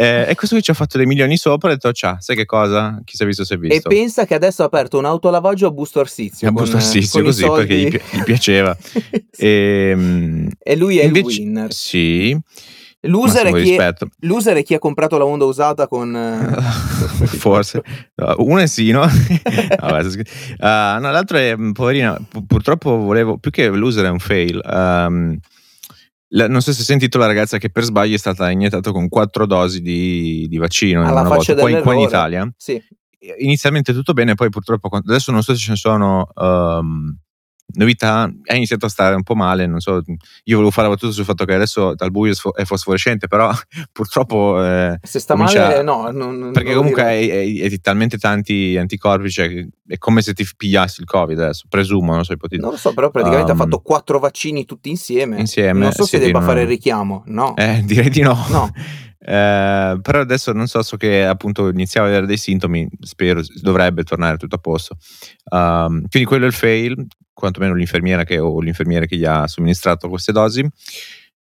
eh, 0.00 0.26
e 0.28 0.34
questo 0.36 0.54
qui 0.54 0.62
ci 0.62 0.70
ha 0.70 0.74
fatto 0.74 0.96
dei 0.96 1.06
milioni 1.06 1.36
sopra 1.36 1.70
e 1.70 1.72
ha 1.72 1.74
detto, 1.74 1.92
ciao, 1.92 2.18
sai 2.20 2.36
che 2.36 2.44
cosa? 2.44 3.00
Chi 3.04 3.16
si 3.16 3.24
è 3.24 3.26
visto 3.26 3.44
si 3.44 3.54
è 3.54 3.58
visto. 3.58 3.88
E 3.88 3.92
pensa 3.92 4.26
che 4.26 4.34
adesso 4.34 4.62
ha 4.62 4.66
aperto 4.66 4.96
un 4.96 5.04
autolavaggio 5.04 5.66
a 5.66 5.72
Busto 5.72 5.98
Arsizio. 5.98 6.46
A 6.46 6.52
Busto 6.52 6.76
Arsizio, 6.76 7.20
così, 7.20 7.44
perché 7.44 7.74
gli, 7.74 7.88
pi- 7.90 8.00
gli 8.12 8.22
piaceva. 8.22 8.76
e, 9.36 9.88
ehm, 9.90 10.50
e, 10.56 10.76
lui 10.76 10.98
è 10.98 11.04
invece, 11.04 11.40
il 11.40 11.46
winner. 11.46 11.72
Sì. 11.72 12.38
Loser 13.00 13.46
è, 13.46 13.62
chi 13.62 13.74
è, 13.74 13.94
loser 14.20 14.56
è 14.58 14.62
chi 14.62 14.74
ha 14.74 14.78
comprato 14.78 15.18
la 15.18 15.24
Honda 15.24 15.46
usata 15.46 15.88
con... 15.88 16.14
Uh, 16.14 17.26
Forse. 17.26 17.82
uno 18.36 18.58
è 18.58 18.66
sì, 18.66 18.92
no? 18.92 19.00
Vabbè, 19.80 20.04
uh, 20.04 21.00
no, 21.00 21.10
l'altro 21.10 21.38
è, 21.38 21.56
poverina, 21.72 22.16
purtroppo 22.46 22.98
volevo, 22.98 23.36
più 23.38 23.50
che 23.50 23.66
loser 23.68 24.04
è 24.04 24.10
un 24.10 24.20
fail. 24.20 24.60
Um, 24.64 25.38
la, 26.28 26.48
non 26.48 26.60
so 26.60 26.72
se 26.72 26.80
hai 26.80 26.84
sentito 26.84 27.18
la 27.18 27.26
ragazza 27.26 27.58
che 27.58 27.70
per 27.70 27.84
sbaglio 27.84 28.14
è 28.14 28.18
stata 28.18 28.50
iniettata 28.50 28.92
con 28.92 29.08
quattro 29.08 29.46
dosi 29.46 29.80
di, 29.80 30.46
di 30.48 30.58
vaccino 30.58 31.06
Alla 31.06 31.20
una 31.20 31.28
volta, 31.28 31.54
qua, 31.54 31.80
qua 31.80 31.94
in 31.94 32.00
Italia. 32.00 32.52
Sì. 32.56 32.82
Inizialmente 33.38 33.92
tutto 33.92 34.12
bene, 34.12 34.34
poi 34.34 34.48
purtroppo 34.48 34.88
adesso 34.88 35.32
non 35.32 35.42
so 35.42 35.54
se 35.54 35.60
ce 35.60 35.70
ne 35.70 35.76
sono 35.76 36.28
um, 36.34 37.16
novità, 37.74 38.22
ha 38.22 38.54
iniziato 38.54 38.86
a 38.86 38.88
stare 38.88 39.14
un 39.14 39.22
po' 39.22 39.34
male, 39.34 39.66
non 39.66 39.80
so, 39.80 40.02
io 40.44 40.54
volevo 40.54 40.70
fare 40.70 40.88
la 40.88 40.94
battuta 40.94 41.12
sul 41.12 41.24
fatto 41.24 41.44
che 41.44 41.54
adesso 41.54 41.94
dal 41.94 42.10
buio 42.10 42.32
è 42.54 42.64
fosforescente, 42.64 43.28
però 43.28 43.50
purtroppo... 43.92 44.62
Eh, 44.64 44.98
Se 45.02 45.18
sta 45.18 45.34
male, 45.34 45.82
no. 45.82 46.10
Non, 46.10 46.50
perché 46.52 46.74
comunque 46.74 47.02
hai, 47.02 47.80
talmente 47.80 48.18
tanti 48.18 48.76
anticorpi, 48.76 49.30
cioè 49.30 49.66
è 49.86 49.98
come 49.98 50.22
se 50.22 50.34
ti 50.34 50.46
pigliassi 50.56 51.00
il 51.00 51.06
Covid 51.06 51.38
adesso, 51.38 51.66
presumo, 51.68 52.14
non 52.14 52.24
so, 52.24 52.32
ipotizzo. 52.32 52.62
Non 52.62 52.72
lo 52.72 52.76
so, 52.76 52.92
però 52.94 53.10
praticamente 53.10 53.52
um, 53.52 53.58
ha 53.58 53.62
fatto 53.62 53.80
quattro 53.80 54.18
vaccini 54.18 54.64
tutti 54.64 54.90
insieme. 54.90 55.38
Insieme. 55.38 55.80
Non 55.80 55.92
so 55.92 56.04
se 56.04 56.18
debba 56.18 56.40
fare 56.40 56.62
il 56.62 56.68
richiamo, 56.68 57.22
no. 57.26 57.54
Eh, 57.56 57.82
direi 57.86 58.10
di 58.10 58.22
no. 58.22 58.46
No. 58.48 58.70
Eh, 59.20 59.98
però 60.00 60.20
adesso 60.20 60.52
non 60.52 60.66
so, 60.68 60.82
so 60.82 60.96
che 60.96 61.24
appunto 61.26 61.68
iniziava 61.68 62.06
a 62.06 62.10
avere 62.10 62.26
dei 62.26 62.36
sintomi, 62.36 62.88
spero 63.00 63.40
dovrebbe 63.60 64.04
tornare 64.04 64.36
tutto 64.36 64.56
a 64.56 64.58
posto. 64.58 64.96
Um, 65.50 66.06
quindi 66.08 66.28
quello 66.28 66.44
è 66.44 66.48
il 66.48 66.54
fail, 66.54 67.06
quantomeno 67.32 67.74
l'infermiera 67.74 68.24
che, 68.24 68.38
o 68.38 68.60
l'infermiere 68.60 69.06
che 69.06 69.16
gli 69.16 69.24
ha 69.24 69.46
somministrato 69.46 70.08
queste 70.08 70.32
dosi. 70.32 70.66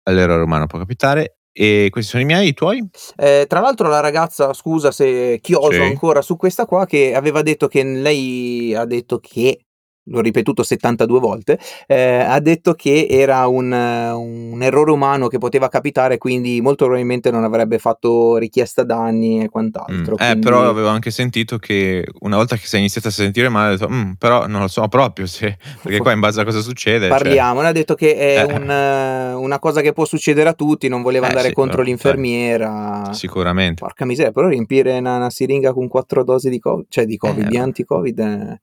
All'errore 0.03 0.43
umano 0.43 0.67
può 0.67 0.79
capitare. 0.79 1.35
E 1.51 1.87
questi 1.89 2.11
sono 2.11 2.23
i 2.23 2.25
miei, 2.25 2.49
i 2.49 2.53
tuoi? 2.53 2.87
Eh, 3.17 3.45
tra 3.49 3.59
l'altro 3.59 3.89
la 3.89 3.99
ragazza, 3.99 4.53
scusa 4.53 4.91
se 4.91 5.39
chioso 5.41 5.71
Sì. 5.71 5.81
ancora 5.81 6.21
su 6.21 6.37
questa 6.37 6.65
qua, 6.65 6.85
che 6.85 7.13
aveva 7.13 7.41
detto 7.41 7.67
che 7.67 7.83
lei 7.83 8.73
ha 8.73 8.85
detto 8.85 9.19
che, 9.19 9.65
l'ho 10.09 10.21
ripetuto 10.21 10.63
72 10.63 11.19
volte, 11.19 11.59
eh, 11.87 12.17
ha 12.19 12.39
detto 12.39 12.73
che 12.73 13.07
era 13.09 13.47
un, 13.47 13.71
eh, 13.73 14.11
un 14.11 14.61
errore 14.61 14.91
umano 14.91 15.27
che 15.27 15.37
poteva 15.37 15.67
capitare, 15.69 16.17
quindi 16.17 16.61
molto 16.61 16.85
probabilmente 16.85 17.31
non 17.31 17.43
avrebbe 17.43 17.77
fatto 17.79 18.37
richiesta 18.37 18.83
danni 18.83 19.39
e 19.41 19.43
Mm. 19.43 19.47
quant'altro. 19.47 20.15
Eh, 20.15 20.17
quindi- 20.17 20.39
però 20.39 20.67
avevo 20.69 20.87
anche 20.87 21.11
sentito 21.11 21.57
che 21.57 22.05
una 22.21 22.35
volta 22.37 22.55
che 22.55 22.65
sei 22.65 22.79
iniziato 22.79 23.07
a 23.07 23.11
sentire 23.11 23.49
male, 23.49 23.73
ho 23.73 23.77
detto, 23.77 23.89
"Mm, 23.91 24.11
però 24.17 24.47
non 24.47 24.61
lo 24.61 24.67
so 24.67 24.87
proprio 24.87 25.25
se, 25.27 25.57
perché 25.83 25.99
qua 25.99 26.11
in 26.11 26.19
base 26.19 26.41
a 26.41 26.43
cosa 26.43 26.59
succede. 26.61 27.07
cioè, 27.07 27.17
Parliamo, 27.17 27.59
ha 27.61 27.71
detto 27.71 27.95
che 27.95 28.15
è 28.15 28.39
Eh. 28.39 28.43
un, 28.43 28.69
eh, 28.69 29.33
una 29.33 29.59
cosa 29.59 29.81
che 29.81 29.93
può 29.93 30.05
succedere 30.05 30.49
a 30.49 30.53
tutti, 30.53 30.87
non 30.87 31.01
voleva 31.01 31.25
Eh, 31.25 31.29
andare 31.29 31.47
sì, 31.49 31.53
contro 31.53 31.77
però, 31.77 31.87
l'infermiera. 31.87 33.13
sicuramente. 33.13 33.81
Porca 33.83 34.05
miseria, 34.05 34.31
però 34.31 34.47
riempire 34.47 34.97
una, 34.97 35.17
una 35.17 35.29
siringa 35.29 35.73
con 35.73 35.87
quattro 35.87 36.23
dosi 36.23 36.49
di 36.49 36.59
Covid, 36.59 36.85
cioè 36.89 37.05
di 37.05 37.17
Covid, 37.17 37.45
Eh, 37.45 37.47
di 37.49 37.57
anti-Covid. 37.57 38.19
eh. 38.19 38.61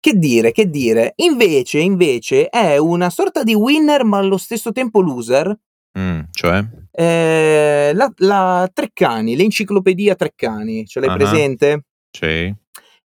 Che 0.00 0.14
dire, 0.18 0.50
che 0.50 0.70
dire. 0.70 1.12
Invece, 1.16 1.78
invece, 1.78 2.48
è 2.48 2.78
una 2.78 3.10
sorta 3.10 3.42
di 3.42 3.54
winner, 3.54 4.02
ma 4.04 4.16
allo 4.16 4.38
stesso 4.38 4.72
tempo 4.72 5.00
loser. 5.02 5.54
Mm, 5.98 6.20
cioè? 6.30 6.64
eh, 6.92 7.90
la, 7.94 8.10
la 8.18 8.70
Treccani, 8.72 9.36
l'enciclopedia 9.36 10.14
Treccani, 10.14 10.86
ce 10.86 11.00
l'hai 11.00 11.08
Ah. 11.10 11.14
presente? 11.16 11.84
Sì. 12.10 12.54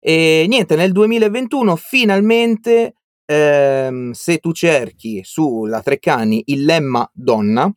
E 0.00 0.44
niente, 0.48 0.74
nel 0.76 0.92
2021 0.92 1.76
finalmente, 1.76 2.94
ehm, 3.26 4.12
se 4.12 4.38
tu 4.38 4.52
cerchi 4.52 5.20
sulla 5.22 5.82
Treccani 5.82 6.42
il 6.46 6.64
lemma 6.64 7.08
donna, 7.12 7.70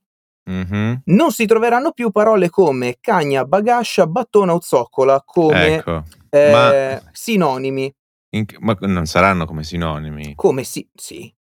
Mhm. 0.50 1.02
non 1.06 1.32
si 1.32 1.46
troveranno 1.46 1.92
più 1.92 2.10
parole 2.12 2.50
come 2.50 2.98
cagna, 3.02 3.46
bagascia, 3.46 4.08
battona 4.08 4.54
o 4.54 4.60
zoccola 4.62 5.22
come 5.26 5.76
Ecco. 5.76 6.04
eh, 6.30 6.52
Ma- 6.52 7.02
sinonimi. 7.12 7.94
In- 8.32 8.46
ma 8.60 8.78
non 8.82 9.06
saranno 9.06 9.46
come 9.46 9.64
sinonimi. 9.64 10.34
Come 10.36 10.64
sì, 10.64 10.88
sì. 10.94 11.34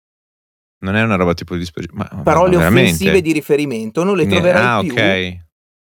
Non 0.80 0.96
è 0.96 1.02
una 1.02 1.16
roba 1.16 1.34
tipo 1.34 1.54
di 1.54 1.60
dispe- 1.60 1.88
ma, 1.92 2.08
ma 2.14 2.22
Parole 2.22 2.56
veramente? 2.58 2.92
offensive 2.92 3.22
di 3.22 3.32
riferimento, 3.34 4.04
non 4.04 4.16
le 4.16 4.26
Quindi- 4.26 4.42
troverai 4.42 4.64
ah, 4.66 4.80
più. 4.82 4.92
ok. 4.94 5.46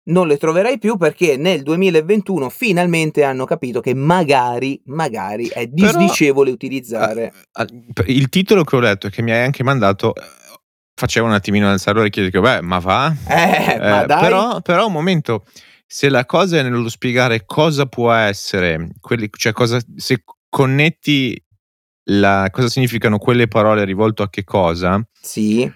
Non 0.08 0.26
le 0.28 0.38
troverai 0.38 0.80
più 0.80 0.96
perché 0.96 1.36
nel 1.36 1.64
2021 1.64 2.48
finalmente 2.50 3.26
hanno 3.26 3.44
capito 3.44 3.82
che 3.82 3.94
magari, 3.94 4.82
magari 4.86 5.48
è 5.48 5.68
disdicevole 5.68 6.50
utilizzare. 6.50 7.34
Ah, 7.52 7.66
il 8.06 8.30
titolo 8.30 8.64
che 8.64 8.76
ho 8.78 8.80
letto 8.80 9.08
e 9.08 9.10
che 9.10 9.22
mi 9.22 9.32
hai 9.32 9.44
anche 9.44 9.64
mandato 9.64 10.16
eh, 10.16 10.22
faceva 10.96 11.28
un 11.28 11.34
attimino 11.34 11.70
alzare 11.70 11.98
l'orecchio 11.98 12.22
e 12.22 12.26
dico, 12.26 12.40
beh, 12.40 12.62
ma 12.62 12.80
va? 12.80 13.14
Eh, 13.28 13.78
ma 13.80 14.04
Eh, 14.04 14.06
dai. 14.06 14.22
Però, 14.22 14.62
però 14.62 14.86
un 14.88 14.94
momento, 14.94 15.46
se 15.86 16.08
la 16.08 16.26
cosa 16.26 16.58
è 16.60 16.64
nello 16.64 16.88
spiegare 16.88 17.44
cosa 17.46 17.86
può 17.88 18.10
essere, 18.14 18.92
quelli- 19.02 19.30
cioè 19.36 19.52
cosa, 19.52 19.78
se 19.98 20.24
connetti 20.58 21.39
la, 22.10 22.48
cosa 22.52 22.67
significano 22.67 23.20
quelle 23.20 23.48
parole 23.48 23.86
rivolto 23.86 24.24
a 24.24 24.30
che 24.30 24.43
cosa, 24.43 25.00
Sì. 25.22 25.72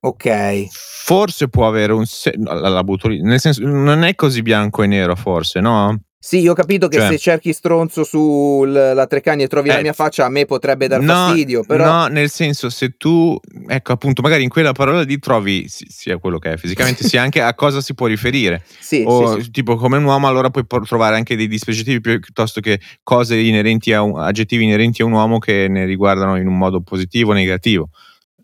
Ok. 0.00 0.66
forse 0.70 1.48
può 1.48 1.66
avere 1.66 1.92
un 1.92 2.06
senso, 2.06 2.40
la, 2.42 2.68
la 2.70 2.82
butto 2.82 3.08
lì, 3.08 3.20
nel 3.20 3.40
senso, 3.40 3.62
non 3.66 4.04
è 4.04 4.14
così 4.14 4.40
bianco 4.40 4.82
e 4.82 4.86
nero 4.86 5.14
forse, 5.16 5.60
no? 5.60 6.00
Sì, 6.26 6.40
io 6.40 6.50
ho 6.50 6.54
capito 6.54 6.88
che 6.88 6.96
Cioè- 6.98 7.10
se 7.10 7.18
cerchi 7.18 7.52
stronzo 7.52 8.02
sulla 8.02 9.06
Treccani 9.06 9.44
e 9.44 9.46
trovi 9.46 9.68
la 9.68 9.78
Eh, 9.78 9.82
mia 9.82 9.92
faccia, 9.92 10.24
a 10.24 10.28
me 10.28 10.44
potrebbe 10.44 10.88
dar 10.88 11.00
no, 11.00 11.12
fastidio, 11.12 11.62
però 11.62 11.84
No, 11.84 12.06
nel 12.08 12.30
senso, 12.30 12.68
se 12.68 12.96
tu, 12.96 13.38
ecco 13.68 13.92
appunto, 13.92 14.22
magari 14.22 14.42
in 14.42 14.48
quella 14.48 14.72
parola 14.72 15.02
lì 15.02 15.20
trovi 15.20 15.68
si- 15.68 15.86
sia 15.88 16.18
quello 16.18 16.40
che 16.40 16.54
è 16.54 16.56
fisicamente, 16.56 17.04
sia 17.04 17.22
anche 17.22 17.40
a 17.40 17.54
cosa 17.54 17.80
si 17.80 17.94
può 17.94 18.08
riferire. 18.08 18.60
sì, 18.80 19.04
o 19.06 19.36
sì, 19.36 19.44
sì. 19.44 19.50
tipo 19.52 19.76
come 19.76 19.98
un 19.98 20.04
uomo, 20.04 20.26
allora 20.26 20.50
puoi 20.50 20.64
trovare 20.84 21.14
anche 21.14 21.36
dei 21.36 21.46
dispositivi 21.46 22.00
pi- 22.00 22.18
piuttosto 22.18 22.60
che 22.60 22.80
cose 23.04 23.36
inerenti 23.36 23.92
a 23.92 24.02
un, 24.02 24.18
aggettivi 24.18 24.64
inerenti 24.64 25.02
a 25.02 25.04
un 25.04 25.12
uomo 25.12 25.38
che 25.38 25.68
ne 25.68 25.84
riguardano 25.84 26.36
in 26.38 26.48
un 26.48 26.58
modo 26.58 26.80
positivo 26.80 27.30
o 27.30 27.34
negativo. 27.34 27.90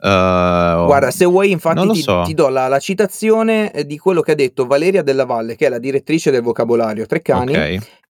Uh, 0.04 0.84
Guarda, 0.86 1.12
se 1.12 1.24
vuoi, 1.26 1.52
infatti, 1.52 1.88
ti, 1.90 2.00
so. 2.02 2.22
ti 2.24 2.34
do 2.34 2.48
la, 2.48 2.66
la 2.66 2.80
citazione 2.80 3.70
eh, 3.72 3.86
di 3.86 3.98
quello 3.98 4.20
che 4.20 4.32
ha 4.32 4.34
detto 4.34 4.66
Valeria 4.66 5.02
Della 5.02 5.24
Valle, 5.24 5.54
che 5.54 5.66
è 5.66 5.68
la 5.68 5.78
direttrice 5.78 6.32
del 6.32 6.42
vocabolario 6.42 7.06
Treccani, 7.06 7.52
ok, 7.54 7.58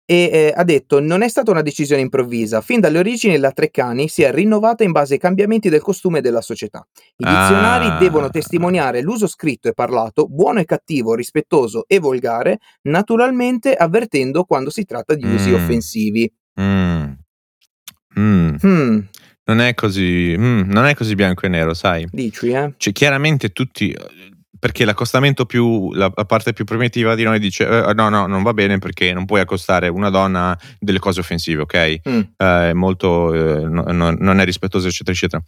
e 0.06 0.30
eh, 0.32 0.52
ha 0.56 0.64
detto: 0.64 1.00
Non 1.00 1.20
è 1.20 1.28
stata 1.28 1.50
una 1.50 1.60
decisione 1.60 2.00
improvvisa. 2.00 2.62
Fin 2.62 2.80
dalle 2.80 2.98
origini 2.98 3.36
la 3.36 3.52
Treccani 3.52 4.08
si 4.08 4.22
è 4.22 4.32
rinnovata 4.32 4.84
in 4.84 4.90
base 4.92 5.12
ai 5.14 5.18
cambiamenti 5.20 5.68
del 5.68 5.82
costume 5.82 6.22
della 6.22 6.40
società. 6.40 6.82
I 7.18 7.24
dizionari 7.24 7.86
Ah. 7.88 7.98
devono 7.98 8.30
testimoniare 8.30 9.02
l'uso 9.02 9.26
scritto 9.26 9.68
e 9.68 9.74
parlato, 9.74 10.26
buono 10.28 10.60
e 10.60 10.64
cattivo, 10.64 11.14
rispettoso 11.14 11.84
e 11.86 11.98
volgare, 11.98 12.58
naturalmente 12.88 13.74
avvertendo 13.74 14.44
quando 14.44 14.70
si 14.70 14.86
tratta 14.86 15.14
di 15.14 15.26
usi 15.26 15.50
Mm. 15.50 15.54
offensivi. 15.54 16.32
Mm. 16.58 17.04
Mm. 18.18 18.98
Non 19.44 19.60
è 19.60 19.74
così, 19.74 20.34
mm, 20.38 20.70
non 20.70 20.84
è 20.84 20.94
così 20.94 21.14
bianco 21.14 21.46
e 21.46 21.48
nero, 21.48 21.74
sai? 21.74 22.06
dici, 22.10 22.48
eh? 22.50 22.72
Cioè, 22.76 22.92
chiaramente 22.92 23.50
tutti. 23.50 23.94
Perché 24.58 24.84
l'accostamento 24.84 25.44
più. 25.44 25.92
La, 25.92 26.12
la 26.14 26.24
parte 26.24 26.52
più 26.52 26.64
primitiva 26.64 27.16
di 27.16 27.24
noi 27.24 27.40
dice: 27.40 27.66
eh, 27.66 27.92
no, 27.94 28.08
no, 28.08 28.26
non 28.28 28.44
va 28.44 28.52
bene 28.54 28.78
perché 28.78 29.12
non 29.12 29.24
puoi 29.24 29.40
accostare 29.40 29.88
una 29.88 30.08
donna 30.08 30.56
delle 30.78 31.00
cose 31.00 31.18
offensive, 31.18 31.62
ok? 31.62 32.00
Mm. 32.08 32.20
Eh, 32.36 32.70
è 32.70 32.72
molto. 32.72 33.34
eh, 33.34 33.64
no- 33.68 33.82
no- 33.90 34.12
non 34.16 34.38
è 34.38 34.44
rispettoso, 34.44 34.86
eccetera, 34.86 35.10
eccetera. 35.16 35.42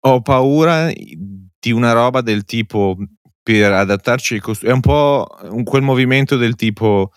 Ho 0.00 0.20
paura 0.20 0.90
di 0.92 1.70
una 1.72 1.92
roba 1.92 2.20
del 2.20 2.44
tipo. 2.44 2.96
Per 3.42 3.72
adattarci 3.72 4.34
ai 4.34 4.40
costumi. 4.40 4.70
È 4.70 4.74
un 4.74 4.80
po' 4.82 5.26
un- 5.50 5.64
quel 5.64 5.80
movimento 5.82 6.36
del 6.36 6.56
tipo. 6.56 7.12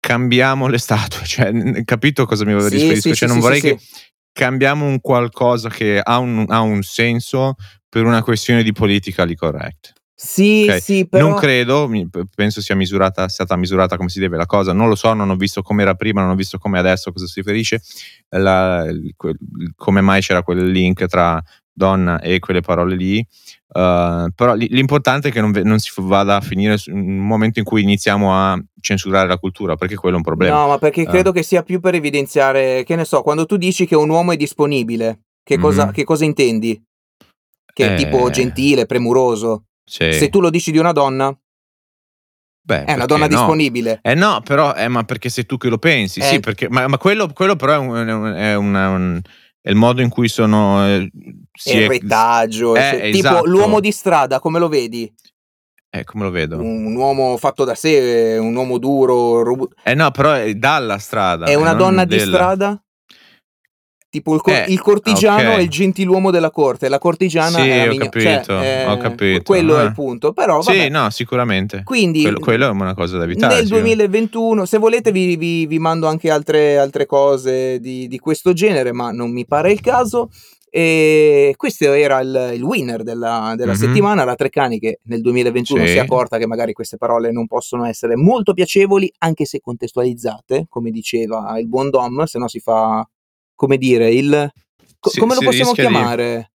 Cambiamo 0.00 0.66
le 0.66 0.78
statue, 0.78 1.22
cioè, 1.26 1.84
capito 1.84 2.26
cosa 2.26 2.44
mi 2.44 2.50
Sì, 2.60 2.68
riferisco? 2.76 2.94
sì, 2.94 3.14
cioè, 3.14 3.14
sì, 3.14 3.26
non 3.26 3.38
vorrei 3.38 3.60
che. 3.60 3.78
Cambiamo 4.32 4.86
un 4.86 5.00
qualcosa 5.00 5.68
che 5.68 6.00
ha 6.02 6.18
un, 6.18 6.44
ha 6.48 6.60
un 6.60 6.82
senso 6.82 7.54
per 7.88 8.04
una 8.04 8.22
questione 8.22 8.62
di 8.62 8.72
politically 8.72 9.34
correct. 9.34 9.94
Sì, 10.20 10.66
Ok, 10.68 10.82
sì, 10.82 11.06
però... 11.08 11.28
Non 11.28 11.38
credo, 11.38 11.88
penso 12.34 12.60
sia 12.60 12.74
misurata, 12.74 13.28
stata 13.28 13.54
misurata 13.56 13.96
come 13.96 14.08
si 14.08 14.18
deve 14.18 14.36
la 14.36 14.46
cosa, 14.46 14.72
non 14.72 14.88
lo 14.88 14.96
so, 14.96 15.12
non 15.14 15.30
ho 15.30 15.36
visto 15.36 15.62
come 15.62 15.82
era 15.82 15.94
prima, 15.94 16.20
non 16.22 16.30
ho 16.30 16.34
visto 16.34 16.58
come 16.58 16.78
adesso, 16.78 17.12
cosa 17.12 17.26
si 17.26 17.34
riferisce, 17.40 17.80
la- 18.30 18.84
quel- 19.16 19.38
come 19.76 20.00
mai 20.00 20.20
c'era 20.20 20.42
quel 20.42 20.70
link 20.70 21.06
tra 21.06 21.40
donna 21.72 22.20
e 22.20 22.40
quelle 22.40 22.60
parole 22.62 22.96
lì, 22.96 23.24
uh, 23.74 24.30
però 24.34 24.54
li- 24.54 24.68
l'importante 24.70 25.28
è 25.28 25.32
che 25.32 25.40
non, 25.40 25.50
non 25.64 25.78
si 25.78 25.90
vada 25.96 26.36
a 26.36 26.40
finire 26.40 26.76
in 26.86 26.94
un 26.96 27.26
momento 27.26 27.58
in 27.58 27.64
cui 27.64 27.82
iniziamo 27.82 28.34
a 28.34 28.58
censurare 28.80 29.28
la 29.28 29.38
cultura, 29.38 29.76
perché 29.76 29.94
quello 29.96 30.14
è 30.14 30.18
un 30.18 30.24
problema. 30.24 30.56
No, 30.60 30.68
ma 30.68 30.78
perché 30.78 31.02
Eh. 31.02 31.06
credo 31.06 31.32
che 31.32 31.42
sia 31.42 31.62
più 31.62 31.80
per 31.80 31.94
evidenziare, 31.94 32.82
che 32.84 32.96
ne 32.96 33.04
so, 33.04 33.22
quando 33.22 33.46
tu 33.46 33.56
dici 33.56 33.86
che 33.86 33.96
un 33.96 34.08
uomo 34.10 34.32
è 34.32 34.36
disponibile, 34.36 35.20
che, 35.42 35.58
cosa, 35.58 35.86
Mhm. 35.86 35.92
che 35.92 36.04
cosa 36.04 36.24
intendi? 36.24 36.82
Che 37.72 37.94
è 37.94 37.96
tipo 37.96 38.26
Eh. 38.28 38.30
gentile, 38.32 38.86
premuroso. 38.86 39.64
Sì. 39.84 40.12
Se 40.12 40.28
tu 40.30 40.40
lo 40.40 40.50
dici 40.50 40.70
di 40.72 40.78
una 40.78 40.92
donna, 40.92 41.34
Beh, 42.60 42.84
è 42.84 42.92
una 42.94 43.06
donna 43.06 43.26
no? 43.26 43.28
disponibile. 43.28 44.00
Eh 44.02 44.14
no, 44.14 44.42
però, 44.44 44.74
eh, 44.74 44.88
ma 44.88 45.04
perché 45.04 45.30
sei 45.30 45.46
tu 45.46 45.56
che 45.56 45.68
lo 45.70 45.78
pensi, 45.78 46.20
Eh. 46.20 46.24
sì, 46.24 46.40
perché, 46.40 46.68
ma, 46.68 46.86
ma 46.86 46.98
quello, 46.98 47.30
quello 47.32 47.56
però 47.56 47.72
è 47.74 47.78
un- 47.78 48.34
è 48.36 48.54
una- 48.56 48.88
un- 48.90 49.20
è 49.68 49.70
il 49.70 49.76
modo 49.76 50.00
in 50.00 50.08
cui 50.08 50.28
sono... 50.28 50.82
eh, 50.86 51.10
si 51.52 51.76
il 51.76 51.82
è- 51.82 51.88
retaggio. 51.88 52.74
Eh, 52.74 52.80
se- 52.80 53.10
tipo 53.10 53.18
esatto. 53.28 53.46
l'uomo 53.46 53.80
di 53.80 53.92
strada, 53.92 54.40
come 54.40 54.58
lo 54.58 54.68
vedi? 54.68 55.12
Eh, 55.90 56.04
come 56.04 56.24
lo 56.24 56.30
vedo? 56.30 56.56
Un 56.58 56.94
uomo 56.94 57.36
fatto 57.36 57.64
da 57.64 57.74
sé, 57.74 58.38
un 58.40 58.54
uomo 58.56 58.78
duro, 58.78 59.42
robu- 59.42 59.70
Eh 59.84 59.94
no, 59.94 60.10
però 60.10 60.32
è 60.32 60.54
dalla 60.54 60.96
strada. 60.96 61.44
È 61.44 61.50
eh, 61.50 61.54
una 61.54 61.70
non 61.72 61.78
donna 61.78 62.04
di 62.06 62.16
della- 62.16 62.34
strada? 62.36 62.82
Tipo 64.10 64.34
il, 64.34 64.40
cor- 64.40 64.54
Eh, 64.54 64.64
il 64.68 64.80
cortigiano 64.80 65.50
ok. 65.50 65.56
è 65.58 65.60
il 65.60 65.68
gentiluomo 65.68 66.30
della 66.30 66.50
corte, 66.50 66.88
la 66.88 66.98
cortigiana 66.98 67.58
Sì, 67.58 67.68
è 67.68 67.76
la 67.76 67.84
ho 67.84 67.88
migno- 67.88 68.04
capito, 68.08 68.42
cioè, 68.42 68.86
ho 68.88 68.92
eh, 68.94 68.98
capito, 68.98 69.42
Quello 69.42 69.78
è 69.78 69.82
eh. 69.82 69.84
il 69.84 69.92
punto. 69.92 70.32
Però 70.32 70.62
Sì, 70.62 70.76
vabbè. 70.78 70.88
no, 70.88 71.10
sicuramente. 71.10 71.82
Quindi 71.84 72.22
Quello, 72.22 72.38
quello 72.38 72.66
è 72.68 72.70
una 72.70 72.94
cosa 72.94 73.18
da 73.18 73.24
evitare. 73.24 73.54
nel 73.56 73.64
sicuramente. 73.64 73.96
2021, 74.06 74.64
se 74.64 74.78
volete 74.78 75.12
vi, 75.12 75.36
vi- 75.36 75.66
vi 75.66 75.78
mando 75.78 76.06
anche 76.06 76.30
altre, 76.30 76.78
altre 76.78 77.04
cose 77.04 77.80
di, 77.80 78.08
di 78.08 78.18
questo 78.18 78.54
genere, 78.54 78.92
ma 78.92 79.10
non 79.10 79.30
mi 79.30 79.44
pare 79.44 79.72
il 79.72 79.80
caso. 79.82 80.30
E 80.70 81.54
questo 81.56 81.92
era 81.92 82.20
il, 82.20 82.52
il 82.54 82.62
winner 82.62 83.02
della, 83.02 83.54
della 83.56 83.72
Mhm. 83.72 83.78
settimana, 83.78 84.24
la 84.24 84.34
Treccani 84.36 84.78
che 84.78 85.00
nel 85.04 85.20
2021 85.22 85.82
Sì. 85.84 85.92
si 85.92 85.96
è 85.96 86.00
accorta 86.00 86.36
che 86.38 86.46
magari 86.46 86.72
queste 86.72 86.96
parole 86.96 87.30
non 87.32 87.46
possono 87.46 87.84
essere 87.86 88.16
molto 88.16 88.52
piacevoli, 88.54 89.10
anche 89.18 89.44
se 89.46 89.60
contestualizzate, 89.60 90.66
come 90.68 90.90
diceva 90.90 91.58
il 91.58 91.68
buon 91.68 91.88
Dom, 91.90 92.24
se 92.24 92.38
no 92.38 92.48
si 92.48 92.60
fa, 92.60 93.06
come 93.58 93.76
dire, 93.76 94.08
il... 94.10 94.48
co- 95.00 95.10
Sì, 95.10 95.18
come 95.18 95.34
lo 95.34 95.40
si 95.40 95.46
possiamo 95.46 95.72
rischia 95.72 95.88
di- 95.88 95.94
chiamare? 95.94 96.50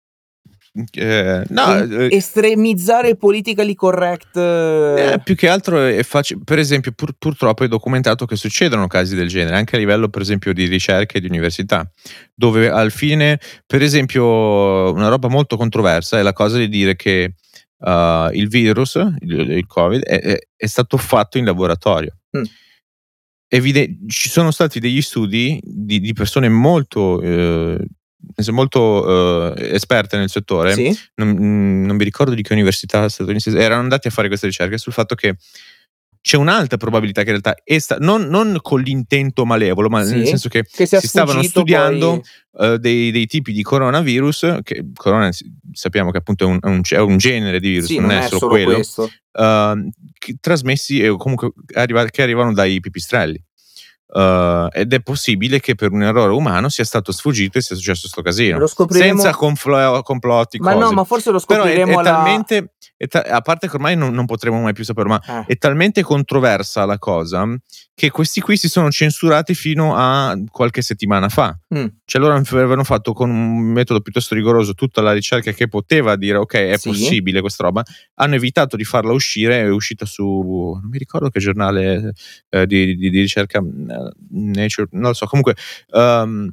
Eh, 0.93 1.43
no, 1.49 1.79
E- 1.79 2.09
estremizzare 2.15 3.09
il 3.09 3.17
politically 3.17 3.75
correct. 3.75 4.37
Eh, 4.37 5.19
più 5.25 5.35
che 5.35 5.49
altro 5.49 5.83
è 5.83 6.03
facile, 6.03 6.41
per 6.45 6.59
esempio, 6.59 6.93
pur- 6.93 7.15
purtroppo 7.19 7.65
è 7.65 7.69
documentato 7.69 8.27
che 8.27 8.37
succedono 8.37 8.87
casi 8.87 9.17
del 9.17 9.29
genere, 9.29 9.57
anche 9.57 9.77
a 9.77 9.79
livello, 9.79 10.11
per 10.11 10.21
esempio, 10.21 10.53
di 10.53 10.67
ricerca 10.67 11.17
e 11.17 11.21
di 11.21 11.27
università, 11.27 11.91
dove 12.35 12.69
al 12.69 12.93
fine, 12.93 13.41
per 13.67 13.81
esempio, 13.81 14.93
una 14.93 15.09
roba 15.09 15.29
molto 15.29 15.57
controversa 15.57 16.19
è 16.19 16.23
la 16.23 16.35
cosa 16.35 16.59
di 16.59 16.69
dire 16.69 16.95
che 16.97 17.35
uh, 17.79 18.29
il 18.33 18.49
virus, 18.49 18.95
il, 19.21 19.51
il 19.51 19.67
Covid, 19.67 20.03
è, 20.03 20.21
è, 20.21 20.39
è, 20.55 20.67
stato 20.67 20.99
fatto 20.99 21.39
in 21.39 21.47
laboratorio. 21.47 22.19
Mm. 22.37 22.43
Evide- 23.53 23.97
ci 24.07 24.29
sono 24.29 24.53
stati 24.53 24.79
degli 24.79 25.03
studi 25.03 25.61
di, 25.63 25.99
di 25.99 26.13
persone 26.13 26.49
molto 26.49 27.21
eh, 27.21 27.85
molto 28.53 28.81
uh, 28.81 29.55
esperte 29.57 30.17
nel 30.17 30.31
settore, 30.31 30.75
Sì. 30.75 30.97
non, 31.17 31.83
non 31.85 31.97
mi 31.97 32.05
ricordo 32.05 32.35
di 32.35 32.43
che 32.43 32.53
università 32.53 33.09
statunitense, 33.09 33.59
erano 33.59 33.81
andati 33.81 34.09
a 34.09 34.11
fare 34.11 34.29
queste 34.29 34.47
ricerche 34.47 34.79
sul 34.79 34.93
fatto 34.93 35.15
che 35.15 35.37
c'è 36.23 36.37
un'alta 36.37 36.77
probabilità 36.77 37.23
che 37.23 37.31
in 37.31 37.41
realtà, 37.41 37.61
esta, 37.65 37.97
non, 37.99 38.23
non 38.29 38.59
con 38.61 38.81
l'intento 38.81 39.47
malevolo, 39.47 39.89
ma 39.89 40.05
Sì, 40.05 40.15
nel 40.17 40.27
senso 40.27 40.49
che, 40.49 40.65
che 40.65 40.85
si 40.87 41.07
stavano 41.07 41.43
studiando 41.43 42.23
poi- 42.53 42.73
uh, 42.73 42.77
dei, 42.77 43.11
dei 43.11 43.27
tipi 43.27 43.53
di 43.53 43.63
coronavirus, 43.63 44.59
che 44.63 44.85
corona 44.95 45.31
sappiamo 45.73 46.11
che 46.11 46.19
appunto 46.19 46.45
è 46.45 46.47
un, 46.47 46.59
è 46.61 46.67
un- 46.99 47.13
è 47.15 47.17
genere 47.17 47.59
di 47.59 47.71
virus, 47.71 47.87
Sì, 47.87 47.99
non, 47.99 48.11
è 48.11 48.27
solo, 48.29 48.49
quello, 48.49 48.75
questo. 48.75 49.11
uh, 49.33 49.89
che- 50.19 50.37
trasmessi 50.41 51.01
e 51.01 51.09
comunque 51.17 51.53
arriva- 51.75 52.05
che 52.07 52.23
arrivano 52.23 52.53
dai 52.53 52.81
pipistrelli. 52.81 53.43
Uh, 54.13 54.67
ed 54.73 54.93
è 54.93 55.01
possibile 55.03 55.61
che 55.61 55.77
per 55.77 55.93
un 55.93 56.03
errore 56.03 56.33
umano 56.33 56.69
sia 56.69 56.83
stato 56.85 57.13
sfuggito 57.13 57.59
e 57.59 57.61
sia 57.61 57.77
successo 57.77 58.01
questo 58.11 58.23
casino. 58.23 58.59
Lo 58.59 58.67
scopriremo. 58.67 59.21
Senza 59.21 59.37
conflo- 59.37 60.03
complotti, 60.03 60.59
Ma 60.59 60.73
cose. 60.73 60.85
no, 60.85 60.91
ma 60.93 61.05
forse 61.05 61.31
lo 61.31 61.39
Però 61.47 61.63
è, 61.63 61.67
scopriremo 61.69 61.93
è 61.93 61.95
alla... 61.95 62.11
talmente, 62.11 62.73
è 62.97 63.07
ta- 63.07 63.23
a 63.23 63.41
parte 63.41 63.69
che 63.69 63.77
ormai 63.77 63.95
non, 63.97 64.13
non 64.13 64.27
potremo 64.27 64.61
mai 64.61 64.73
più 64.73 64.83
saperlo, 64.83 65.11
ma 65.11 65.43
Eh, 65.47 65.53
è 65.53 65.57
talmente 65.59 66.03
controversa 66.03 66.85
la 66.87 66.99
cosa 66.99 67.47
che 67.95 68.11
questi 68.11 68.41
qui 68.41 68.57
si 68.57 68.69
sono 68.71 68.91
censurati 68.91 69.55
fino 69.55 69.95
a 69.95 70.35
qualche 70.51 70.81
settimana 70.81 71.29
fa. 71.29 71.57
mm, 71.75 71.85
Cioè 72.07 72.21
loro 72.21 72.35
avevano 72.35 72.83
fatto 72.83 73.13
con 73.13 73.29
un 73.29 73.59
metodo 73.59 74.01
piuttosto 74.01 74.35
rigoroso 74.35 74.73
tutta 74.73 75.03
la 75.03 75.13
ricerca 75.13 75.53
che 75.53 75.69
poteva 75.69 76.17
dire 76.17 76.39
ok 76.39 76.55
è 76.55 76.77
Sì. 76.79 76.89
possibile 76.89 77.41
questa 77.43 77.63
roba, 77.63 77.83
hanno 78.15 78.35
evitato 78.37 78.77
di 78.77 78.85
farla 78.85 79.13
uscire, 79.13 79.61
è 79.61 79.69
uscita 79.69 80.07
su, 80.07 80.25
non 80.81 80.89
mi 80.91 80.97
ricordo 80.99 81.29
che 81.29 81.41
giornale 81.41 82.13
eh, 82.49 82.67
di, 82.67 82.97
di- 82.97 83.11
di 83.11 83.21
ricerca, 83.21 83.59
eh, 83.59 84.00
Nature, 84.31 84.89
non 84.93 85.09
lo 85.09 85.15
so, 85.15 85.27
comunque... 85.27 85.55
ehm, 85.95 86.51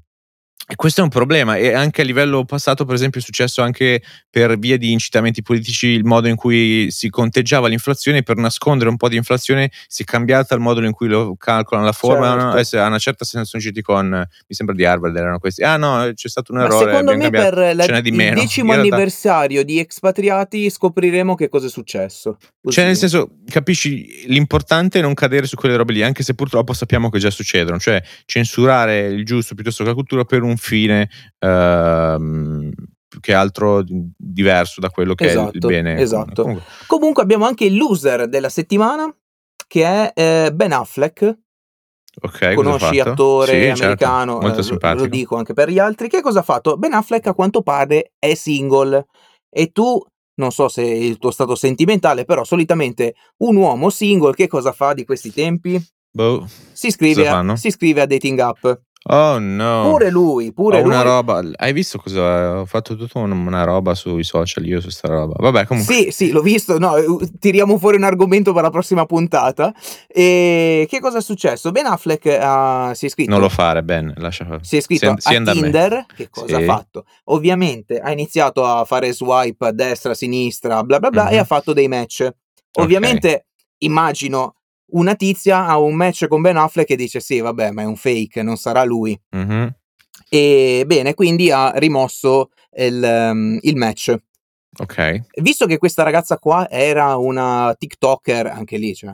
e 0.69 0.75
questo 0.75 0.99
è 0.99 1.03
un 1.03 1.09
problema 1.09 1.55
e 1.55 1.71
anche 1.73 2.01
a 2.01 2.03
livello 2.03 2.43
passato 2.43 2.83
per 2.83 2.93
esempio 2.93 3.21
è 3.21 3.23
successo 3.23 3.61
anche 3.61 4.01
per 4.29 4.59
via 4.59 4.77
di 4.77 4.91
incitamenti 4.91 5.41
politici 5.41 5.87
il 5.87 6.03
modo 6.03 6.27
in 6.27 6.35
cui 6.35 6.87
si 6.91 7.09
conteggiava 7.09 7.69
l'inflazione 7.69 8.21
per 8.21 8.35
nascondere 8.35 8.89
un 8.89 8.97
po' 8.97 9.07
di 9.07 9.15
inflazione 9.15 9.71
si 9.87 10.01
è 10.01 10.05
cambiata 10.05 10.55
il 10.55 10.59
modo 10.59 10.83
in 10.83 10.91
cui 10.91 11.07
lo 11.07 11.35
calcolano 11.37 11.85
la 11.85 11.93
forma 11.93 12.31
Certo. 12.31 12.43
no? 12.43 12.51
Adesso 12.51 12.79
a 12.81 12.87
una 12.87 12.97
certa 12.99 13.23
se 13.23 13.37
ne 13.37 13.45
sono 13.45 13.61
usciti 13.61 13.81
con 13.81 14.09
mi 14.09 14.55
sembra 14.55 14.75
di 14.75 14.83
Harvard 14.83 15.15
erano 15.15 15.39
questi 15.39 15.63
ah 15.63 15.77
no 15.77 16.11
c'è 16.13 16.27
stato 16.27 16.51
un 16.51 16.57
Ma 16.57 16.65
errore 16.65 16.85
secondo 16.91 17.11
abbiamo 17.11 17.31
me 17.31 17.37
cambiato. 17.37 17.55
per 17.55 17.75
la- 17.89 18.01
di 18.01 18.09
il 18.09 18.15
decimo 18.33 18.73
realtà- 18.73 18.89
anniversario 18.93 19.63
di 19.63 19.79
Expatriati 19.79 20.69
scopriremo 20.69 21.35
che 21.35 21.47
cosa 21.47 21.67
è 21.67 21.69
successo. 21.69 22.37
Così. 22.61 22.75
Cioè, 22.75 22.85
nel 22.87 22.97
senso, 22.97 23.37
capisci, 23.49 24.25
l'importante 24.27 24.99
è 24.99 25.01
non 25.01 25.13
cadere 25.13 25.47
su 25.47 25.55
quelle 25.55 25.77
robe 25.77 25.93
lì, 25.93 26.03
anche 26.03 26.21
se 26.23 26.33
purtroppo 26.33 26.73
sappiamo 26.73 27.09
che 27.09 27.17
già 27.19 27.29
succedono, 27.29 27.79
cioè 27.79 28.01
censurare 28.25 29.07
il 29.07 29.23
giusto 29.25 29.55
piuttosto 29.55 29.83
che 29.83 29.89
la 29.89 29.95
cultura 29.95 30.23
per 30.25 30.41
un 30.43 30.46
fine 30.55 31.09
ehm, 31.39 32.71
più 33.07 33.19
che 33.19 33.33
altro 33.33 33.83
di- 33.83 34.09
diverso 34.15 34.79
da 34.79 34.89
quello 34.89 35.13
che 35.15 35.25
è 35.25 35.31
il 35.31 35.37
Esatto, 35.37 35.67
bene. 35.67 35.99
esatto. 35.99 36.41
Comunque, 36.43 36.65
Comunque 36.87 37.23
abbiamo 37.23 37.45
anche 37.45 37.65
il 37.65 37.75
loser 37.75 38.29
della 38.29 38.49
settimana 38.49 39.13
che 39.67 39.83
è 39.83 40.11
eh, 40.15 40.53
Ben 40.53 40.71
Affleck. 40.71 41.37
ok, 42.21 42.31
cosa 42.31 42.47
ha 42.47 42.53
Conosci 42.55 42.99
attore 42.99 43.51
Sì, 43.51 43.57
certo, 43.75 43.83
americano, 43.83 44.39
molto 44.39 44.61
eh, 44.61 44.93
lo 44.95 45.05
dico 45.07 45.35
anche 45.35 45.53
per 45.53 45.69
gli 45.69 45.79
altri. 45.79 46.07
Che 46.07 46.21
cosa 46.21 46.39
ha 46.39 46.43
fatto? 46.43 46.77
Ben 46.77 46.93
Affleck 46.93 47.27
a 47.27 47.33
quanto 47.33 47.61
pare 47.61 48.13
è 48.17 48.33
single 48.33 49.07
e 49.49 49.71
tu 49.71 50.01
non 50.39 50.51
so 50.51 50.67
se 50.69 50.83
il 50.83 51.17
tuo 51.17 51.31
stato 51.31 51.55
sentimentale, 51.55 52.23
però 52.23 52.43
solitamente 52.43 53.15
un 53.37 53.55
uomo 53.55 53.89
single 53.89 54.35
che 54.35 54.47
cosa 54.47 54.71
fa 54.71 54.93
di 54.93 55.03
questi 55.03 55.33
tempi? 55.33 55.83
Boh. 56.11 56.47
Si 56.71 56.87
iscrive, 56.87 57.27
a, 57.27 57.55
si 57.55 57.67
iscrive 57.67 58.01
a 58.01 58.05
dating 58.05 58.39
app. 58.39 58.65
Oh 59.09 59.39
no. 59.39 59.89
Pure 59.91 60.09
lui, 60.09 60.51
pure 60.51 60.79
Ho 60.79 60.81
lui. 60.81 60.89
una 60.91 61.01
roba, 61.01 61.41
hai 61.55 61.71
visto 61.71 61.97
cosa 61.97 62.59
ho 62.59 62.65
fatto 62.65 62.97
tutta 62.97 63.19
una, 63.19 63.63
roba 63.63 63.95
sui 63.95 64.25
social 64.25 64.65
io 64.65 64.81
su 64.81 64.89
sta 64.89 65.07
roba. 65.07 65.33
Vabbè, 65.37 65.65
comunque 65.65 65.93
Sì, 65.95 66.11
sì, 66.11 66.31
l'ho 66.31 66.41
visto. 66.41 66.77
No, 66.77 66.95
tiriamo 67.39 67.77
fuori 67.77 67.95
un 67.95 68.03
argomento 68.03 68.51
per 68.51 68.63
la 68.63 68.69
prossima 68.69 69.05
puntata. 69.05 69.73
E 70.07 70.85
che 70.89 70.99
cosa 70.99 71.19
è 71.19 71.21
successo? 71.21 71.71
Ben 71.71 71.85
Affleck 71.85 72.25
ha- 72.37 72.91
si 72.95 73.05
è 73.05 73.07
iscritto. 73.07 73.31
non 73.31 73.39
lo 73.39 73.47
fare, 73.47 73.81
Ben, 73.81 74.13
lascia 74.17 74.43
fare. 74.45 74.59
si 74.63 74.75
è 74.75 74.79
iscritto 74.79 75.13
Sien- 75.19 75.47
a. 75.47 75.51
Tinder. 75.53 76.05
Che 76.13 76.27
cosa 76.29 76.57
Sì. 76.57 76.63
ha 76.63 76.65
fatto? 76.65 77.05
Ovviamente 77.25 77.99
ha 77.99 78.11
iniziato 78.11 78.65
a 78.65 78.83
fare 78.83 79.13
swipe 79.13 79.67
a 79.67 79.71
destra, 79.71 80.11
a 80.11 80.15
sinistra, 80.15 80.83
bla 80.83 80.99
bla 80.99 81.11
bla, 81.11 81.23
Mhm. 81.27 81.31
e 81.31 81.37
ha 81.37 81.45
fatto 81.45 81.71
dei 81.71 81.87
match. 81.87 82.27
Ovviamente, 82.79 83.45
immagino 83.79 84.55
una 84.91 85.15
tizia 85.15 85.65
ha 85.65 85.77
un 85.77 85.95
match 85.95 86.27
con 86.27 86.41
Ben 86.41 86.57
Affleck 86.57 86.89
e 86.91 86.95
dice: 86.95 87.19
Sì, 87.19 87.39
vabbè, 87.39 87.71
ma 87.71 87.81
è 87.81 87.85
un 87.85 87.95
fake, 87.95 88.43
non 88.43 88.57
sarà 88.57 88.83
lui. 88.83 89.19
Mhm. 89.31 89.75
E 90.29 90.83
bene, 90.85 91.13
quindi 91.13 91.51
ha 91.51 91.71
rimosso 91.75 92.49
il, 92.77 93.03
ehm, 93.03 93.59
il 93.61 93.75
match. 93.75 94.15
Ok. 94.79 95.21
Visto 95.41 95.65
che 95.65 95.77
questa 95.77 96.03
ragazza 96.03 96.37
qua 96.37 96.69
era 96.69 97.15
una 97.15 97.73
TikToker, 97.77 98.47
anche 98.47 98.77
lì, 98.77 98.93
cioè, 98.93 99.11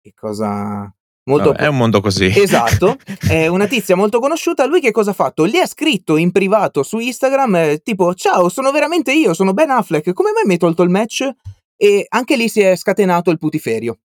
che 0.00 0.12
cosa 0.14 0.92
molto 1.24 1.50
Vabbè, 1.50 1.62
è 1.62 1.66
un 1.66 1.76
mondo 1.76 2.00
così. 2.00 2.26
Esatto, 2.26 2.96
è 3.28 3.46
una 3.46 3.66
tizia 3.66 3.96
molto 3.96 4.18
conosciuta. 4.18 4.66
Lui 4.66 4.80
che 4.80 4.90
cosa 4.90 5.10
ha 5.10 5.14
fatto? 5.14 5.46
Gli 5.46 5.56
ha 5.56 5.66
scritto 5.66 6.16
in 6.16 6.32
privato 6.32 6.82
su 6.82 6.98
Instagram, 6.98 7.54
eh, 7.56 7.80
tipo: 7.82 8.14
Ciao, 8.14 8.48
sono 8.48 8.70
veramente 8.70 9.12
io, 9.12 9.34
sono 9.34 9.52
Ben 9.52 9.70
Affleck. 9.70 10.12
Come 10.12 10.32
mai 10.32 10.44
mi 10.44 10.52
hai 10.52 10.58
tolto 10.58 10.82
il 10.82 10.90
match? 10.90 11.28
E 11.76 12.06
anche 12.08 12.36
lì 12.36 12.48
si 12.48 12.60
è 12.60 12.76
scatenato 12.76 13.30
il 13.30 13.38
putiferio. 13.38 13.98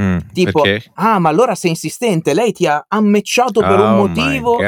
Mm, 0.00 0.16
Tipo, 0.32 0.62
perché? 0.62 0.90
ah, 0.94 1.18
ma 1.18 1.28
allora 1.28 1.54
sei 1.54 1.70
insistente, 1.70 2.32
lei 2.32 2.52
ti 2.52 2.66
ha 2.66 2.84
ammecciato 2.88 3.60
per 3.60 3.72
un 3.78 3.80
Oh 3.80 4.06
my 4.08 4.14
motivo. 4.14 4.58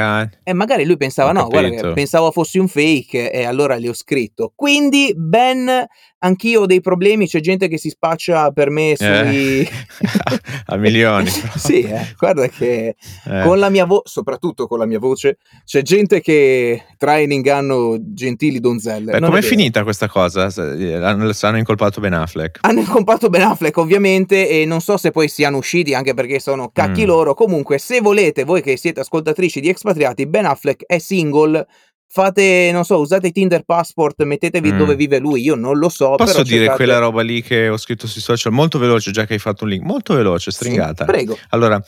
E 0.42 0.52
magari 0.52 0.84
lui 0.84 0.96
pensava: 0.96 1.30
Ho 1.30 1.32
no, 1.32 1.48
guarda, 1.48 1.68
capito. 1.68 1.88
che 1.88 1.92
pensavo 1.94 2.30
fossi 2.32 2.58
un 2.58 2.68
fake, 2.68 3.30
e 3.32 3.44
allora 3.44 3.76
le 3.76 3.88
ho 3.88 3.94
scritto. 3.94 4.52
Quindi, 4.54 5.14
Ben, 5.16 5.86
anch'io 6.18 6.62
ho 6.62 6.66
dei 6.66 6.80
problemi. 6.80 7.26
C'è 7.26 7.40
gente 7.40 7.68
che 7.68 7.78
si 7.78 7.88
spaccia 7.88 8.50
per 8.50 8.68
me 8.70 8.94
sui. 8.96 9.60
Eh, 9.60 9.68
a 10.66 10.76
milioni. 10.76 11.28
sì, 11.56 11.80
eh, 11.82 12.14
guarda 12.18 12.46
che 12.48 12.96
Eh. 13.24 13.42
con 13.42 13.58
la 13.58 13.68
mia 13.70 13.84
voce, 13.86 14.02
soprattutto 14.06 14.66
con 14.66 14.78
la 14.78 14.86
mia 14.86 14.98
voce, 14.98 15.38
c'è 15.64 15.82
gente 15.82 16.20
che 16.20 16.84
trae 16.98 17.22
in 17.22 17.32
inganno 17.32 17.96
gentili 18.00 18.60
donzelle. 18.60 19.12
Beh, 19.12 19.20
com'è 19.20 19.38
è 19.38 19.42
finita 19.42 19.82
questa 19.82 20.08
cosa? 20.08 20.50
S- 20.50 20.58
Hanno, 20.58 21.30
hanno 21.40 21.56
incolpato 21.58 22.00
Ben 22.00 22.12
Affleck. 22.14 22.58
Hanno 22.62 22.80
incolpato 22.80 23.28
Ben 23.28 23.42
Affleck, 23.42 23.76
ovviamente, 23.78 24.48
e 24.48 24.64
non 24.66 24.80
so 24.80 24.96
se 24.96 25.10
poi 25.10 25.21
siano 25.28 25.56
usciti 25.58 25.94
anche 25.94 26.14
perché 26.14 26.38
sono 26.40 26.70
cacchi 26.72 27.02
Mm. 27.02 27.06
loro. 27.06 27.34
Comunque, 27.34 27.78
se 27.78 28.00
volete, 28.00 28.44
voi 28.44 28.62
che 28.62 28.76
siete 28.76 29.00
ascoltatrici 29.00 29.60
di 29.60 29.68
Expatriati, 29.68 30.26
Ben 30.26 30.46
Affleck 30.46 30.84
è 30.86 30.98
single. 30.98 31.66
Fate, 32.14 32.68
non 32.72 32.84
so, 32.84 32.98
usate 32.98 33.30
Tinder 33.30 33.62
Passport, 33.64 34.22
mettetevi 34.24 34.72
Mm. 34.72 34.76
dove 34.76 34.94
vive 34.96 35.18
lui. 35.18 35.40
Io 35.40 35.54
non 35.54 35.78
lo 35.78 35.88
so. 35.88 36.14
Posso 36.16 36.42
dire 36.42 36.58
cercate- 36.66 36.76
quella 36.76 36.98
roba 36.98 37.22
lì 37.22 37.42
che 37.42 37.68
ho 37.70 37.78
scritto 37.78 38.06
sui 38.06 38.20
social 38.20 38.52
molto 38.52 38.78
veloce, 38.78 39.10
già 39.12 39.24
che 39.24 39.32
hai 39.32 39.38
fatto 39.38 39.64
un 39.64 39.70
link, 39.70 39.82
molto 39.82 40.12
veloce, 40.14 40.50
Sì, 40.50 40.56
stringata. 40.58 41.06
prego. 41.06 41.38
Allora, 41.50 41.82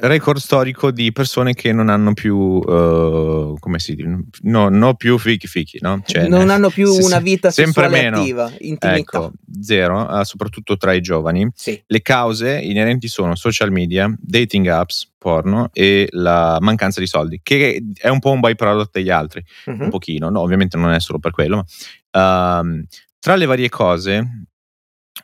record 0.00 0.38
storico 0.40 0.90
di 0.90 1.12
persone 1.12 1.54
che 1.54 1.72
non 1.72 1.88
hanno 1.90 2.12
più, 2.12 2.60
eh, 2.66 3.54
come 3.60 3.78
si 3.78 3.94
dice, 3.94 4.24
no, 4.42 4.68
no 4.68 4.94
più 4.94 5.16
fichi 5.16 5.46
fichi, 5.46 5.78
no? 5.80 6.02
Cioè, 6.04 6.26
non 6.26 6.50
hanno 6.50 6.70
più 6.70 6.90
se- 6.92 7.04
una 7.04 7.20
vita 7.20 7.50
sempre 7.52 7.88
meno. 7.88 8.18
attiva, 8.20 8.50
intimità. 8.58 8.96
Ecco, 8.96 9.32
zero, 9.60 10.18
eh, 10.20 10.24
soprattutto 10.24 10.76
tra 10.76 10.92
i 10.92 11.00
giovani. 11.00 11.48
Sì. 11.54 11.80
Le 11.86 12.02
cause 12.02 12.58
inerenti 12.60 13.06
sono 13.06 13.36
social 13.36 13.70
media, 13.70 14.12
dating 14.18 14.66
apps, 14.66 15.08
porno 15.16 15.70
e 15.72 16.08
la 16.12 16.58
mancanza 16.60 16.98
di 16.98 17.06
soldi, 17.06 17.38
che 17.42 17.80
è 17.94 18.08
un 18.08 18.18
po' 18.18 18.30
un 18.32 18.40
byproduct 18.40 18.90
degli 18.92 19.10
altri, 19.10 19.44
Mhm. 19.66 19.82
un 19.82 19.88
pochino, 19.90 20.30
no? 20.30 20.40
ovviamente 20.40 20.76
non 20.76 20.90
è 20.92 20.98
solo 21.00 21.18
per 21.20 21.30
quello, 21.30 21.64
ma 22.12 22.58
ehm, 22.60 22.84
tra 23.20 23.36
le 23.36 23.46
varie 23.46 23.68
cose 23.68 24.46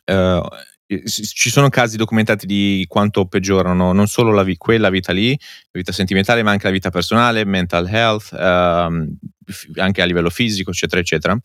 eh, 0.04 0.40
s- 0.42 0.75
ci 1.04 1.50
sono 1.50 1.68
casi 1.68 1.96
documentati 1.96 2.46
di 2.46 2.84
quanto 2.88 3.26
peggiorano 3.26 3.92
non 3.92 4.06
solo 4.06 4.32
la 4.32 4.42
vi- 4.44 4.56
quella 4.56 4.88
vita 4.88 5.12
lì, 5.12 5.30
la 5.30 5.70
vita 5.72 5.92
sentimentale, 5.92 6.42
ma 6.44 6.52
anche 6.52 6.66
la 6.66 6.72
vita 6.72 6.90
personale, 6.90 7.44
mental 7.44 7.88
health, 7.88 8.32
ehm, 8.32 9.16
anche 9.76 10.02
a 10.02 10.04
livello 10.04 10.30
fisico, 10.30 10.70
eccetera, 10.70 11.00
eccetera. 11.00 11.36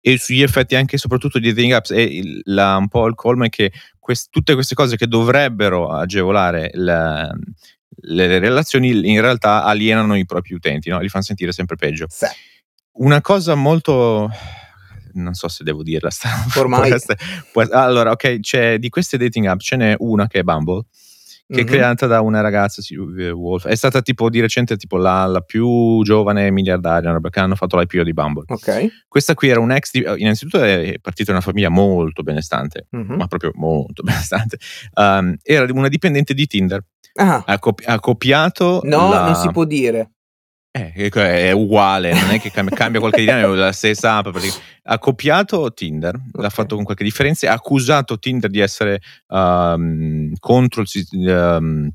E 0.00 0.16
sugli 0.18 0.40
effetti 0.42 0.76
anche 0.76 0.96
e 0.96 0.98
soprattutto 0.98 1.38
di 1.38 1.48
dating 1.52 1.72
apps 1.72 1.90
e 1.90 2.02
il- 2.02 2.40
la- 2.44 2.76
un 2.76 2.88
po' 2.88 3.06
il 3.06 3.14
colmo 3.14 3.44
è 3.44 3.50
che 3.50 3.70
quest- 3.98 4.30
tutte 4.30 4.54
queste 4.54 4.74
cose 4.74 4.96
che 4.96 5.06
dovrebbero 5.06 5.90
agevolare 5.90 6.70
la- 6.74 7.30
le 8.02 8.38
relazioni 8.38 9.10
in 9.10 9.20
realtà 9.20 9.62
alienano 9.64 10.16
i 10.16 10.24
propri 10.24 10.54
utenti, 10.54 10.88
no? 10.88 11.00
li 11.00 11.08
fanno 11.10 11.24
sentire 11.24 11.52
sempre 11.52 11.76
peggio. 11.76 12.06
Sì. 12.08 12.24
Una 12.92 13.20
cosa 13.20 13.54
molto 13.54 14.30
non 15.14 15.34
so 15.34 15.48
se 15.48 15.64
devo 15.64 15.82
dirla. 15.82 16.10
Sta, 16.10 16.28
Ormai. 16.58 16.88
questa- 16.90 17.16
può- 17.52 17.64
allora, 17.70 18.10
ok, 18.12 18.40
c'è, 18.40 18.78
di 18.78 18.88
queste 18.88 19.16
dating 19.16 19.46
app 19.46 19.60
ce 19.60 19.76
n'è 19.76 19.94
una 19.98 20.26
che 20.26 20.40
è 20.40 20.42
Bumble, 20.42 20.84
che 21.46 21.60
è 21.60 21.62
Mhm. 21.64 21.68
creata 21.68 22.06
da 22.06 22.20
una 22.20 22.40
ragazza, 22.40 22.80
eh, 23.18 23.30
Wolf. 23.30 23.66
È 23.66 23.74
stata 23.74 24.02
tipo 24.02 24.30
di 24.30 24.40
recente 24.40 24.76
tipo 24.76 24.96
la, 24.96 25.26
la 25.26 25.40
più 25.40 26.00
giovane 26.04 26.50
miliardaria, 26.52 27.18
perché 27.20 27.40
hanno 27.40 27.56
fatto 27.56 27.76
l'IPO 27.76 28.04
di 28.04 28.12
Bumble. 28.12 28.44
Ok. 28.46 28.86
Questa 29.08 29.34
qui 29.34 29.48
era 29.48 29.58
un 29.58 29.72
ex, 29.72 29.90
di, 29.90 30.04
innanzitutto 30.18 30.62
è 30.62 30.94
partita 31.02 31.32
da 31.32 31.38
una 31.38 31.46
famiglia 31.46 31.68
molto 31.68 32.22
benestante, 32.22 32.86
Mhm. 32.90 33.14
ma 33.16 33.26
proprio 33.26 33.50
molto 33.54 34.02
benestante. 34.04 34.58
Um, 34.94 35.34
era 35.42 35.66
una 35.72 35.88
dipendente 35.88 36.34
di 36.34 36.46
Tinder. 36.46 36.84
Ah, 37.14 37.42
Ha, 37.44 37.58
copi- 37.58 37.84
ha 37.84 37.98
copiato. 37.98 38.80
no, 38.84 39.10
la- 39.10 39.24
non 39.24 39.34
si 39.34 39.50
può 39.50 39.64
dire. 39.64 40.12
Eh, 40.72 40.92
è 40.92 41.50
uguale, 41.52 42.12
non 42.12 42.30
è 42.30 42.40
che 42.40 42.50
cambia, 42.50 42.76
cambia 42.76 43.00
qualche 43.00 43.20
dinamica, 43.20 43.52
è 43.52 43.54
la 43.56 43.72
stessa 43.72 44.16
app. 44.16 44.36
Ha 44.84 44.98
copiato 44.98 45.72
Tinder, 45.72 46.14
l'ha 46.32 46.46
Ok. 46.46 46.52
fatto 46.52 46.74
con 46.74 46.84
qualche 46.84 47.04
differenza, 47.04 47.50
ha 47.50 47.54
accusato 47.54 48.18
Tinder 48.18 48.50
di 48.50 48.60
essere 48.60 49.00
um, 49.28 50.32
contro, 50.38 50.82
il, 50.82 51.58
um, 51.60 51.90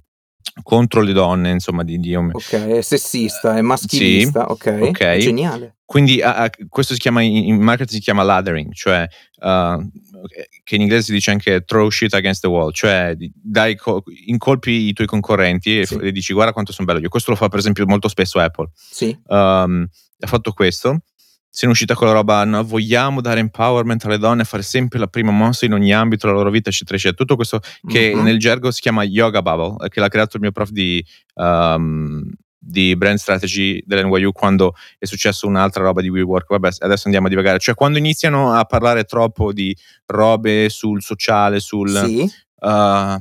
contro 0.63 1.01
le 1.01 1.13
donne, 1.13 1.51
insomma, 1.51 1.83
di, 1.83 1.99
di 1.99 2.15
Ok, 2.15 2.53
è 2.53 2.81
sessista, 2.81 3.57
è 3.57 3.61
maschilista. 3.61 4.49
ok. 4.49 4.77
ok. 4.81 5.17
Geniale. 5.17 5.75
Quindi 5.85 6.19
ha- 6.21 6.49
questo 6.67 6.93
si 6.93 6.99
chiama 6.99 7.21
in 7.21 7.35
in 7.47 7.61
marketing 7.61 7.97
si 7.97 7.99
chiama 8.03 8.23
lathering, 8.23 8.73
cioè 8.73 9.07
uh, 9.41 9.87
che 10.63 10.75
in 10.75 10.81
inglese 10.81 11.03
si 11.03 11.11
dice 11.11 11.29
anche 11.29 11.61
throw 11.63 11.89
shit 11.89 12.11
against 12.15 12.41
the 12.41 12.47
wall, 12.47 12.71
cioè 12.71 13.15
dai 13.17 13.75
co- 13.75 14.03
incolpi 14.25 14.71
i 14.87 14.93
tuoi 14.93 15.05
concorrenti 15.07 15.81
e, 15.81 15.85
Sì. 15.85 15.95
e 16.01 16.11
dici 16.11 16.33
guarda 16.33 16.53
quanto 16.53 16.71
sono 16.71 16.87
bello 16.87 16.99
io. 16.99 17.09
Questo 17.09 17.29
lo 17.31 17.37
fa 17.37 17.49
per 17.49 17.59
esempio 17.59 17.85
molto 17.85 18.07
spesso 18.07 18.39
Apple. 18.39 18.69
Sì. 18.73 19.15
Um, 19.27 19.85
ha 20.19 20.27
fatto 20.27 20.51
questo. 20.53 21.01
È 21.57 21.65
uscita 21.67 21.95
con 21.95 22.07
la 22.07 22.13
roba, 22.13 22.43
no, 22.43 22.63
vogliamo 22.63 23.21
dare 23.21 23.39
empowerment 23.39 24.03
alle 24.05 24.17
donne, 24.17 24.43
fare 24.43 24.61
sempre 24.61 24.99
la 24.99 25.07
prima 25.07 25.31
mossa 25.31 25.65
in 25.65 25.73
ogni 25.73 25.93
ambito 25.93 26.27
della 26.27 26.37
loro 26.39 26.49
vita, 26.51 26.69
eccetera, 26.69 26.95
eccetera. 26.97 27.17
Tutto 27.23 27.35
questo 27.35 27.59
che 27.87 28.13
Mhm. 28.13 28.23
nel 28.23 28.37
gergo 28.39 28.71
si 28.71 28.81
chiama 28.81 29.03
Yoga 29.03 29.41
Bubble, 29.41 29.85
eh, 29.85 29.89
che 29.89 29.99
l'ha 30.01 30.09
creato 30.09 30.35
il 30.35 30.41
mio 30.43 30.51
prof 30.51 30.69
di, 30.69 31.03
um, 31.35 32.21
di 32.67 32.95
brand 32.97 33.17
strategy 33.19 33.81
dell'NYU 33.85 34.31
quando 34.31 34.73
è 34.97 35.05
successo 35.05 35.45
un'altra 35.47 35.83
roba 35.83 36.01
di 36.01 36.09
WeWork. 36.09 36.47
Vabbè, 36.49 36.69
adesso 36.79 37.03
andiamo 37.05 37.27
a 37.27 37.29
divagare. 37.29 37.59
Cioè, 37.59 37.75
quando 37.75 37.97
iniziano 37.99 38.51
a 38.53 38.65
parlare 38.65 39.03
troppo 39.03 39.53
di 39.53 39.75
robe 40.07 40.67
sul 40.69 41.01
sociale, 41.01 41.59
sul 41.59 41.89
Sì. 41.89 42.29
Uh, 42.59 43.17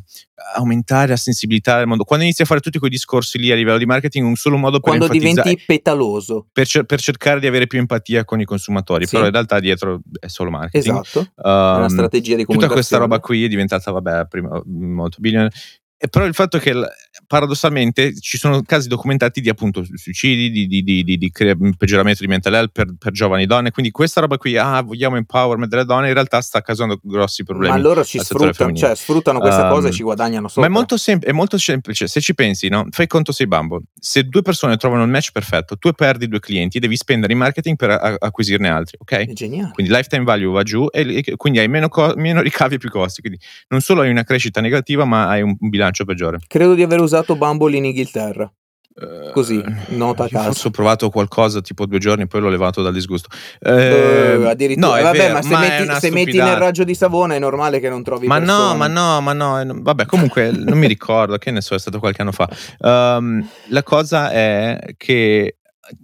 aumentare 0.57 1.09
la 1.09 1.17
sensibilità 1.17 1.79
del 1.79 1.87
mondo, 1.87 2.05
quando 2.05 2.25
inizi 2.25 2.43
a 2.43 2.45
fare 2.45 2.61
tutti 2.61 2.79
quei 2.79 2.91
discorsi 2.91 3.39
lì 3.39 3.51
a 3.51 3.55
livello 3.55 3.79
di 3.79 3.87
marketing, 3.87 4.27
un 4.27 4.37
solo 4.37 4.57
modo 4.57 4.81
per 4.81 4.97
Quando 4.97 5.09
diventi 5.09 5.61
petaloso. 5.67 6.47
per, 6.53 6.67
cer- 6.67 6.85
per 6.87 7.01
cercare 7.01 7.41
di 7.41 7.47
avere 7.47 7.67
più 7.67 7.79
empatia 7.79 8.25
con 8.25 8.41
i 8.41 8.45
consumatori, 8.45 9.07
Sì. 9.07 9.15
però 9.15 9.27
in 9.27 9.33
realtà 9.33 9.61
dietro 9.61 10.01
è 10.19 10.29
solo 10.29 10.51
marketing. 10.51 11.01
Esatto. 11.05 11.21
È 11.35 11.41
una 11.47 11.81
Um, 11.83 11.89
strategia 11.89 12.37
di 12.37 12.43
tutta 12.45 12.57
comunicazione. 12.57 12.73
questa 12.73 12.97
roba 12.99 13.19
qui 13.21 13.45
è 13.45 13.49
diventata, 13.49 13.91
vabbè, 13.91 14.27
prima 14.27 14.61
molto 14.67 15.17
billion. 15.21 15.49
E 15.97 16.09
però 16.09 16.27
il 16.27 16.35
fatto 16.35 16.59
che 16.59 16.75
l- 16.75 16.87
paradossalmente 17.27 18.19
ci 18.21 18.37
sono 18.39 18.63
casi 18.63 18.89
documentati 18.89 19.41
di 19.41 19.49
appunto 19.49 19.85
suicidi, 19.95 20.51
di, 20.51 20.67
di- 20.67 20.83
di- 20.83 21.03
di- 21.05 21.17
di 21.19 21.31
cre- 21.31 21.57
peggioramento 21.77 22.23
di 22.23 22.29
mental 22.29 22.55
health 22.55 22.71
per, 22.73 22.95
per 22.99 23.13
giovani 23.13 23.47
donne. 23.47 23.71
Quindi 23.71 23.91
questa 23.91 24.21
roba 24.21 24.37
qui, 24.37 24.57
ah, 24.57 24.83
vogliamo 24.83 25.17
empowerment 25.17 25.71
delle 25.71 25.85
donne, 25.85 26.09
in 26.09 26.13
realtà 26.15 26.41
sta 26.41 26.61
causando 26.63 26.99
grossi 27.03 27.45
problemi. 27.45 27.73
Ma 27.75 27.81
loro 27.81 28.05
ci 28.05 28.19
sfruttano, 28.19 28.73
cioè 28.75 28.95
sfruttano 28.95 29.39
questa 29.41 29.65
Um, 29.65 29.71
cosa 29.71 29.89
e 29.89 29.93
ci 29.93 30.03
guadagnano 30.03 30.49
sopra. 30.49 30.63
Ma 30.63 30.67
è 30.69 30.71
molto, 30.71 30.97
sem- 30.97 31.23
è 31.23 31.33
molto 31.33 31.57
semplice. 31.59 32.07
Se 32.09 32.21
ci 32.21 32.35
pensi, 32.35 32.69
no? 32.69 32.87
fai 32.91 33.07
conto 33.07 33.33
sei 33.33 33.47
Bumble. 33.47 33.83
Se 33.99 34.25
due 34.25 34.43
persone 34.43 34.77
trovano 34.77 35.05
il 35.05 35.11
match 35.11 35.31
perfetto, 35.33 35.77
tu 35.77 35.91
perdi 35.93 36.29
due 36.29 36.41
clienti, 36.41 36.79
devi 36.81 36.97
spendere 36.97 37.33
in 37.33 37.39
marketing 37.39 37.77
per 37.77 37.91
a- 37.91 38.17
acquisirne 38.19 38.69
altri, 38.69 38.99
ok? 39.01 39.13
È 39.13 39.33
geniale. 39.33 39.71
Quindi 39.73 39.93
lifetime 39.93 40.25
value 40.25 40.51
va 40.53 40.63
giù 40.65 40.87
e, 40.91 41.23
e 41.25 41.37
quindi 41.37 41.61
hai 41.61 41.69
meno, 41.69 41.89
co- 41.89 42.15
meno 42.17 42.41
ricavi 42.43 42.75
e 42.75 42.79
più 42.79 42.91
costi. 42.91 43.21
Quindi 43.21 43.39
non 43.69 43.81
solo 43.81 44.03
hai 44.03 44.11
una 44.11 44.25
crescita 44.25 44.61
negativa, 44.61 45.05
ma 45.05 45.29
hai 45.29 45.41
un, 45.43 45.57
un 45.59 45.69
bilancio 45.69 45.83
peggiore. 46.05 46.39
Credo 46.47 46.75
di 46.75 46.83
aver 46.83 47.01
usato 47.01 47.37
Bumble 47.37 47.77
in 47.77 47.85
Inghilterra. 47.85 48.51
Eh, 48.97 49.33
Così, 49.33 49.61
nota 49.89 50.25
a 50.25 50.29
caso. 50.29 50.45
Forse 50.45 50.69
ho 50.69 50.71
provato 50.71 51.11
qualcosa 51.11 51.61
tipo 51.61 51.85
due 51.85 51.99
giorni, 51.99 52.29
poi 52.29 52.41
l'ho 52.41 52.49
levato 52.49 52.81
dal 52.81 52.93
disgusto. 52.93 53.29
Eh, 53.59 53.73
Eh, 53.73 54.49
addirittura. 54.49 54.97
no, 54.97 55.03
Vabbè, 55.03 55.17
vero, 55.19 55.33
ma 55.35 55.43
se, 55.43 55.49
ma 55.51 55.59
metti, 55.59 55.95
se 55.99 56.11
metti 56.13 56.37
nel 56.39 56.57
raggio 56.57 56.85
di 56.85 56.95
Savona 56.95 57.35
è 57.35 57.41
normale 57.41 57.81
che 57.81 57.89
non 57.89 58.05
trovi 58.05 58.29
Ma 58.29 58.39
no, 58.39 58.45
persone. 58.47 58.77
ma 58.79 58.87
no, 58.87 59.21
ma 59.21 59.33
no, 59.33 59.61
eh, 59.61 59.65
no, 59.65 59.75
vabbè, 59.81 60.07
comunque 60.07 60.53
non 60.53 60.79
mi 60.79 60.87
ricordo, 60.87 61.37
che 61.39 61.51
ne 61.51 61.61
so, 61.61 61.75
è 61.75 61.79
stato 61.81 61.99
qualche 61.99 62.23
anno 62.23 62.31
fa. 62.31 62.49
Um, 62.79 63.45
la 63.71 63.83
cosa 63.83 64.31
è 64.31 64.95
che 64.97 65.57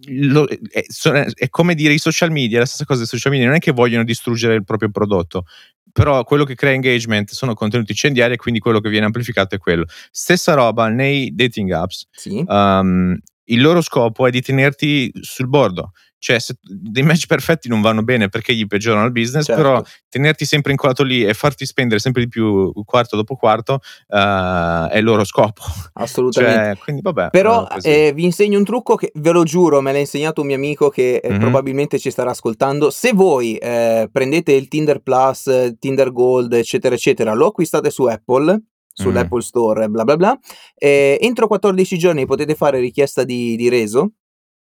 lo- 0.08 0.46
è, 0.46 0.84
è 1.32 1.48
come 1.48 1.74
dire 1.76 1.94
i 1.94 1.98
social 1.98 2.30
media, 2.32 2.58
la 2.58 2.66
stessa 2.66 2.84
cosa 2.84 2.98
dei 2.98 3.08
social 3.08 3.30
media, 3.30 3.46
non 3.46 3.56
è 3.56 3.60
che 3.60 3.70
vogliono 3.70 4.02
distruggere 4.02 4.54
il 4.54 4.64
proprio 4.64 4.90
prodotto, 4.90 5.44
però 5.92 6.24
quello 6.24 6.44
che 6.44 6.54
crea 6.54 6.72
engagement 6.72 7.30
sono 7.30 7.54
contenuti 7.54 7.92
incendiari 7.92 8.34
e 8.34 8.36
quindi 8.36 8.60
quello 8.60 8.80
che 8.80 8.88
viene 8.88 9.06
amplificato 9.06 9.54
è 9.54 9.58
quello. 9.58 9.84
Stessa 10.10 10.54
roba 10.54 10.88
nei 10.88 11.34
dating 11.34 11.70
apps, 11.70 12.06
Sì. 12.12 12.42
um, 12.46 13.16
il 13.44 13.60
loro 13.60 13.80
scopo 13.80 14.26
è 14.26 14.30
di 14.30 14.40
tenerti 14.42 15.10
sul 15.20 15.48
bordo. 15.48 15.90
Cioè, 16.22 16.38
se 16.38 16.54
dei 16.60 17.02
match 17.02 17.24
perfetti 17.26 17.66
non 17.68 17.80
vanno 17.80 18.02
bene 18.02 18.28
perché 18.28 18.54
gli 18.54 18.66
peggiorano 18.66 19.06
il 19.06 19.10
business, 19.10 19.46
Certo. 19.46 19.62
però 19.62 19.82
tenerti 20.10 20.44
sempre 20.44 20.70
incollato 20.72 21.02
lì 21.02 21.24
e 21.24 21.32
farti 21.32 21.64
spendere 21.64 21.98
sempre 21.98 22.22
di 22.24 22.28
più 22.28 22.70
quarto 22.84 23.16
dopo 23.16 23.36
quarto 23.36 23.80
eh, 24.06 24.88
è 24.90 24.98
il 24.98 25.04
loro 25.04 25.24
scopo. 25.24 25.62
Assolutamente. 25.94 26.64
Cioè, 26.74 26.76
quindi 26.78 27.00
vabbè. 27.02 27.30
Però 27.30 27.66
eh, 27.82 28.08
eh, 28.08 28.12
vi 28.12 28.24
insegno 28.24 28.58
un 28.58 28.64
trucco 28.64 28.96
che 28.96 29.10
ve 29.14 29.30
lo 29.30 29.44
giuro, 29.44 29.80
me 29.80 29.92
l'ha 29.92 29.98
insegnato 29.98 30.42
un 30.42 30.48
mio 30.48 30.56
amico 30.56 30.90
che 30.90 31.16
eh, 31.16 31.32
Mhm. 31.32 31.38
probabilmente 31.38 31.98
ci 31.98 32.10
starà 32.10 32.30
ascoltando. 32.32 32.90
Se 32.90 33.12
voi 33.14 33.56
eh, 33.56 34.06
prendete 34.12 34.52
il 34.52 34.68
Tinder 34.68 35.00
Plus, 35.00 35.74
Tinder 35.78 36.12
Gold, 36.12 36.52
eccetera, 36.52 36.94
eccetera, 36.94 37.32
lo 37.32 37.46
acquistate 37.46 37.88
su 37.90 38.04
Apple, 38.04 38.60
sull'Apple 38.92 39.38
Mhm. 39.38 39.42
Store, 39.42 39.88
bla 39.88 40.04
bla 40.04 40.16
bla, 40.16 40.38
eh, 40.76 41.16
entro 41.22 41.46
14 41.46 41.96
giorni 41.96 42.26
potete 42.26 42.54
fare 42.54 42.78
richiesta 42.78 43.24
di, 43.24 43.56
di 43.56 43.70
reso 43.70 44.10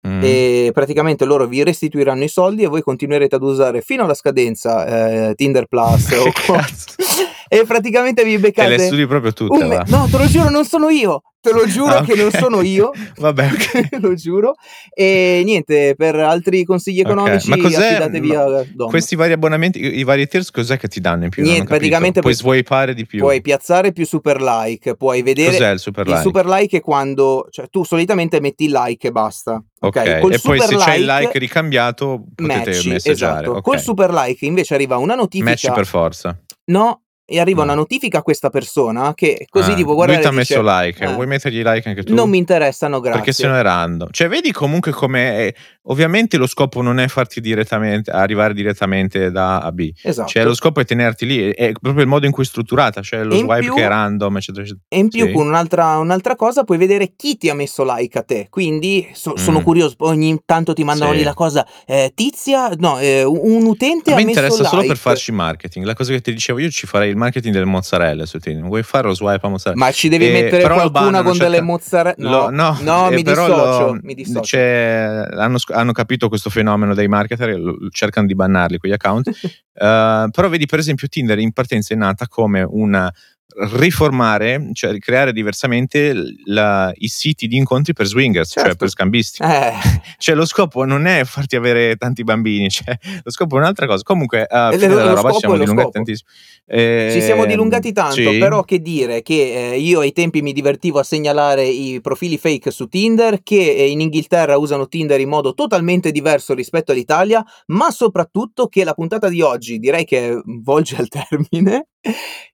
Mm. 0.06 0.22
e 0.24 0.70
praticamente 0.72 1.26
loro 1.26 1.48
vi 1.48 1.64
restituiranno 1.64 2.24
i 2.24 2.28
soldi 2.28 2.62
e 2.62 2.68
voi 2.68 2.84
continuerete 2.84 3.36
ad 3.36 3.42
usare 3.42 3.82
fino 3.82 4.04
alla 4.04 4.14
scadenza 4.14 5.30
eh, 5.30 5.36
Tinder 5.36 5.66
Plus 5.66 6.12
o? 6.14 6.32
e 7.60 7.66
praticamente 7.66 8.24
vi 8.24 8.32
Te 8.32 8.38
le 8.38 8.42
beccate 8.42 8.78
studi 8.86 9.08
proprio 9.08 9.34
tutte, 9.34 9.64
me- 9.66 9.84
no 9.88 10.08
te 10.10 10.18
lo 10.18 10.26
giuro 10.28 10.50
non 10.50 10.66
sono 10.66 10.90
io 10.90 11.22
te 11.42 11.52
lo 11.54 11.68
giuro 11.68 11.98
Ah, 11.98 12.04
che 12.04 12.16
non 12.16 12.32
sono 12.32 12.62
io 12.62 12.90
Vabbè, 13.20 13.46
ok. 13.52 13.90
te 13.90 14.00
lo 14.00 14.14
giuro 14.16 14.54
e 14.94 15.42
niente 15.46 15.94
per 15.96 16.16
altri 16.16 16.64
consigli 16.64 17.00
economici 17.02 17.50
ma 17.50 17.58
cos'è- 17.58 17.86
affidatevi 17.86 18.28
ma 18.28 18.44
a 18.44 18.66
Dom 18.68 18.90
Questi 18.90 19.16
vari 19.16 19.34
abbonamenti, 19.34 19.80
i, 19.80 20.04
vari 20.04 20.28
tiers, 20.28 20.50
cos'è 20.52 20.78
che 20.78 20.88
ti 20.88 21.00
danno 21.00 21.26
in 21.26 21.30
più? 21.30 21.44
Niente, 21.44 21.66
praticamente 21.66 22.22
puoi 22.22 22.34
swipeare 22.34 22.94
di 22.96 23.06
più. 23.06 23.20
puoi 23.20 23.42
piazzare 23.42 23.92
più 23.92 24.06
super 24.06 24.42
like 24.42 24.96
puoi 24.96 25.22
vedere 25.22 25.52
Cos'è 25.52 25.70
il 25.72 25.80
super 25.80 26.06
il 26.08 26.12
like? 26.14 26.24
super 26.24 26.46
like 26.48 26.78
è 26.78 26.82
quando 26.82 27.48
cioè 27.52 27.68
tu 27.70 27.84
solitamente 27.84 28.40
metti 28.42 28.68
like 28.70 29.08
e 29.08 29.12
basta 29.12 29.62
ok, 29.82 30.20
Col 30.20 30.34
e 30.34 30.40
poi 30.40 30.60
se 30.60 30.66
super 30.68 30.78
c'è 30.80 30.96
il 30.96 31.06
like 31.06 31.38
ricambiato 31.38 32.24
potete 32.34 32.58
matchi, 32.72 32.90
messaggiare. 32.90 33.46
esatto. 33.46 33.62
Col 33.62 33.80
super 33.80 34.12
like 34.12 34.46
invece 34.46 34.74
arriva 34.74 34.98
una 34.98 35.14
Match 35.14 35.36
notifica. 35.36 35.72
per 35.74 35.86
forza. 35.86 36.40
No, 36.68 37.02
e 37.26 37.40
arriva 37.40 37.60
No. 37.60 37.72
una 37.72 37.74
notifica 37.76 38.20
a 38.20 38.22
questa 38.22 38.50
persona 38.50 39.14
che 39.16 39.48
così 39.50 39.72
Ah, 39.72 39.76
tipo 39.76 39.96
guardare 39.96 40.20
Lui 40.22 40.30
ti 40.30 40.36
ha 40.36 40.40
dice, 40.40 40.58
messo 40.60 40.80
like, 40.80 41.04
eh, 41.04 41.14
vuoi 41.14 41.26
mettergli 41.28 41.64
like 41.64 41.90
anche 41.90 42.04
tu? 42.04 42.14
Non 42.14 42.30
mi 42.30 42.38
interessano, 42.38 43.00
grazie. 43.00 43.20
Perché 43.22 43.34
se 43.34 43.48
no 43.48 43.56
è 43.58 43.62
random. 43.62 44.10
Cioè, 44.12 44.28
vedi 44.28 44.52
comunque 44.52 44.92
come. 44.92 45.54
Ovviamente 45.88 46.38
lo 46.38 46.48
scopo 46.48 46.82
non 46.82 47.00
è 47.00 47.08
farti 47.08 47.42
direttamente 47.42 48.12
arrivare 48.12 48.54
direttamente 48.54 49.32
da 49.32 49.58
A 49.58 49.66
a 49.66 49.72
B. 49.72 49.92
Esatto. 50.02 50.28
Cioè, 50.30 50.44
lo 50.44 50.54
scopo 50.54 50.80
è 50.80 50.86
tenerti 50.86 51.26
lì. 51.26 51.50
È 51.52 51.72
proprio 51.80 52.04
il 52.04 52.10
modo 52.10 52.26
in 52.26 52.32
cui 52.32 52.44
è 52.44 52.46
strutturata. 52.46 53.02
Cioè, 53.02 53.24
lo 53.24 53.34
E 53.36 53.38
swipe 53.40 53.60
più- 53.60 53.74
che 53.76 53.84
è 53.84 53.88
random, 53.88 54.38
eccetera, 54.38 54.64
eccetera. 54.64 54.86
E 54.90 54.98
in 54.98 55.10
più 55.10 55.26
Sì. 55.26 55.32
con 55.32 55.48
un'altra, 55.48 55.98
un'altra 55.98 56.36
cosa 56.36 56.64
puoi 56.64 56.78
vedere 56.78 57.14
chi 57.16 57.38
ti 57.38 57.50
ha 57.50 57.54
messo 57.56 57.84
like 57.86 58.18
a 58.18 58.24
te. 58.24 58.48
Quindi 58.50 59.10
so- 59.14 59.38
sono 59.38 59.60
Mm. 59.60 59.64
curioso, 59.64 59.96
ogni 60.00 60.40
tanto 60.46 60.74
ti 60.74 60.84
mandano 60.84 61.12
Sì. 61.12 61.18
lì 61.18 61.24
la 61.24 61.34
cosa, 61.34 61.66
eh, 61.86 62.12
Tizia, 62.16 62.70
no, 62.78 63.00
eh, 63.00 63.24
un 63.24 63.66
utente 63.66 64.12
A 64.12 64.14
ha 64.14 64.18
me 64.18 64.26
messo 64.26 64.40
interessa 64.40 64.64
solo 64.64 64.82
like. 64.82 64.94
per 64.94 65.02
farci 65.02 65.32
marketing. 65.32 65.86
La 65.86 65.94
cosa 65.94 66.12
che 66.14 66.22
ti 66.22 66.32
dicevo 66.34 66.60
io 66.60 66.70
ci 66.70 66.88
farei 66.88 67.10
il 67.10 67.18
marketing 67.18 67.54
del 67.54 67.66
mozzarella 67.66 68.26
su 68.26 68.40
Tinder. 68.40 68.64
Vuoi 68.66 68.84
fare 68.84 69.08
lo 69.08 69.14
swipe 69.14 69.46
a 69.46 69.50
mozzarella? 69.50 69.84
Ma 69.86 69.92
ci 69.92 70.08
devi 70.10 70.28
Eh, 70.28 70.32
mettere 70.32 70.64
qualcuna 70.64 71.22
con 71.24 71.34
cerca- 71.34 71.50
delle 71.50 71.62
mozzarella? 71.62 72.30
No, 72.30 72.30
Lo- 72.30 72.50
no, 72.82 73.10
eh, 73.10 73.14
mi 73.16 73.22
dissocio, 73.24 73.48
lo- 73.92 74.00
mi 74.02 74.14
dissocio. 74.14 74.40
c'è- 74.42 75.28
hanno, 75.34 75.58
sc- 75.58 75.72
hanno 75.76 75.92
capito 75.92 76.30
questo 76.30 76.50
fenomeno 76.50 76.94
dei 76.94 77.08
marketer 77.08 77.50
e 77.50 77.60
cercano 77.92 78.28
di 78.28 78.36
bannarli 78.36 78.78
quegli 78.78 78.94
account. 78.94 79.30
Eh, 79.78 80.30
però 80.32 80.48
vedi, 80.48 80.66
per 80.68 80.80
esempio, 80.80 81.10
Tinder 81.10 81.38
in 81.38 81.52
partenza 81.52 81.94
è 81.94 81.98
nata 81.98 82.30
come 82.30 82.66
una 82.66 83.14
riformare, 83.58 84.70
cioè 84.74 84.92
ricreare 84.92 85.32
diversamente 85.32 86.14
la, 86.46 86.92
i 86.96 87.08
siti 87.08 87.48
di 87.48 87.56
incontri 87.56 87.94
per 87.94 88.06
swingers, 88.06 88.50
certo. 88.50 88.70
cioè 88.70 88.78
per 88.78 88.90
scambisti. 88.90 89.44
Eh. 89.44 89.74
Cioè 90.18 90.36
lo 90.36 90.46
scopo 90.46 90.86
non 90.86 91.06
è 91.06 91.24
farti 91.24 91.56
avere 91.56 91.96
tanti 91.98 92.24
bambini, 92.24 92.70
cioè, 92.70 92.98
lo 93.24 93.32
scopo 93.32 93.56
è 93.56 93.60
un'altra 93.60 93.86
cosa. 93.86 94.04
Comunque, 94.04 94.44
a 94.44 94.70
uh, 94.70 94.72
fine 94.72 94.88
della 94.88 95.14
roba 95.14 95.32
ci 95.32 95.40
siamo 95.40 95.58
dilungati 95.58 95.92
tantissimo. 95.92 96.30
Eh, 96.66 97.10
ci 97.14 97.22
siamo 97.22 97.46
dilungati 97.46 97.92
tanto, 97.92 98.32
sì. 98.32 98.38
però 98.38 98.64
che 98.64 98.80
dire 98.80 99.22
che 99.22 99.74
eh, 99.74 99.80
io 99.80 100.00
ai 100.00 100.12
tempi 100.12 100.42
mi 100.42 100.52
divertivo 100.52 101.00
a 101.00 101.04
segnalare 101.04 101.66
i 101.66 102.02
profili 102.02 102.38
fake 102.38 102.72
su 102.72 102.88
Tinder, 102.88 103.44
che 103.44 103.76
eh, 103.76 103.90
in 103.90 104.02
Inghilterra 104.02 104.58
usano 104.58 104.88
Tinder 104.88 105.20
in 105.20 105.30
modo 105.30 105.54
totalmente 105.54 106.12
diverso 106.12 106.54
rispetto 106.54 106.92
all'Italia, 106.92 107.44
ma 107.68 107.92
soprattutto 107.92 108.68
che 108.68 108.84
la 108.84 108.94
puntata 108.94 109.30
di 109.30 109.42
oggi 109.42 109.78
direi 109.78 110.06
che 110.06 110.42
volge 110.44 110.96
al 110.96 111.08
termine 111.08 111.88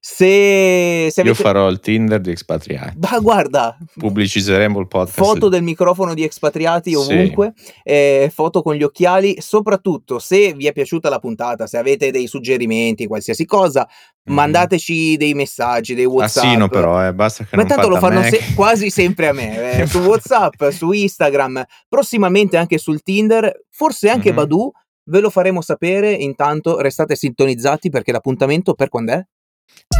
se, 0.04 1.08
se 1.10 1.20
avete... 1.20 1.28
Io 1.28 1.34
farò 1.34 1.68
il 1.68 1.78
Tinder 1.78 2.20
di 2.20 2.32
espatriati. 2.32 2.96
Ma 2.98 3.18
guarda, 3.20 3.76
pubblicizzeremo 3.98 4.80
il 4.80 4.88
podcast. 4.88 5.18
Foto 5.18 5.48
del 5.48 5.62
microfono 5.62 6.14
di 6.14 6.24
espatriati 6.24 6.94
ovunque, 6.94 7.52
sì. 7.54 7.72
eh, 7.84 8.30
foto 8.32 8.62
con 8.62 8.74
gli 8.74 8.82
occhiali. 8.82 9.36
Soprattutto, 9.40 10.18
se 10.18 10.54
vi 10.54 10.66
è 10.66 10.72
piaciuta 10.72 11.08
la 11.08 11.18
puntata, 11.18 11.66
se 11.66 11.76
avete 11.76 12.10
dei 12.10 12.26
suggerimenti, 12.26 13.06
qualsiasi 13.06 13.44
cosa, 13.44 13.86
mm. 13.88 14.34
mandateci 14.34 15.16
dei 15.16 15.34
messaggi, 15.34 15.94
dei 15.94 16.06
WhatsApp. 16.06 16.44
Assino 16.44 16.68
però, 16.68 17.06
eh, 17.06 17.12
basta 17.12 17.44
che 17.44 17.54
Ma 17.56 17.64
tanto 17.64 17.88
lo 17.88 17.96
fanno 17.96 18.22
se- 18.22 18.54
quasi 18.54 18.90
sempre 18.90 19.28
a 19.28 19.32
me, 19.32 19.80
eh, 19.82 19.86
su 19.86 19.98
WhatsApp, 19.98 20.68
su 20.70 20.90
Instagram, 20.92 21.62
prossimamente 21.88 22.56
anche 22.56 22.78
sul 22.78 23.02
Tinder, 23.02 23.64
forse 23.70 24.08
anche 24.08 24.30
mm-hmm. 24.30 24.36
Badu. 24.36 24.72
Ve 25.04 25.18
lo 25.18 25.30
faremo 25.30 25.60
sapere. 25.60 26.12
Intanto 26.12 26.80
restate 26.80 27.16
sintonizzati 27.16 27.90
perché 27.90 28.12
l'appuntamento 28.12 28.74
per 28.74 28.88
quando 28.88 29.12
è? 29.12 29.26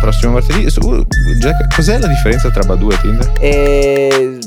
Prossimo 0.01 0.33
martedì. 0.33 0.67
Uh, 0.81 1.07
Jack, 1.39 1.75
cos'è 1.75 1.99
la 1.99 2.09
differenza 2.09 2.51
tra 2.51 2.63
Badu 2.65 2.91
e 2.91 2.99
Tinder? 3.01 3.33
Eh, 3.39 4.39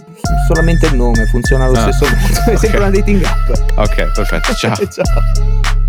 solamente 0.48 0.88
il 0.88 0.96
nome, 0.96 1.26
funziona 1.28 1.66
allo 1.66 1.78
ah, 1.78 1.92
stesso 1.92 2.06
modo. 2.06 2.40
Okay. 2.40 2.54
È 2.56 2.58
sempre 2.58 2.80
una 2.80 2.90
dating 2.90 3.24
app. 3.24 3.50
Ok, 3.76 4.12
perfetto. 4.12 4.54
Ciao. 4.54 4.76
Ciao. 4.88 5.84